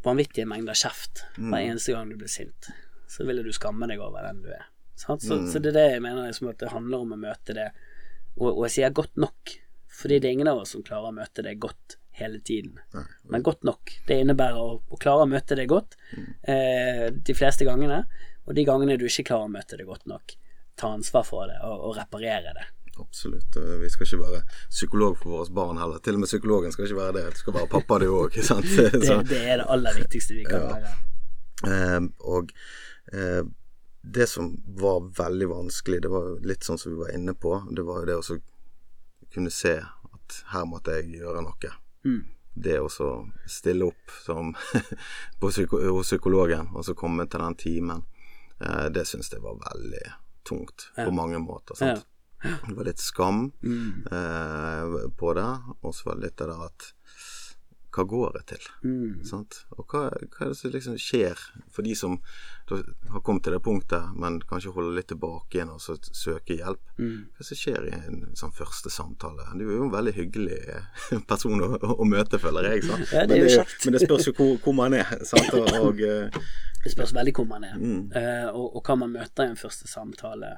vanvittige 0.06 0.46
mengder 0.46 0.74
kjeft 0.78 1.24
Mm. 1.40 1.50
hver 1.52 1.66
eneste 1.74 1.92
gang 1.94 2.10
du 2.10 2.18
ble 2.18 2.28
sint, 2.28 2.70
så 3.10 3.26
ville 3.26 3.42
du 3.44 3.50
skamme 3.52 3.88
deg 3.88 4.00
over 4.00 4.22
den 4.22 4.44
du 4.44 4.50
er. 4.50 4.66
Sant? 4.96 5.22
Så, 5.22 5.40
Mm. 5.40 5.48
så 5.52 5.60
det 5.62 5.74
er 5.76 5.80
det 5.82 5.92
jeg 5.94 6.02
mener 6.04 6.28
liksom 6.30 6.50
at 6.50 6.58
det 6.60 6.70
handler 6.70 7.00
om 7.02 7.14
å 7.14 7.18
møte 7.20 7.54
det. 7.56 7.72
Og, 8.38 8.58
og 8.60 8.64
jeg 8.70 8.72
sier 8.84 8.94
godt 8.94 9.16
nok, 9.18 9.58
fordi 9.98 10.20
det 10.22 10.30
er 10.30 10.36
ingen 10.38 10.52
av 10.52 10.62
oss 10.62 10.76
som 10.76 10.84
klarer 10.86 11.10
å 11.10 11.16
møte 11.18 11.44
det 11.46 11.56
godt 11.64 11.98
hele 12.18 12.40
tiden. 12.46 12.80
Men 13.30 13.44
godt 13.46 13.64
nok. 13.66 13.92
Det 14.08 14.16
innebærer 14.24 14.58
å, 14.58 14.80
å 14.90 14.98
klare 15.02 15.26
å 15.26 15.30
møte 15.30 15.56
det 15.58 15.68
godt 15.70 15.98
Mm. 16.14 16.28
eh, 16.50 17.06
de 17.12 17.34
fleste 17.38 17.66
gangene. 17.68 18.04
Og 18.48 18.56
de 18.56 18.64
gangene 18.66 18.96
du 18.98 19.06
ikke 19.10 19.26
klarer 19.28 19.50
å 19.50 19.52
møte 19.54 19.78
det 19.78 19.86
godt 19.86 20.06
nok, 20.08 20.34
ta 20.80 20.94
ansvar 20.96 21.26
for 21.28 21.50
det 21.50 21.58
og, 21.68 21.82
og 21.90 21.98
reparere 21.98 22.54
det. 22.56 22.66
Absolutt. 22.98 23.54
Vi 23.84 23.90
skal 23.94 24.08
ikke 24.08 24.22
være 24.24 24.40
psykolog 24.72 25.18
for 25.20 25.36
våre 25.36 25.52
barn 25.54 25.78
heller. 25.78 26.00
Til 26.02 26.16
og 26.18 26.24
med 26.24 26.32
psykologen 26.32 26.72
skal 26.74 26.88
ikke 26.88 26.98
være 27.02 27.14
det. 27.20 27.26
Du 27.36 27.42
skal 27.44 27.54
være 27.60 27.70
pappa, 27.70 28.00
du 28.02 28.08
òg. 28.10 28.34
Det, 28.42 29.20
det 29.30 29.42
er 29.44 29.62
det 29.62 29.68
aller 29.70 30.00
viktigste 30.00 30.34
vi 30.40 30.46
kan 30.48 30.64
være. 30.72 30.94
Eh, 31.68 32.00
og 32.34 32.50
eh, 33.14 33.44
det 34.18 34.26
som 34.32 34.50
var 34.80 35.04
veldig 35.20 35.50
vanskelig, 35.52 36.02
det 36.08 36.10
var 36.14 36.32
litt 36.48 36.66
sånn 36.66 36.80
som 36.82 36.94
vi 36.96 36.98
var 37.04 37.14
inne 37.14 37.34
på, 37.38 37.54
det 37.76 37.86
var 37.86 38.02
jo 38.02 38.10
det 38.10 38.18
å 38.18 38.26
kunne 39.34 39.52
se 39.54 39.76
at 39.80 40.42
her 40.54 40.66
måtte 40.66 40.96
jeg 40.98 41.12
gjøre 41.20 41.42
noe. 41.46 41.72
Mm. 42.06 42.22
Det 42.58 42.80
å 42.82 42.88
så 42.90 43.10
stille 43.46 43.86
opp 43.86 44.12
som 44.26 44.54
psyko 45.42 45.80
hos 45.94 46.10
psykologen, 46.10 46.72
og 46.74 46.86
så 46.88 46.96
komme 46.98 47.28
til 47.30 47.44
den 47.44 47.56
timen, 47.60 48.04
eh, 48.60 48.88
det 48.90 49.06
syns 49.08 49.30
jeg 49.34 49.42
var 49.44 49.60
veldig 49.62 50.06
tungt 50.48 50.88
på 50.96 51.10
mange 51.14 51.38
måter. 51.44 51.76
Sant? 51.78 52.06
Det 52.44 52.76
var 52.78 52.86
litt 52.86 53.02
skam 53.02 53.48
Mm. 53.64 54.06
eh, 54.14 55.10
på 55.18 55.34
det, 55.34 55.48
og 55.82 55.94
så 55.96 56.06
var 56.10 56.16
det 56.20 56.28
litt 56.28 56.38
det 56.38 56.48
der 56.52 56.66
at 56.68 56.92
hva 57.98 58.04
går 58.06 58.36
det 58.36 58.44
til? 58.52 58.66
Mm. 58.86 59.24
Sant? 59.26 59.64
Og 59.74 59.86
hva, 59.90 60.04
hva 60.12 60.46
er 60.46 60.52
det 60.52 60.58
som 60.60 60.74
liksom 60.74 60.98
skjer 61.02 61.40
for 61.74 61.86
de 61.86 61.96
som 61.98 62.20
da 62.70 62.78
har 63.14 63.24
kommet 63.26 63.46
til 63.48 63.56
det 63.56 63.62
punktet, 63.66 64.12
men 64.20 64.38
kanskje 64.46 64.74
holder 64.76 65.00
litt 65.00 65.10
tilbake 65.10 65.58
igjen 65.58 65.72
og 65.74 65.82
så 65.82 65.96
søker 65.98 66.60
hjelp? 66.60 66.94
Mm. 67.00 67.16
Hva 67.34 67.48
som 67.48 67.60
skjer 67.60 67.88
i 67.90 67.96
en 67.98 68.22
sånn 68.38 68.54
første 68.54 68.92
samtale? 68.94 69.48
Du 69.58 69.66
er 69.66 69.74
jo 69.80 69.88
en 69.88 69.96
veldig 69.96 70.14
hyggelig 70.20 70.60
eh, 70.76 70.88
person 71.32 71.64
å, 71.64 71.72
å 71.98 72.08
møte, 72.08 72.42
føler 72.44 72.70
jeg. 72.72 72.86
Sant? 72.86 73.10
Ja, 73.10 73.26
det 73.26 73.40
er 73.40 73.44
men, 73.44 73.48
det, 73.48 73.58
kjekt. 73.58 73.82
men 73.88 73.98
det 73.98 74.04
spørs 74.06 74.30
jo 74.30 74.36
hvor, 74.38 74.54
hvor 74.68 74.78
man 74.78 74.98
er. 75.00 75.18
Sant? 75.26 75.52
Og, 75.58 75.74
og 75.90 76.06
eh, 76.06 76.40
Det 76.84 76.94
spørs 76.94 77.16
veldig 77.18 77.36
hvor 77.40 77.50
man 77.50 77.68
er. 77.68 77.76
Mm. 77.82 78.02
uh, 78.14 78.48
og, 78.54 78.78
og 78.78 78.82
hva 78.86 79.02
man 79.02 79.16
møter 79.18 79.48
i 79.48 79.56
en 79.56 79.60
første 79.60 79.90
samtale, 79.90 80.54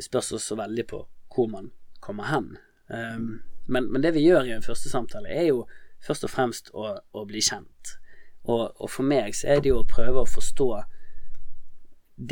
spørs 0.00 0.32
også 0.40 0.56
veldig 0.62 0.88
på 0.88 1.04
hvor 1.32 1.48
man 1.52 1.72
kommer 2.02 2.32
hen. 2.32 2.54
Um, 2.88 3.42
men, 3.66 3.92
men 3.92 4.02
det 4.02 4.14
vi 4.16 4.24
gjør 4.24 4.48
i 4.48 4.56
en 4.56 4.64
første 4.64 4.90
samtale, 4.90 5.28
er 5.28 5.50
jo 5.52 5.64
først 6.02 6.26
og 6.26 6.32
fremst 6.32 6.72
å, 6.74 6.96
å 7.12 7.24
bli 7.28 7.42
kjent. 7.44 7.96
Og, 8.42 8.72
og 8.82 8.90
for 8.90 9.06
meg 9.06 9.36
så 9.38 9.54
er 9.54 9.62
det 9.62 9.70
jo 9.70 9.82
å 9.82 9.88
prøve 9.88 10.24
å 10.24 10.28
forstå 10.28 10.68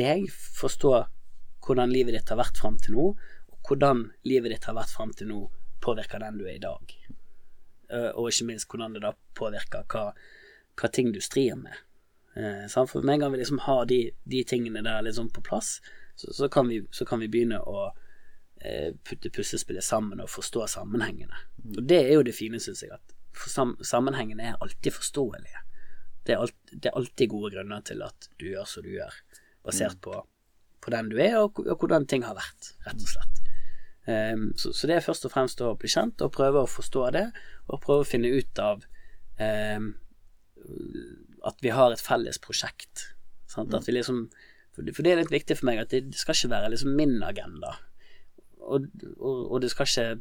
deg, 0.01 0.27
forstå 0.31 0.93
hvordan 1.67 1.93
livet 1.93 2.17
ditt 2.17 2.33
har 2.33 2.41
vært 2.41 2.59
fram 2.59 2.79
til 2.83 2.97
nå, 2.97 3.07
og 3.51 3.69
hvordan 3.69 4.09
livet 4.27 4.55
ditt 4.55 4.67
har 4.69 4.79
vært 4.79 4.93
fram 4.95 5.15
til 5.17 5.31
nå, 5.31 5.41
påvirker 5.81 6.23
den 6.23 6.41
du 6.41 6.47
er 6.47 6.57
i 6.57 6.63
dag. 6.63 6.97
Eh, 7.91 8.11
og 8.15 8.31
ikke 8.31 8.49
minst 8.51 8.69
hvordan 8.71 8.97
det 8.97 9.05
da 9.05 9.15
påvirker 9.39 9.87
hva, 9.91 10.11
hva 10.79 10.91
ting 10.93 11.13
du 11.15 11.21
strir 11.25 11.57
med. 11.59 11.79
Eh. 12.37 12.67
For 12.71 13.03
med 13.03 13.17
en 13.17 13.25
gang 13.25 13.35
vi 13.35 13.43
liksom 13.43 13.63
har 13.67 13.87
de, 13.91 14.03
de 14.25 14.45
tingene 14.45 14.85
der 14.87 15.03
liksom 15.07 15.31
på 15.35 15.45
plass, 15.47 15.79
så, 16.17 16.33
så, 16.37 16.51
kan 16.53 16.69
vi, 16.69 16.83
så 16.91 17.07
kan 17.09 17.23
vi 17.23 17.31
begynne 17.33 17.61
å 17.63 17.91
putte 19.07 19.31
puslespillet 19.33 19.85
sammen 19.85 20.21
og 20.21 20.29
forstå 20.29 20.67
sammenhengene. 20.69 21.39
Og 21.79 21.83
det 21.89 22.03
er 22.03 22.15
jo 22.19 22.25
det 22.27 22.35
fine, 22.37 22.61
syns 22.61 22.83
jeg, 22.85 22.93
at 22.93 23.15
sammenhengene 23.87 24.51
er 24.51 24.59
alltid 24.61 24.93
forståelige. 24.99 25.63
Det 26.27 26.35
er, 26.35 26.43
alt, 26.45 26.57
det 26.73 26.91
er 26.91 26.99
alltid 26.99 27.31
gode 27.33 27.55
grunner 27.55 27.81
til 27.87 28.03
at 28.05 28.29
du 28.39 28.51
gjør 28.51 28.69
som 28.69 28.85
du 28.85 28.91
gjør, 28.93 29.15
basert 29.65 30.01
på, 30.05 30.19
på 30.85 30.93
den 30.93 31.09
du 31.13 31.17
er, 31.17 31.39
og, 31.41 31.63
og 31.65 31.81
hvordan 31.81 32.07
ting 32.11 32.27
har 32.27 32.37
vært, 32.37 32.75
rett 32.85 33.01
og 33.01 33.15
slett. 33.15 33.41
Um, 34.11 34.51
så, 34.57 34.73
så 34.77 34.89
det 34.89 34.97
er 34.97 35.05
først 35.05 35.27
og 35.29 35.33
fremst 35.33 35.61
å 35.65 35.75
bli 35.81 35.89
kjent 35.93 36.23
og 36.25 36.33
prøve 36.37 36.63
å 36.63 36.69
forstå 36.69 37.09
det, 37.17 37.27
og 37.69 37.83
prøve 37.85 38.05
å 38.05 38.09
finne 38.09 38.33
ut 38.33 38.63
av 38.63 38.85
um, 39.41 39.91
at 41.49 41.65
vi 41.65 41.73
har 41.73 41.93
et 41.93 42.05
felles 42.05 42.41
prosjekt. 42.43 43.11
Vi 43.57 43.95
liksom, 43.97 44.27
for, 44.75 44.85
det, 44.85 44.95
for 44.97 45.07
det 45.07 45.15
er 45.15 45.23
litt 45.23 45.33
viktig 45.33 45.57
for 45.59 45.71
meg 45.71 45.81
at 45.83 45.95
det, 45.95 46.05
det 46.13 46.21
skal 46.21 46.37
ikke 46.37 46.53
være 46.53 46.75
liksom 46.75 46.93
min 46.99 47.17
agenda. 47.27 47.79
Og, 48.61 48.87
og, 49.17 49.39
og 49.53 49.61
det 49.63 49.71
skal 49.73 49.89
ikke 49.89 50.21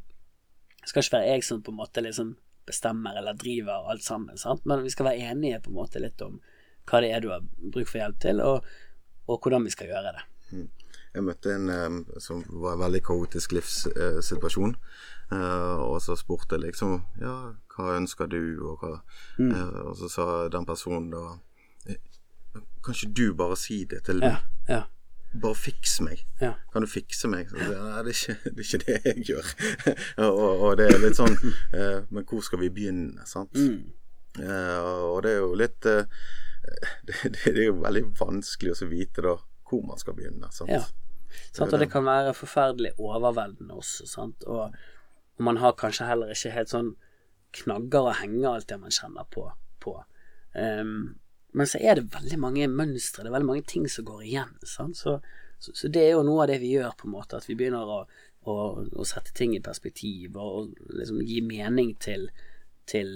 skal 0.88 1.04
ikke 1.04 1.18
være 1.18 1.34
jeg 1.34 1.44
som 1.44 1.62
på 1.64 1.74
en 1.74 1.80
måte 1.80 2.02
liksom 2.02 2.36
bestemmer 2.70 3.18
eller 3.18 3.38
driver 3.38 3.90
alt 3.90 4.04
sammen, 4.06 4.38
sant? 4.38 4.66
men 4.66 4.84
vi 4.84 4.92
skal 4.94 5.10
være 5.10 5.32
enige 5.32 5.62
på 5.66 5.72
en 5.72 5.80
måte 5.80 6.02
litt 6.02 6.22
om 6.22 6.38
hva 6.90 7.02
det 7.02 7.10
er 7.14 7.24
du 7.24 7.32
har 7.34 7.46
bruk 7.46 7.88
for 7.90 8.00
hjelp 8.02 8.20
til, 8.22 8.42
og, 8.42 8.66
og 9.30 9.40
hvordan 9.42 9.66
vi 9.66 9.74
skal 9.74 9.90
gjøre 9.92 10.14
det. 10.16 10.24
Jeg 11.14 11.26
møtte 11.26 11.54
en 11.54 11.70
eh, 11.74 12.20
som 12.22 12.42
var 12.50 12.76
en 12.76 12.84
veldig 12.84 13.02
kaotisk 13.06 13.54
livssituasjon. 13.58 14.76
Eh, 15.34 15.82
og 15.86 15.98
så 16.02 16.16
spurte 16.18 16.58
jeg 16.58 16.68
liksom 16.68 16.96
Ja, 17.22 17.34
hva 17.76 17.98
ønsker 17.98 18.30
du, 18.30 18.42
og 18.66 18.82
hva 18.82 18.96
mm. 19.38 19.52
Og 19.86 19.92
så 20.00 20.10
sa 20.10 20.26
den 20.50 20.66
personen 20.66 21.12
da 21.14 21.22
eh, 21.86 22.00
Kan 22.82 22.98
ikke 22.98 23.12
du 23.14 23.36
bare 23.38 23.58
si 23.60 23.84
det 23.90 24.04
til 24.08 24.24
Ja, 24.26 24.40
ja, 24.70 24.80
Bare 25.30 25.56
fiks 25.56 26.00
meg. 26.02 26.26
ja. 26.42 26.56
Kan 26.74 26.82
du 26.82 26.90
fikse 26.90 27.30
meg? 27.30 27.52
Så, 27.52 27.60
sier 27.60 27.76
jeg, 27.76 27.84
Nei, 27.86 28.04
det 28.06 28.14
er, 28.14 28.18
ikke, 28.18 28.36
det 28.44 28.52
er 28.52 28.68
ikke 28.68 28.80
det 28.86 29.00
jeg 29.06 29.26
gjør. 29.30 29.52
og, 30.26 30.64
og 30.66 30.78
det 30.80 30.88
er 30.90 31.02
litt 31.04 31.20
sånn 31.20 31.36
eh, 31.78 32.00
Men 32.10 32.26
hvor 32.26 32.42
skal 32.46 32.64
vi 32.64 32.72
begynne, 32.74 33.28
sant? 33.30 33.54
Mm. 33.54 33.92
Eh, 34.42 34.80
og 35.06 35.22
det 35.26 35.36
er 35.36 35.44
jo 35.44 35.52
litt 35.58 35.90
eh, 35.90 36.24
det, 37.08 37.20
det 37.36 37.54
er 37.54 37.68
jo 37.68 37.78
veldig 37.84 38.06
vanskelig 38.20 38.74
å 38.74 38.90
vite 38.90 39.26
da 39.26 39.36
hvor 39.70 39.86
man 39.86 40.02
skal 40.02 40.18
begynne. 40.18 40.50
Sant? 40.54 40.72
Ja. 40.74 40.82
Sant? 41.54 41.74
Og 41.74 41.78
det 41.78 41.92
kan 41.94 42.08
være 42.08 42.34
forferdelig 42.34 42.96
overveldende 42.98 43.78
også, 43.78 44.08
sant. 44.10 44.46
Og, 44.50 44.74
og 45.38 45.46
man 45.46 45.62
har 45.62 45.78
kanskje 45.78 46.08
heller 46.10 46.34
ikke 46.34 46.56
helt 46.56 46.74
sånn 46.74 46.94
knagger 47.56 48.10
å 48.10 48.16
henge 48.18 48.50
alt 48.50 48.70
det 48.70 48.80
man 48.82 48.94
kjenner 48.94 49.28
på. 49.34 49.46
på. 49.82 49.96
Ehm, 50.58 51.20
men 51.52 51.68
så 51.68 51.80
er 51.82 51.96
det 52.00 52.10
veldig 52.14 52.38
mange 52.40 52.68
mønstre, 52.72 53.24
det 53.24 53.32
er 53.32 53.38
veldig 53.38 53.50
mange 53.50 53.66
ting 53.68 53.88
som 53.90 54.06
går 54.06 54.24
igjen. 54.28 54.52
Så, 54.64 54.90
så, 54.94 55.16
så 55.60 55.90
det 55.90 56.04
er 56.04 56.12
jo 56.14 56.26
noe 56.28 56.44
av 56.44 56.52
det 56.52 56.60
vi 56.62 56.76
gjør, 56.76 56.94
på 57.00 57.08
en 57.10 57.16
måte, 57.16 57.40
at 57.40 57.48
vi 57.50 57.56
begynner 57.58 57.90
å, 57.90 58.00
å, 58.46 58.58
å 58.86 59.08
sette 59.08 59.34
ting 59.38 59.56
i 59.58 59.64
perspektiv 59.66 60.38
og, 60.38 60.60
og 60.76 60.94
liksom 61.00 61.24
gi 61.26 61.42
mening 61.46 61.96
til, 62.02 62.28
til, 62.90 63.10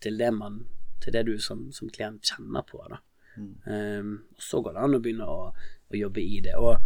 til 0.00 0.16
det 0.20 0.32
man 0.34 0.62
til 1.04 1.12
det 1.12 1.26
du 1.28 1.34
som, 1.42 1.66
som 1.76 1.90
klient 1.92 2.24
kjenner 2.24 2.64
på. 2.66 2.80
Da. 2.90 2.98
Ehm, 3.68 4.14
og 4.32 4.42
så 4.42 4.62
går 4.64 4.76
det 4.76 4.84
an 4.86 4.96
å 4.96 5.00
begynne 5.04 5.26
å, 5.28 5.50
å 5.52 5.98
jobbe 5.98 6.22
i 6.24 6.40
det. 6.46 6.54
Og, 6.56 6.80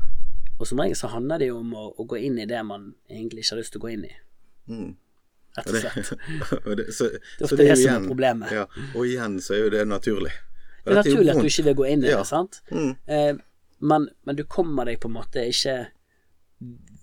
og 0.58 0.66
som 0.68 0.82
regel 0.82 0.98
så 0.98 1.12
handler 1.12 1.40
det 1.40 1.50
jo 1.52 1.60
om 1.62 1.70
å, 1.78 1.84
gå 2.10 2.18
inn 2.18 2.40
i 2.42 2.48
det 2.50 2.60
man 2.66 2.90
egentlig 3.08 3.44
ikke 3.44 3.54
har 3.54 3.62
lyst 3.62 3.74
til 3.76 3.80
å 3.82 3.84
gå 3.86 3.92
inn 3.94 4.04
i. 4.08 4.12
Mm. 4.70 4.90
Rett 5.56 5.66
Og 5.70 5.74
det, 5.74 5.80
slett. 5.86 6.10
det, 6.82 6.86
så, 6.94 7.08
Det 7.14 7.22
er 7.40 7.46
ofte 7.46 7.60
det, 7.62 7.68
jo 7.70 7.76
som 7.76 7.84
igjen- 7.86 8.02
er 8.04 8.10
problemet. 8.10 8.54
Ja, 8.58 8.66
og 8.90 9.06
igjen 9.06 9.38
så 9.42 9.56
er 9.56 9.62
jo 9.64 9.72
det 9.78 9.86
naturlig. 9.88 10.34
Det 10.84 10.92
er 10.92 11.00
naturlig 11.02 11.32
at 11.32 11.40
du 11.40 11.48
ikke 11.50 11.66
vil 11.68 11.78
gå 11.78 11.88
inn 11.92 12.04
i 12.04 12.10
det, 12.10 12.26
sant? 12.28 12.60
Mm. 12.72 12.92
Eh, 13.06 13.32
men, 13.80 14.06
men 14.28 14.36
du 14.36 14.44
kommer 14.48 14.88
deg 14.88 15.00
på 15.00 15.08
en 15.08 15.16
måte 15.16 15.44
ikke 15.48 15.76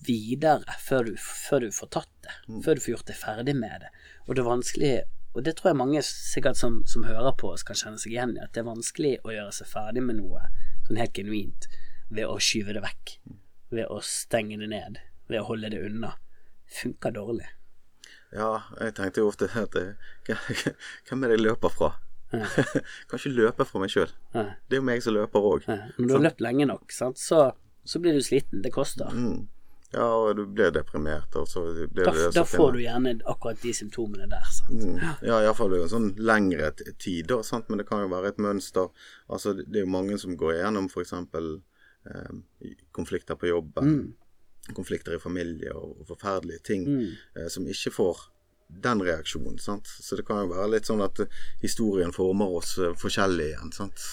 videre 0.08 0.78
før 0.80 1.08
du, 1.10 1.16
før 1.18 1.66
du 1.66 1.72
får 1.74 1.90
tatt 1.96 2.14
det. 2.26 2.36
Mm. 2.48 2.62
Før 2.66 2.78
du 2.78 2.84
får 2.84 2.94
gjort 2.94 3.12
deg 3.12 3.20
ferdig 3.20 3.56
med 3.58 3.84
det. 3.84 3.92
Og 4.28 4.36
det 4.36 4.44
er 4.44 4.52
vanskelig 4.52 4.96
Og 5.38 5.44
det 5.46 5.52
tror 5.58 5.70
jeg 5.70 5.78
mange 5.78 6.02
sikkert 6.02 6.58
som, 6.58 6.80
som 6.90 7.04
hører 7.06 7.36
på 7.38 7.52
oss, 7.54 7.62
kan 7.62 7.78
kjenne 7.78 8.00
seg 8.02 8.16
igjen 8.16 8.32
i. 8.40 8.42
At 8.42 8.56
det 8.56 8.64
er 8.64 8.72
vanskelig 8.72 9.12
å 9.22 9.36
gjøre 9.36 9.52
seg 9.54 9.68
ferdig 9.70 10.02
med 10.02 10.18
noe 10.18 10.48
sånn 10.88 10.98
helt 10.98 11.14
genuint 11.14 11.68
ved 12.10 12.26
å 12.26 12.40
skyve 12.42 12.74
det 12.74 12.82
vekk. 12.82 13.14
Ved 13.76 13.92
å 13.94 14.00
stenge 14.02 14.58
det 14.58 14.72
ned. 14.72 14.98
Ved 15.30 15.44
å 15.44 15.46
holde 15.52 15.70
det 15.70 15.84
unna. 15.86 16.16
Funker 16.80 17.14
dårlig. 17.14 17.52
Ja, 18.34 18.64
jeg 18.82 18.96
tenkte 18.98 19.22
jo 19.22 19.30
ofte 19.30 19.52
at 19.54 19.78
eh, 19.78 19.94
Hvem 21.08 21.22
er 21.22 21.30
det 21.30 21.38
jeg 21.38 21.46
løper 21.46 21.76
fra? 21.76 21.92
kan 23.08 23.20
ikke 23.20 23.36
løpe 23.36 23.68
fra 23.68 23.82
meg 23.84 23.94
sjøl. 23.94 24.12
Det 24.34 24.78
er 24.78 24.82
jo 24.82 24.88
meg 24.88 25.04
som 25.06 25.16
løper 25.16 25.52
òg. 25.52 25.68
Men 25.68 26.10
du 26.10 26.18
har 26.18 26.26
løpt 26.30 26.44
lenge 26.44 26.68
nok, 26.70 26.92
sant, 26.94 27.22
så, 27.22 27.52
så 27.88 28.02
blir 28.04 28.18
du 28.18 28.24
sliten. 28.26 28.64
Det 28.66 28.74
koster. 28.76 29.14
Mm. 29.14 29.46
Ja, 29.94 30.04
og 30.04 30.36
du 30.36 30.44
blir 30.52 30.72
deprimert, 30.76 31.36
og 31.40 31.48
så 31.48 31.62
blir 31.88 32.06
Da, 32.06 32.12
det 32.12 32.32
da 32.36 32.44
får 32.44 32.74
du 32.76 32.82
gjerne 32.84 33.14
akkurat 33.24 33.62
de 33.64 33.72
symptomene 33.74 34.28
der. 34.28 34.50
Sant? 34.52 34.84
Mm. 34.84 34.98
Ja, 35.24 35.40
iallfall 35.40 35.78
en 35.78 35.92
sånn 35.92 36.10
lengre 36.20 36.74
tid, 37.00 37.30
da, 37.32 37.40
sant? 37.48 37.70
men 37.70 37.80
det 37.80 37.88
kan 37.88 38.04
jo 38.04 38.12
være 38.12 38.34
et 38.34 38.42
mønster. 38.44 38.92
Altså, 39.32 39.56
det 39.56 39.80
er 39.80 39.86
jo 39.86 39.94
mange 39.96 40.20
som 40.20 40.36
går 40.40 40.58
igjennom 40.58 40.90
f.eks. 40.92 41.16
Eh, 42.08 42.34
konflikter 42.96 43.40
på 43.40 43.48
jobben, 43.48 43.96
konflikter 44.76 45.16
i 45.16 45.24
familie 45.24 45.72
og, 45.76 46.04
forferdelige 46.08 46.64
ting 46.68 46.86
eh, 46.92 47.48
som 47.52 47.68
ikke 47.68 47.92
får 47.96 48.28
den 48.68 49.02
reaksjonen. 49.04 49.60
sant? 49.60 49.88
Så 49.88 50.16
det 50.16 50.26
kan 50.28 50.44
jo 50.44 50.54
være 50.54 50.72
litt 50.76 50.90
sånn 50.90 51.04
at 51.04 51.20
eh, 51.24 51.44
historien 51.64 52.14
former 52.16 52.58
oss 52.60 52.78
eh, 52.78 52.96
forskjellig 53.00 53.52
igjen. 53.52 53.72
sant? 53.76 54.04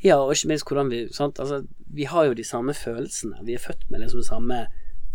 Ja, 0.00 0.20
og 0.22 0.32
ikke 0.32 0.52
minst 0.52 0.68
hvordan 0.68 0.92
vi 0.92 1.02
sant? 1.12 1.40
Altså, 1.42 1.64
Vi 1.90 2.06
har 2.08 2.28
jo 2.28 2.36
de 2.36 2.44
samme 2.46 2.74
følelsene. 2.74 3.42
Vi 3.44 3.56
er 3.56 3.62
født 3.62 3.88
med 3.90 4.00
liksom 4.04 4.22
samme, 4.24 4.62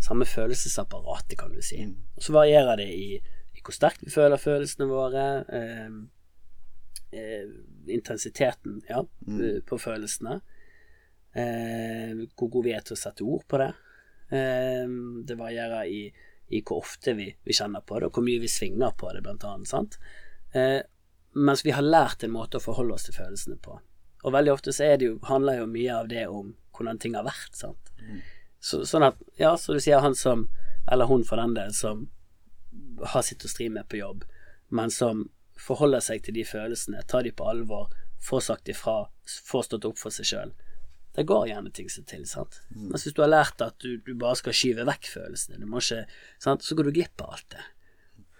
samme 0.04 0.28
følelsesapparatet, 0.28 1.38
kan 1.40 1.54
du 1.54 1.62
si. 1.64 1.80
Og 2.16 2.22
så 2.22 2.36
varierer 2.36 2.76
det 2.82 2.90
i, 2.94 3.16
i 3.56 3.64
hvor 3.64 3.74
sterkt 3.74 4.04
vi 4.04 4.12
føler 4.14 4.36
følelsene 4.36 4.86
våre. 4.90 5.24
Eh, 5.48 5.96
eh, 7.16 7.48
intensiteten 7.88 8.82
ja, 8.88 9.02
mm. 9.26 9.64
på 9.66 9.78
følelsene. 9.78 10.40
Eh, 11.36 12.22
hvor 12.36 12.48
god 12.48 12.64
vi 12.64 12.72
er 12.76 12.84
til 12.84 12.96
å 12.96 13.00
sette 13.00 13.26
ord 13.26 13.44
på 13.48 13.60
det. 13.60 13.72
Eh, 14.36 14.86
det 15.26 15.38
varierer 15.38 15.90
i, 15.90 16.06
i 16.48 16.62
hvor 16.62 16.84
ofte 16.84 17.16
vi, 17.18 17.30
vi 17.42 17.56
kjenner 17.56 17.82
på 17.82 17.98
det, 17.98 18.08
og 18.08 18.18
hvor 18.18 18.26
mye 18.26 18.42
vi 18.42 18.50
svinger 18.50 18.94
på 18.98 19.10
det, 19.14 19.22
blant 19.26 19.44
annet. 19.46 19.70
Sant? 19.70 19.98
Eh, 20.54 20.80
mens 21.36 21.64
vi 21.66 21.74
har 21.74 21.84
lært 21.84 22.24
en 22.24 22.34
måte 22.34 22.60
å 22.60 22.64
forholde 22.64 22.96
oss 22.96 23.08
til 23.08 23.16
følelsene 23.16 23.58
på. 23.62 23.80
Og 24.24 24.34
veldig 24.34 24.52
ofte 24.54 24.72
så 24.74 24.94
det 24.98 25.10
jo, 25.10 25.18
handler 25.28 25.60
jo 25.60 25.70
mye 25.70 25.98
av 26.00 26.08
det 26.10 26.26
om 26.30 26.54
hvordan 26.76 27.00
ting 27.02 27.16
har 27.18 27.26
vært. 27.26 27.52
Sant? 27.58 27.92
Så, 28.62 28.82
sånn 28.88 29.04
at, 29.06 29.18
ja, 29.38 29.54
så 29.60 29.76
du 29.76 29.82
sier 29.82 30.02
han 30.02 30.16
som, 30.18 30.46
eller 30.90 31.10
hun 31.10 31.24
for 31.26 31.40
den 31.40 31.54
del, 31.58 31.74
som 31.76 32.06
har 33.12 33.24
sitt 33.26 33.44
å 33.44 33.50
stri 33.50 33.68
med 33.72 33.88
på 33.90 34.00
jobb, 34.00 34.24
men 34.74 34.90
som 34.90 35.26
forholder 35.60 36.02
seg 36.04 36.24
til 36.24 36.36
de 36.36 36.44
følelsene, 36.46 37.04
tar 37.08 37.24
de 37.26 37.32
på 37.36 37.46
alvor, 37.48 37.92
får 38.22 38.42
sagt 38.48 38.72
ifra, 38.72 39.06
får 39.46 39.68
stått 39.68 39.86
opp 39.88 40.00
for 40.00 40.14
seg 40.14 40.28
sjøl. 40.28 40.54
Det 41.16 41.24
går 41.24 41.46
gjerne 41.48 41.72
ting 41.72 41.88
seg 41.92 42.04
til, 42.10 42.26
sant. 42.28 42.60
Mens 42.76 43.06
hvis 43.06 43.16
du 43.16 43.22
har 43.24 43.32
lært 43.32 43.62
at 43.64 43.78
du, 43.80 43.96
du 44.04 44.12
bare 44.20 44.36
skal 44.36 44.56
skyve 44.56 44.84
vekk 44.88 45.08
følelsene, 45.14 45.60
du 45.62 45.68
må 45.70 45.80
ikke, 45.80 46.02
sant, 46.42 46.64
så 46.66 46.76
går 46.76 46.90
du 46.90 46.96
glipp 46.98 47.24
av 47.24 47.38
alt 47.38 47.48
det. 47.54 47.64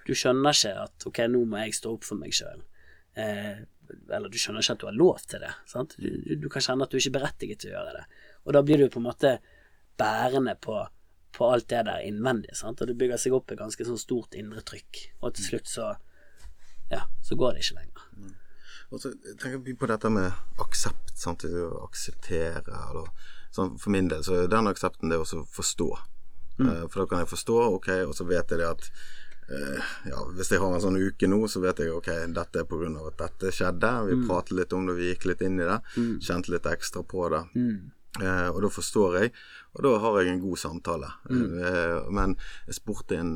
Du 0.06 0.12
skjønner 0.14 0.54
ikke 0.54 0.74
at 0.84 1.06
ok, 1.08 1.22
nå 1.32 1.40
må 1.48 1.62
jeg 1.64 1.78
stå 1.78 1.94
opp 1.96 2.04
for 2.06 2.20
meg 2.20 2.36
sjøl. 2.36 2.60
Eh, 3.16 3.64
eller 4.12 4.28
du 4.30 4.36
skjønner 4.38 4.62
ikke 4.62 4.76
at 4.76 4.82
du 4.82 4.88
har 4.90 4.98
lov 4.98 5.22
til 5.24 5.42
det. 5.42 5.52
Sant? 5.70 5.96
Du, 5.98 6.08
du, 6.26 6.34
du 6.44 6.48
kan 6.52 6.64
kjenne 6.64 6.86
at 6.86 6.92
du 6.92 7.00
ikke 7.00 7.14
er 7.14 7.16
berettiget 7.18 7.62
til 7.62 7.72
å 7.72 7.78
gjøre 7.78 7.96
det. 7.96 8.04
Og 8.44 8.56
da 8.56 8.62
blir 8.66 8.82
du 8.82 8.92
på 8.92 9.00
en 9.00 9.08
måte 9.08 9.32
bærende 9.98 10.56
på, 10.60 10.76
på 11.34 11.48
alt 11.48 11.68
det 11.72 11.86
der 11.88 12.04
innvendig. 12.06 12.54
Sant? 12.58 12.82
Og 12.82 12.90
det 12.90 12.98
bygger 13.00 13.20
seg 13.20 13.36
opp 13.36 13.50
et 13.54 13.60
ganske 13.60 13.88
sånn 13.88 14.00
stort 14.00 14.36
indre 14.38 14.62
trykk. 14.66 15.02
Og 15.22 15.34
til 15.38 15.48
slutt 15.48 15.72
så 15.72 15.94
ja, 16.92 17.06
så 17.24 17.38
går 17.38 17.56
det 17.56 17.64
ikke 17.64 17.80
lenger. 17.80 17.95
Og 18.90 19.02
så 19.02 19.12
tenker 19.40 19.58
vi 19.64 19.74
på 19.74 19.88
dette 19.90 20.10
med 20.12 20.30
aksept. 20.62 21.14
Sant? 21.18 21.44
Å 21.44 21.84
akseptere. 21.86 22.62
Eller, 22.90 23.10
sånn, 23.54 23.74
for 23.80 23.94
min 23.94 24.10
del 24.12 24.24
så 24.26 24.42
er 24.42 24.52
den 24.52 24.70
aksepten 24.70 25.12
det 25.12 25.20
å 25.20 25.26
forstå. 25.26 25.46
forstå. 25.58 25.90
Uh, 26.56 26.86
for 26.88 27.02
da 27.02 27.06
kan 27.10 27.20
jeg 27.20 27.32
forstå, 27.34 27.56
ok, 27.76 27.88
og 28.08 28.14
så 28.16 28.24
vet 28.24 28.52
jeg 28.52 28.62
det 28.62 28.68
at 28.70 28.86
uh, 29.50 29.90
ja, 30.08 30.22
Hvis 30.38 30.54
jeg 30.54 30.62
har 30.62 30.72
en 30.72 30.80
sånn 30.80 30.96
uke 30.96 31.28
nå, 31.28 31.42
så 31.52 31.60
vet 31.60 31.82
jeg 31.82 31.92
ok, 31.92 32.08
dette 32.32 32.62
er 32.62 32.70
pga. 32.70 32.92
at 33.10 33.18
dette 33.20 33.52
skjedde. 33.52 33.92
Vi 34.08 34.22
pratet 34.24 34.56
litt 34.56 34.72
om 34.76 34.88
det, 34.88 34.96
vi 34.96 35.10
gikk 35.10 35.28
litt 35.32 35.44
inn 35.44 35.60
i 35.60 35.68
det. 35.68 35.82
Kjente 36.24 36.54
litt 36.54 36.70
ekstra 36.70 37.04
på 37.04 37.28
det. 37.34 37.44
Uh, 38.16 38.48
og 38.54 38.62
da 38.64 38.70
forstår 38.72 39.18
jeg, 39.20 39.32
og 39.76 39.82
da 39.84 39.92
har 40.00 40.20
jeg 40.22 40.32
en 40.32 40.40
god 40.40 40.60
samtale. 40.60 41.10
Eh, 41.28 42.06
men 42.16 42.32
jeg 42.64 42.78
spurte 42.78 43.18
en, 43.20 43.34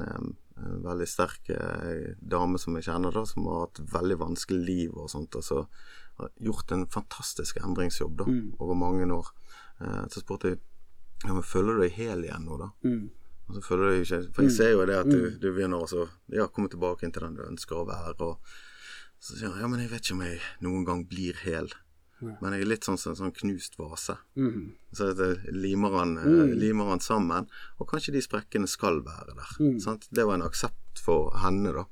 en 0.60 0.82
veldig 0.84 1.06
sterk 1.08 1.50
eh, 1.54 2.14
dame 2.20 2.58
som 2.60 2.76
jeg 2.76 2.88
kjenner, 2.88 3.14
da, 3.14 3.24
som 3.28 3.46
har 3.50 3.66
hatt 3.66 3.80
veldig 3.92 4.18
vanskelig 4.20 4.60
liv 4.66 4.96
og 4.96 5.10
sånt, 5.12 5.36
og 5.38 5.44
så 5.46 5.62
har 6.20 6.32
gjort 6.36 6.74
en 6.76 6.86
fantastisk 6.92 7.60
endringsjobb 7.64 8.18
da, 8.20 8.26
over 8.60 8.78
mange 8.78 9.08
år. 9.14 9.30
Eh, 9.80 10.04
så 10.12 10.22
spurte 10.24 10.54
jeg 10.54 10.60
ja, 11.24 11.34
men 11.34 11.44
føler 11.44 11.76
du 11.76 11.82
deg 11.84 11.96
hel 11.98 12.24
igjen 12.24 12.46
nå, 12.48 12.56
da? 12.56 12.70
Og 13.50 13.56
så 13.56 13.60
føler 13.66 13.90
du 13.90 14.02
ikke 14.04 14.20
For 14.32 14.46
jeg 14.46 14.54
ser 14.56 14.70
jo 14.72 14.84
det 14.88 14.96
at 14.96 15.08
du, 15.10 15.18
du 15.42 15.48
begynner 15.52 15.82
å 15.82 16.04
ja, 16.32 16.46
komme 16.48 16.70
tilbake 16.72 17.04
inn 17.04 17.12
til 17.12 17.26
den 17.26 17.36
du 17.36 17.42
ønsker 17.44 17.80
å 17.80 17.86
være. 17.88 18.14
Og 18.24 18.38
så 19.20 19.36
sier 19.36 19.50
han 19.50 19.60
ja, 19.60 19.68
men 19.68 19.82
jeg 19.82 19.90
vet 19.90 20.06
ikke 20.06 20.16
om 20.16 20.22
jeg 20.24 20.38
noen 20.64 20.86
gang 20.88 21.02
blir 21.10 21.36
hel. 21.44 21.68
Men 22.20 22.54
jeg 22.54 22.64
er 22.64 22.68
litt 22.68 22.86
sånn 22.86 22.98
som 23.00 23.14
en 23.14 23.18
sånn 23.18 23.34
knust 23.36 23.78
vase. 23.80 24.16
Så 24.96 25.10
det 25.16 25.30
limer 25.54 25.94
han, 25.98 26.16
mm. 26.20 26.52
limer 26.60 26.90
han 26.92 27.00
sammen. 27.04 27.48
Og 27.78 27.88
kanskje 27.90 28.14
de 28.16 28.22
sprekkene 28.24 28.68
skal 28.70 29.00
være 29.06 29.36
der. 29.38 29.54
Sant? 29.80 30.08
Det 30.10 30.26
var 30.28 30.38
en 30.40 30.46
aksept 30.48 31.00
for 31.00 31.32
henne, 31.40 31.72
da. 31.76 31.86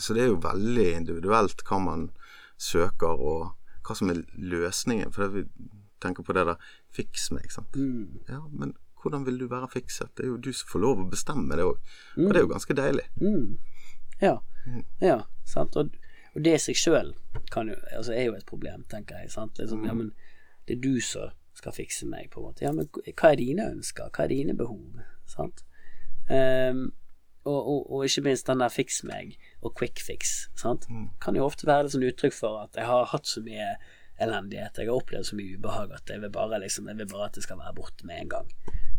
Så 0.00 0.16
det 0.16 0.24
er 0.24 0.32
jo 0.32 0.40
veldig 0.42 0.88
individuelt 0.96 1.62
hva 1.68 1.78
man 1.84 2.08
søker, 2.58 3.14
og 3.14 3.52
hva 3.86 3.94
som 3.98 4.10
er 4.10 4.24
løsningen. 4.34 5.12
For 5.14 5.30
vi 5.34 5.46
tenker 6.02 6.26
på 6.26 6.34
det 6.36 6.46
der 6.48 6.72
Fiks 6.96 7.30
meg, 7.34 7.50
sant. 7.52 7.76
Ja, 8.30 8.40
men 8.50 8.74
hvordan 9.02 9.26
vil 9.26 9.38
du 9.38 9.46
være 9.50 9.68
fikset? 9.70 10.10
Det 10.16 10.24
er 10.24 10.32
jo 10.32 10.40
du 10.42 10.50
som 10.56 10.70
får 10.72 10.82
lov 10.82 11.00
å 11.02 11.08
bestemme 11.10 11.56
det 11.58 11.66
òg. 11.68 11.78
Og 12.18 12.32
det 12.32 12.40
er 12.40 12.46
jo 12.46 12.52
ganske 12.54 12.74
deilig. 12.74 13.04
Ja, 14.22 14.38
ja, 15.04 15.20
sant. 15.46 15.76
Og, 15.76 15.92
og 16.36 16.44
det 16.44 16.52
i 16.54 16.60
seg 16.60 16.76
sjøl 16.76 17.14
altså, 17.56 18.12
er 18.12 18.26
jo 18.28 18.34
et 18.36 18.46
problem, 18.46 18.84
tenker 18.92 19.22
jeg. 19.22 19.30
Sant? 19.32 19.58
Liksom, 19.58 19.86
ja, 19.88 19.94
men 19.96 20.12
det 20.68 20.76
er 20.76 20.82
du 20.84 21.00
som 21.00 21.32
skal 21.56 21.72
fikse 21.72 22.04
meg, 22.06 22.28
på 22.30 22.42
en 22.42 22.50
måte. 22.50 22.64
Ja, 22.66 22.72
men 22.76 22.90
hva 22.92 23.30
er 23.32 23.40
dine 23.40 23.70
ønsker? 23.72 24.10
Hva 24.12 24.26
er 24.26 24.34
dine 24.34 24.52
behov? 24.58 25.00
Sant? 25.26 25.62
Um, 26.28 26.90
og, 27.46 27.60
og, 27.70 27.92
og 27.94 28.04
ikke 28.04 28.24
minst 28.26 28.46
den 28.50 28.60
der 28.60 28.68
'fiks 28.74 29.04
meg 29.06 29.36
og 29.62 29.74
quick 29.78 30.00
fix, 30.02 30.48
sant, 30.58 30.88
Mm. 30.90 31.08
kan 31.20 31.36
jo 31.36 31.44
ofte 31.46 31.66
være 31.66 31.84
et 31.86 31.92
sånn 31.94 32.02
uttrykk 32.02 32.34
for 32.34 32.58
at 32.64 32.76
jeg 32.76 32.84
har 32.86 33.04
hatt 33.12 33.26
så 33.26 33.40
mye 33.40 33.76
elendighet, 34.20 34.78
jeg 34.78 34.88
har 34.88 34.96
opplevd 34.98 35.24
så 35.28 35.36
mye 35.36 35.56
ubehag 35.56 35.92
at 35.94 36.10
jeg 36.10 36.20
vil 36.20 36.30
bare 36.30 36.58
liksom, 36.60 36.88
jeg 36.88 36.96
vil 36.98 37.06
bare 37.12 37.28
at 37.30 37.34
det 37.34 37.42
skal 37.42 37.58
være 37.58 37.74
borte 37.74 38.06
med 38.06 38.20
en 38.20 38.28
gang. 38.28 38.50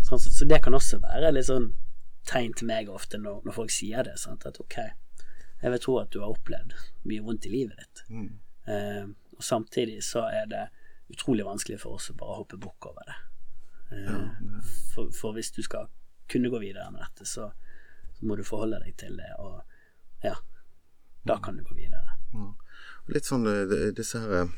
Så, 0.03 0.17
så 0.17 0.45
det 0.45 0.61
kan 0.63 0.73
også 0.73 0.99
være 1.03 1.31
litt 1.33 1.45
sånn 1.49 1.73
tegn 2.25 2.53
til 2.53 2.67
meg 2.67 2.89
ofte 2.89 3.17
når, 3.17 3.41
når 3.45 3.51
folk 3.51 3.69
sier 3.71 4.03
det, 4.03 4.15
sant, 4.19 4.45
at 4.45 4.59
ok, 4.59 4.77
jeg 5.61 5.71
vil 5.73 5.79
tro 5.83 5.95
at 6.01 6.11
du 6.13 6.19
har 6.21 6.33
opplevd 6.33 6.73
mye 7.09 7.23
vondt 7.25 7.45
i 7.49 7.53
livet 7.53 7.77
ditt. 7.81 8.03
Mm. 8.09 8.27
Eh, 8.67 9.05
og 9.37 9.43
samtidig 9.43 10.03
så 10.05 10.25
er 10.29 10.45
det 10.51 10.65
utrolig 11.13 11.45
vanskelig 11.47 11.79
for 11.81 11.97
oss 11.97 12.09
å 12.11 12.17
bare 12.19 12.39
hoppe 12.41 12.59
bukk 12.61 12.89
over 12.91 13.07
det. 13.07 13.17
Eh, 13.95 14.61
for, 14.93 15.09
for 15.15 15.33
hvis 15.37 15.51
du 15.55 15.61
skal 15.63 15.87
kunne 16.29 16.49
gå 16.51 16.59
videre 16.59 16.89
med 16.91 17.01
dette, 17.05 17.25
så, 17.25 17.49
så 18.17 18.25
må 18.27 18.35
du 18.35 18.43
forholde 18.43 18.81
deg 18.83 18.97
til 18.99 19.15
det, 19.17 19.29
og 19.39 19.61
ja, 20.25 20.35
da 21.27 21.37
kan 21.43 21.57
du 21.57 21.63
gå 21.63 21.75
videre. 21.77 22.17
Litt 23.07 23.25
sånn 23.29 23.47
eh, 23.47 23.91
disse 23.95 24.19
her 24.19 24.33
eh, 24.41 24.55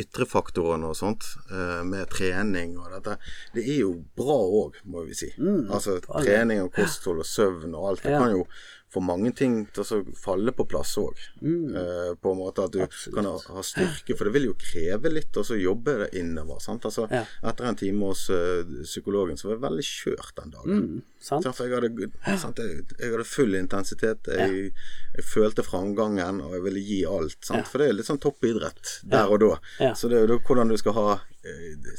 ytre 0.00 0.26
faktorene 0.26 0.90
og 0.90 0.96
sånt, 0.98 1.24
eh, 1.54 1.80
med 1.86 2.10
trening 2.10 2.76
og 2.78 2.90
dette, 2.96 3.16
det 3.54 3.64
er 3.68 3.80
jo 3.84 3.92
bra 4.18 4.36
òg, 4.64 4.80
må 4.90 5.04
vi 5.06 5.14
si. 5.18 5.30
altså 5.38 6.00
for 6.04 6.26
trening 6.26 6.64
og 6.66 6.74
kosthold 6.74 7.22
og 7.22 7.26
søvn 7.30 7.74
og 7.78 7.88
alt. 7.92 8.02
Det 8.06 8.12
Ja. 8.16 8.20
kan 8.24 8.34
jo 8.34 8.44
få 8.90 9.00
mange 9.04 9.30
ting 9.36 9.60
til 9.74 9.84
å 9.84 9.98
falle 10.18 10.52
på 10.56 10.64
plass 10.70 10.96
òg. 10.98 11.18
Eh, 11.42 12.14
på 12.20 12.32
en 12.32 12.38
måte 12.40 12.64
at 12.66 12.72
du 12.74 12.80
Absolutt. 12.82 13.14
kan 13.14 13.28
ha, 13.28 13.36
ha 13.56 13.62
styrke, 13.66 14.16
for 14.18 14.26
det 14.26 14.34
vil 14.34 14.48
jo 14.50 14.56
kreve 14.58 15.12
litt 15.12 15.36
å 15.38 15.44
så 15.46 15.58
jobbe 15.58 15.94
det 16.04 16.08
innover. 16.18 16.58
Sant? 16.64 16.86
Altså, 16.88 17.06
Ja. 17.10 17.24
Etter 17.50 17.68
en 17.70 17.78
time 17.78 18.10
hos 18.10 18.26
uh, 18.30 18.62
psykologen 18.82 19.38
så 19.38 19.48
var 19.48 19.56
jeg 19.56 19.64
veldig 19.66 19.86
kjørt 19.86 20.34
den 20.42 20.54
dagen. 20.56 20.82
Mm, 20.82 21.02
sant? 21.22 21.48
For 21.56 21.66
jeg, 21.70 21.78
hadde, 21.78 22.38
sant, 22.42 22.58
jeg, 22.58 22.84
jeg 22.98 23.14
hadde 23.14 23.26
full 23.30 23.54
intensitet. 23.58 24.30
Jeg, 24.34 24.72
jeg 25.16 25.26
følte 25.26 25.66
framgangen, 25.66 26.42
og 26.44 26.54
jeg 26.58 26.66
ville 26.66 26.84
gi 26.84 27.00
alt. 27.06 27.38
Sant? 27.46 27.70
For 27.70 27.82
det 27.82 27.90
er 27.90 27.98
litt 27.98 28.10
sånn 28.10 28.22
toppidrett 28.22 28.98
der 29.10 29.30
og 29.30 29.42
da. 29.44 29.54
Ja. 29.80 29.94
Så 29.94 30.10
det 30.10 30.18
er 30.20 30.34
jo 30.34 30.40
hvordan 30.42 30.70
du 30.70 30.76
skal 30.80 30.96
ha 30.98 31.08
eh, 31.46 31.94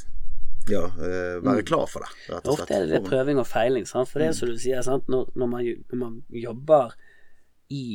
Ja, 0.69 0.83
eh, 0.85 1.39
være 1.41 1.65
klar 1.65 1.87
for 1.89 2.05
det, 2.05 2.11
rett 2.29 2.45
og 2.45 2.59
slett. 2.59 2.67
Ofte 2.67 2.75
er 2.75 2.85
det 2.85 2.99
det 2.99 3.07
prøving 3.07 3.41
og 3.41 3.47
feiling, 3.49 3.87
sant? 3.89 4.09
for 4.11 4.21
det 4.21 4.29
er 4.29 4.37
som 4.37 4.51
du 4.51 4.59
sier, 4.61 4.83
sant? 4.85 5.09
Når, 5.09 5.31
når, 5.33 5.49
man, 5.49 5.69
når 5.89 6.01
man 6.03 6.19
jobber 6.29 6.93
i 7.73 7.85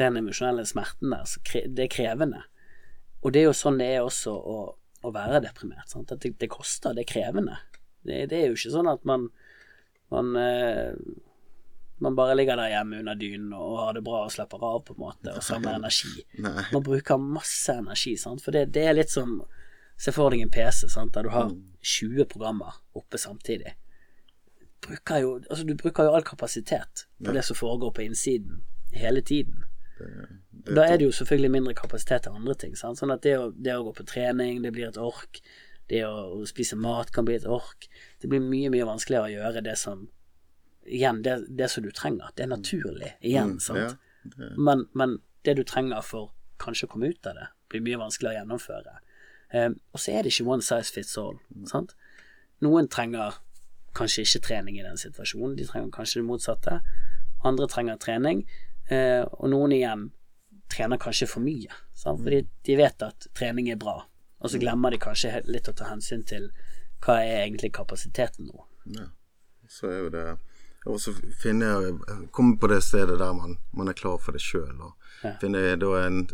den 0.00 0.20
emosjonelle 0.20 0.66
smerten 0.68 1.14
der, 1.14 1.24
så 1.28 1.40
kre, 1.46 1.64
det 1.68 1.86
er 1.86 1.94
krevende. 1.94 2.44
Og 3.24 3.32
det 3.32 3.42
er 3.42 3.50
jo 3.50 3.56
sånn 3.56 3.80
det 3.80 3.88
er 3.94 4.04
også 4.04 4.34
å, 4.34 4.58
å 5.04 5.14
være 5.14 5.42
deprimert. 5.44 5.88
Sant? 5.92 6.12
At 6.12 6.24
det, 6.24 6.34
det 6.40 6.50
koster, 6.52 6.96
det 6.96 7.06
er 7.06 7.12
krevende. 7.12 7.56
Det, 8.04 8.24
det 8.32 8.38
er 8.38 8.50
jo 8.50 8.58
ikke 8.58 8.76
sånn 8.76 8.90
at 8.90 9.04
man 9.08 9.28
man, 10.10 10.36
eh, 10.36 10.92
man 11.98 12.16
bare 12.16 12.34
ligger 12.34 12.56
der 12.56 12.72
hjemme 12.72 12.98
under 12.98 13.14
dynen 13.14 13.52
og 13.54 13.78
har 13.78 13.94
det 13.94 14.02
bra 14.04 14.24
og 14.24 14.32
slapper 14.34 14.62
av, 14.66 14.80
på 14.86 14.96
en 14.96 15.02
måte, 15.04 15.34
og 15.36 15.44
samler 15.44 15.78
energi. 15.78 16.24
Nei. 16.42 16.66
Man 16.72 16.84
bruker 16.86 17.20
masse 17.22 17.76
energi, 17.78 18.16
sant? 18.18 18.42
for 18.44 18.56
det, 18.56 18.66
det 18.74 18.88
er 18.88 18.96
litt 18.98 19.12
som 19.12 19.38
Se 20.00 20.12
for 20.16 20.32
deg 20.32 20.42
en 20.44 20.52
PC 20.52 20.88
sant? 20.88 21.14
der 21.14 21.26
du 21.26 21.32
har 21.34 21.50
20 21.84 22.24
programmer 22.30 22.80
oppe 22.96 23.18
samtidig. 23.20 23.74
Bruker 24.80 25.20
jo, 25.20 25.32
altså, 25.50 25.64
du 25.68 25.74
bruker 25.76 26.08
jo 26.08 26.14
all 26.16 26.24
kapasitet 26.24 27.04
på 27.24 27.34
det 27.36 27.44
som 27.44 27.58
foregår 27.58 27.92
på 27.96 28.06
innsiden 28.06 28.62
hele 28.96 29.20
tiden. 29.20 29.64
Da 30.50 30.86
er 30.86 30.96
det 30.96 31.04
jo 31.04 31.12
selvfølgelig 31.12 31.50
mindre 31.50 31.74
kapasitet 31.74 32.22
til 32.22 32.36
andre 32.36 32.54
ting. 32.54 32.76
Sant? 32.76 32.98
Sånn 33.00 33.12
at 33.12 33.24
det 33.24 33.36
å, 33.38 33.50
det 33.52 33.74
å 33.76 33.84
gå 33.84 33.92
på 33.98 34.06
trening, 34.08 34.62
det 34.64 34.72
blir 34.72 34.88
et 34.88 35.00
ork. 35.00 35.42
Det 35.90 36.00
å, 36.06 36.40
spise 36.48 36.78
mat 36.80 37.12
kan 37.12 37.26
bli 37.28 37.36
et 37.36 37.48
ork. 37.48 37.88
Det 38.22 38.30
blir 38.30 38.40
mye, 38.44 38.70
mye 38.72 38.88
vanskeligere 38.88 39.28
å 39.28 39.36
gjøre 39.36 39.64
det 39.68 39.76
som 39.80 40.08
Igjen, 40.90 41.20
det, 41.22 41.34
det 41.54 41.68
som 41.70 41.84
du 41.84 41.90
trenger. 41.94 42.32
Det 42.34 42.46
er 42.46 42.48
naturlig. 42.50 43.10
Igjen, 43.20 43.58
sant. 43.62 43.78
Ja, 43.78 44.30
det, 44.32 44.46
Men, 44.56 44.86
men 44.96 45.18
det 45.46 45.54
du 45.58 45.60
trenger 45.68 46.00
for 46.02 46.32
kanskje 46.58 46.88
å 46.88 46.90
komme 46.94 47.10
ut 47.12 47.28
av 47.28 47.36
det, 47.36 47.44
blir 47.70 47.84
mye 47.84 47.98
vanskeligere 48.00 48.40
å 48.40 48.40
gjennomføre. 48.40 48.94
Um, 49.54 49.80
og 49.92 50.00
så 50.00 50.12
er 50.14 50.22
det 50.22 50.32
ikke 50.32 50.46
one 50.46 50.62
size 50.62 50.92
fits 50.94 51.16
all. 51.18 51.38
Sant? 51.66 51.94
Noen 52.62 52.88
trenger 52.88 53.38
kanskje 53.96 54.22
ikke 54.22 54.42
trening 54.46 54.76
i 54.78 54.84
den 54.86 54.96
situasjonen, 55.00 55.56
de 55.58 55.64
trenger 55.66 55.90
kanskje 55.90 56.20
det 56.20 56.26
motsatte. 56.28 56.80
Andre 57.44 57.66
trenger 57.66 57.96
trening, 57.98 58.44
eh, 58.90 59.24
og 59.32 59.48
noen 59.50 59.72
igjen 59.72 60.10
trener 60.70 61.00
kanskje 61.02 61.26
for 61.26 61.40
mye. 61.42 61.72
Sant? 61.98 62.20
Fordi 62.22 62.44
de 62.68 62.76
vet 62.78 63.02
at 63.02 63.26
trening 63.34 63.70
er 63.72 63.76
bra, 63.80 63.96
og 64.40 64.50
så 64.52 64.60
glemmer 64.62 64.90
de 64.94 64.98
kanskje 65.02 65.40
litt 65.48 65.66
å 65.68 65.74
ta 65.74 65.88
hensyn 65.90 66.22
til 66.28 66.50
hva 67.02 67.18
er 67.24 67.46
egentlig 67.46 67.72
kapasiteten 67.72 68.46
nå. 68.52 68.66
ja. 68.98 69.08
Så 69.70 69.86
er 69.86 69.98
jo 70.00 70.08
det 70.10 70.38
Og 70.86 70.96
så 70.98 71.12
finne 71.38 71.68
Komme 72.34 72.56
på 72.58 72.66
det 72.66 72.80
stedet 72.82 73.18
der 73.20 73.32
man, 73.32 73.52
man 73.72 73.88
er 73.88 73.92
klar 73.94 74.16
for 74.18 74.32
det 74.32 74.40
sjøl, 74.40 74.80
og 74.80 74.94
Ja. 75.22 75.36
finne 75.40 75.76
da 75.78 75.90
en 76.06 76.26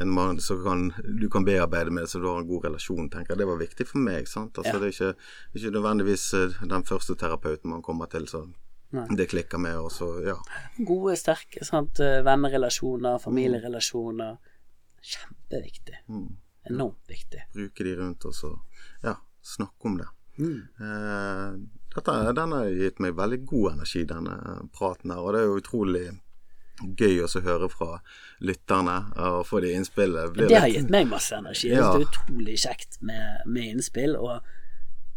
en 0.00 0.10
mann 0.10 0.40
som 0.40 0.62
kan, 0.64 0.86
du 1.20 1.28
kan 1.30 1.44
bearbeide 1.44 1.90
med, 1.92 2.08
så 2.08 2.18
du 2.22 2.26
har 2.28 2.40
en 2.40 2.48
god 2.48 2.64
relasjon, 2.64 3.10
tenker 3.12 3.34
jeg. 3.34 3.38
Det 3.42 3.46
var 3.50 3.58
viktig 3.60 3.86
for 3.86 3.98
meg. 4.00 4.28
sant? 4.28 4.58
Altså, 4.58 4.72
Ja. 4.74 4.78
Det 4.78 4.88
er 4.88 4.94
ikke, 4.96 5.14
ikke 5.60 5.72
nødvendigvis 5.76 6.24
eh, 6.34 6.60
den 6.68 6.84
første 6.88 7.14
terapeuten 7.20 7.70
man 7.70 7.82
kommer 7.82 8.06
til, 8.10 8.26
så 8.28 8.44
Nei. 8.92 9.06
det 9.16 9.28
klikker 9.30 9.58
med, 9.58 9.76
og 9.78 9.90
så 9.92 10.08
ja. 10.24 10.36
Gode, 10.84 11.16
sterke 11.16 11.64
sant? 11.64 12.00
eh, 12.00 12.22
vennerelasjoner, 12.26 13.18
familierelasjoner. 13.22 14.38
Kjempeviktig. 15.02 16.00
Mm. 16.08 16.36
Enormt 16.70 17.08
viktig. 17.08 17.44
Bruke 17.54 17.84
de 17.84 17.94
rundt, 17.96 18.24
og 18.24 18.34
så 18.34 18.50
ja, 19.02 19.14
snakke 19.42 19.88
om 19.88 19.98
det. 19.98 20.08
Mm. 20.38 20.60
Eh, 20.80 21.54
dette, 21.94 22.16
den 22.36 22.52
har 22.52 22.68
gitt 22.70 23.00
meg 23.00 23.16
veldig 23.16 23.38
god 23.48 23.72
energi, 23.72 24.04
denne 24.08 24.34
praten 24.76 25.10
her. 25.10 25.20
Og 25.24 25.32
det 25.34 25.40
er 25.40 25.48
jo 25.48 25.56
utrolig 25.60 26.04
gøy 26.96 27.20
å 27.24 27.42
høre 27.42 27.68
fra 27.70 28.00
lytterne 28.40 29.12
og 29.16 29.46
få 29.46 29.60
de 29.60 29.72
innspillene. 29.76 30.32
Det 30.36 30.56
har 30.56 30.68
litt- 30.68 30.76
gitt 30.82 30.90
meg 30.90 31.08
masse 31.08 31.32
energi. 31.36 31.68
Ja. 31.68 31.92
Det 31.92 32.02
er 32.02 32.08
utrolig 32.08 32.56
kjekt 32.58 32.98
med, 33.02 33.42
med 33.46 33.62
innspill, 33.74 34.16
og 34.16 34.42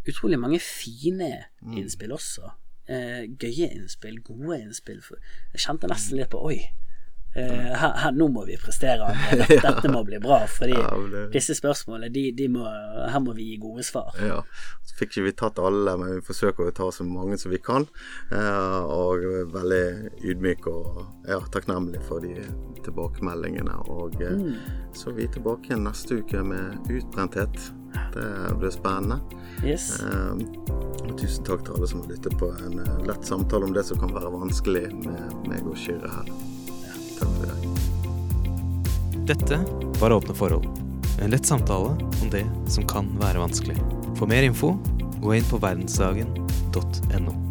utrolig 0.08 0.40
mange 0.40 0.60
fine 0.60 1.46
Mm. 1.64 1.78
innspill 1.78 2.12
også. 2.12 2.52
Eh, 2.90 3.28
gøye 3.40 3.72
innspill, 3.72 4.18
gode 4.22 4.60
innspill. 4.62 5.00
Jeg 5.54 5.62
kjente 5.62 5.88
nesten 5.88 6.18
litt 6.18 6.30
på 6.30 6.44
Oi, 6.44 6.70
eh, 7.36 7.72
her, 7.74 7.94
her, 8.04 8.12
nå 8.18 8.28
må 8.34 8.46
vi 8.48 8.58
prestere. 8.62 9.10
Dette, 9.32 9.58
dette 9.68 9.92
må 9.92 10.04
bli 10.08 10.20
bra. 10.24 10.42
Fordi 10.48 10.76
Ja, 10.78 10.92
det- 11.12 11.26
disse 11.34 11.56
spørsmålene, 11.58 12.12
de, 12.14 12.26
de 12.38 12.48
må, 12.54 12.66
her 13.10 13.20
må 13.24 13.34
vi 13.38 13.50
gi 13.52 13.58
gode 13.62 13.84
svar. 13.88 14.14
Ja, 14.22 14.42
så 14.84 14.98
fikk 15.00 15.14
ikke 15.14 15.26
vi 15.28 15.36
tatt 15.44 15.60
alle, 15.62 15.98
men 16.00 16.16
vi 16.18 16.26
forsøker 16.26 16.70
å 16.70 16.76
ta 16.76 16.90
så 16.94 17.06
mange 17.08 17.38
som 17.42 17.52
vi 17.54 17.60
kan. 17.64 17.88
Uh, 18.32 18.82
og 18.90 19.24
veldig 19.54 19.84
ydmyk 20.24 20.68
og 20.72 21.04
ja, 21.30 21.40
takknemlig 21.54 22.02
for 22.08 22.24
de 22.24 22.34
tilbakemeldingene. 22.86 23.78
Og 23.94 24.18
eh, 24.22 24.44
så 24.98 25.10
er 25.12 25.18
vi 25.22 25.28
tilbake 25.34 25.70
igjen 25.72 25.86
neste 25.88 26.20
uke 26.22 26.44
med 26.46 26.92
utbrenthet. 26.92 27.72
Det 28.14 28.56
blir 28.58 28.72
spennende. 28.74 29.20
Yes. 29.64 30.00
Tusen 31.20 31.46
takk 31.46 31.62
til 31.66 31.76
alle 31.76 31.88
som 31.90 32.02
har 32.02 32.10
lyttet 32.14 32.36
på 32.42 32.50
en 32.66 32.82
lett 33.08 33.28
samtale 33.28 33.68
om 33.70 33.76
det 33.76 33.86
som 33.86 34.02
kan 34.02 34.14
være 34.16 34.32
vanskelig 34.34 34.88
med 35.04 35.48
meg 35.50 35.62
og 35.70 35.78
Kyrre 35.78 36.10
her. 36.10 36.32
Takk 37.20 37.30
for 37.30 37.44
i 37.44 37.52
dag. 37.52 37.68
Dette 39.28 39.60
var 40.02 40.12
Åpne 40.12 40.36
forhold. 40.36 40.68
En 41.22 41.32
lett 41.32 41.46
samtale 41.46 41.94
om 42.22 42.30
det 42.32 42.46
som 42.68 42.88
kan 42.88 43.08
være 43.22 43.40
vanskelig. 43.40 43.78
For 44.18 44.28
mer 44.28 44.44
info, 44.44 44.76
gå 45.22 45.38
inn 45.38 45.48
på 45.48 45.62
verdensdagen.no. 45.64 47.43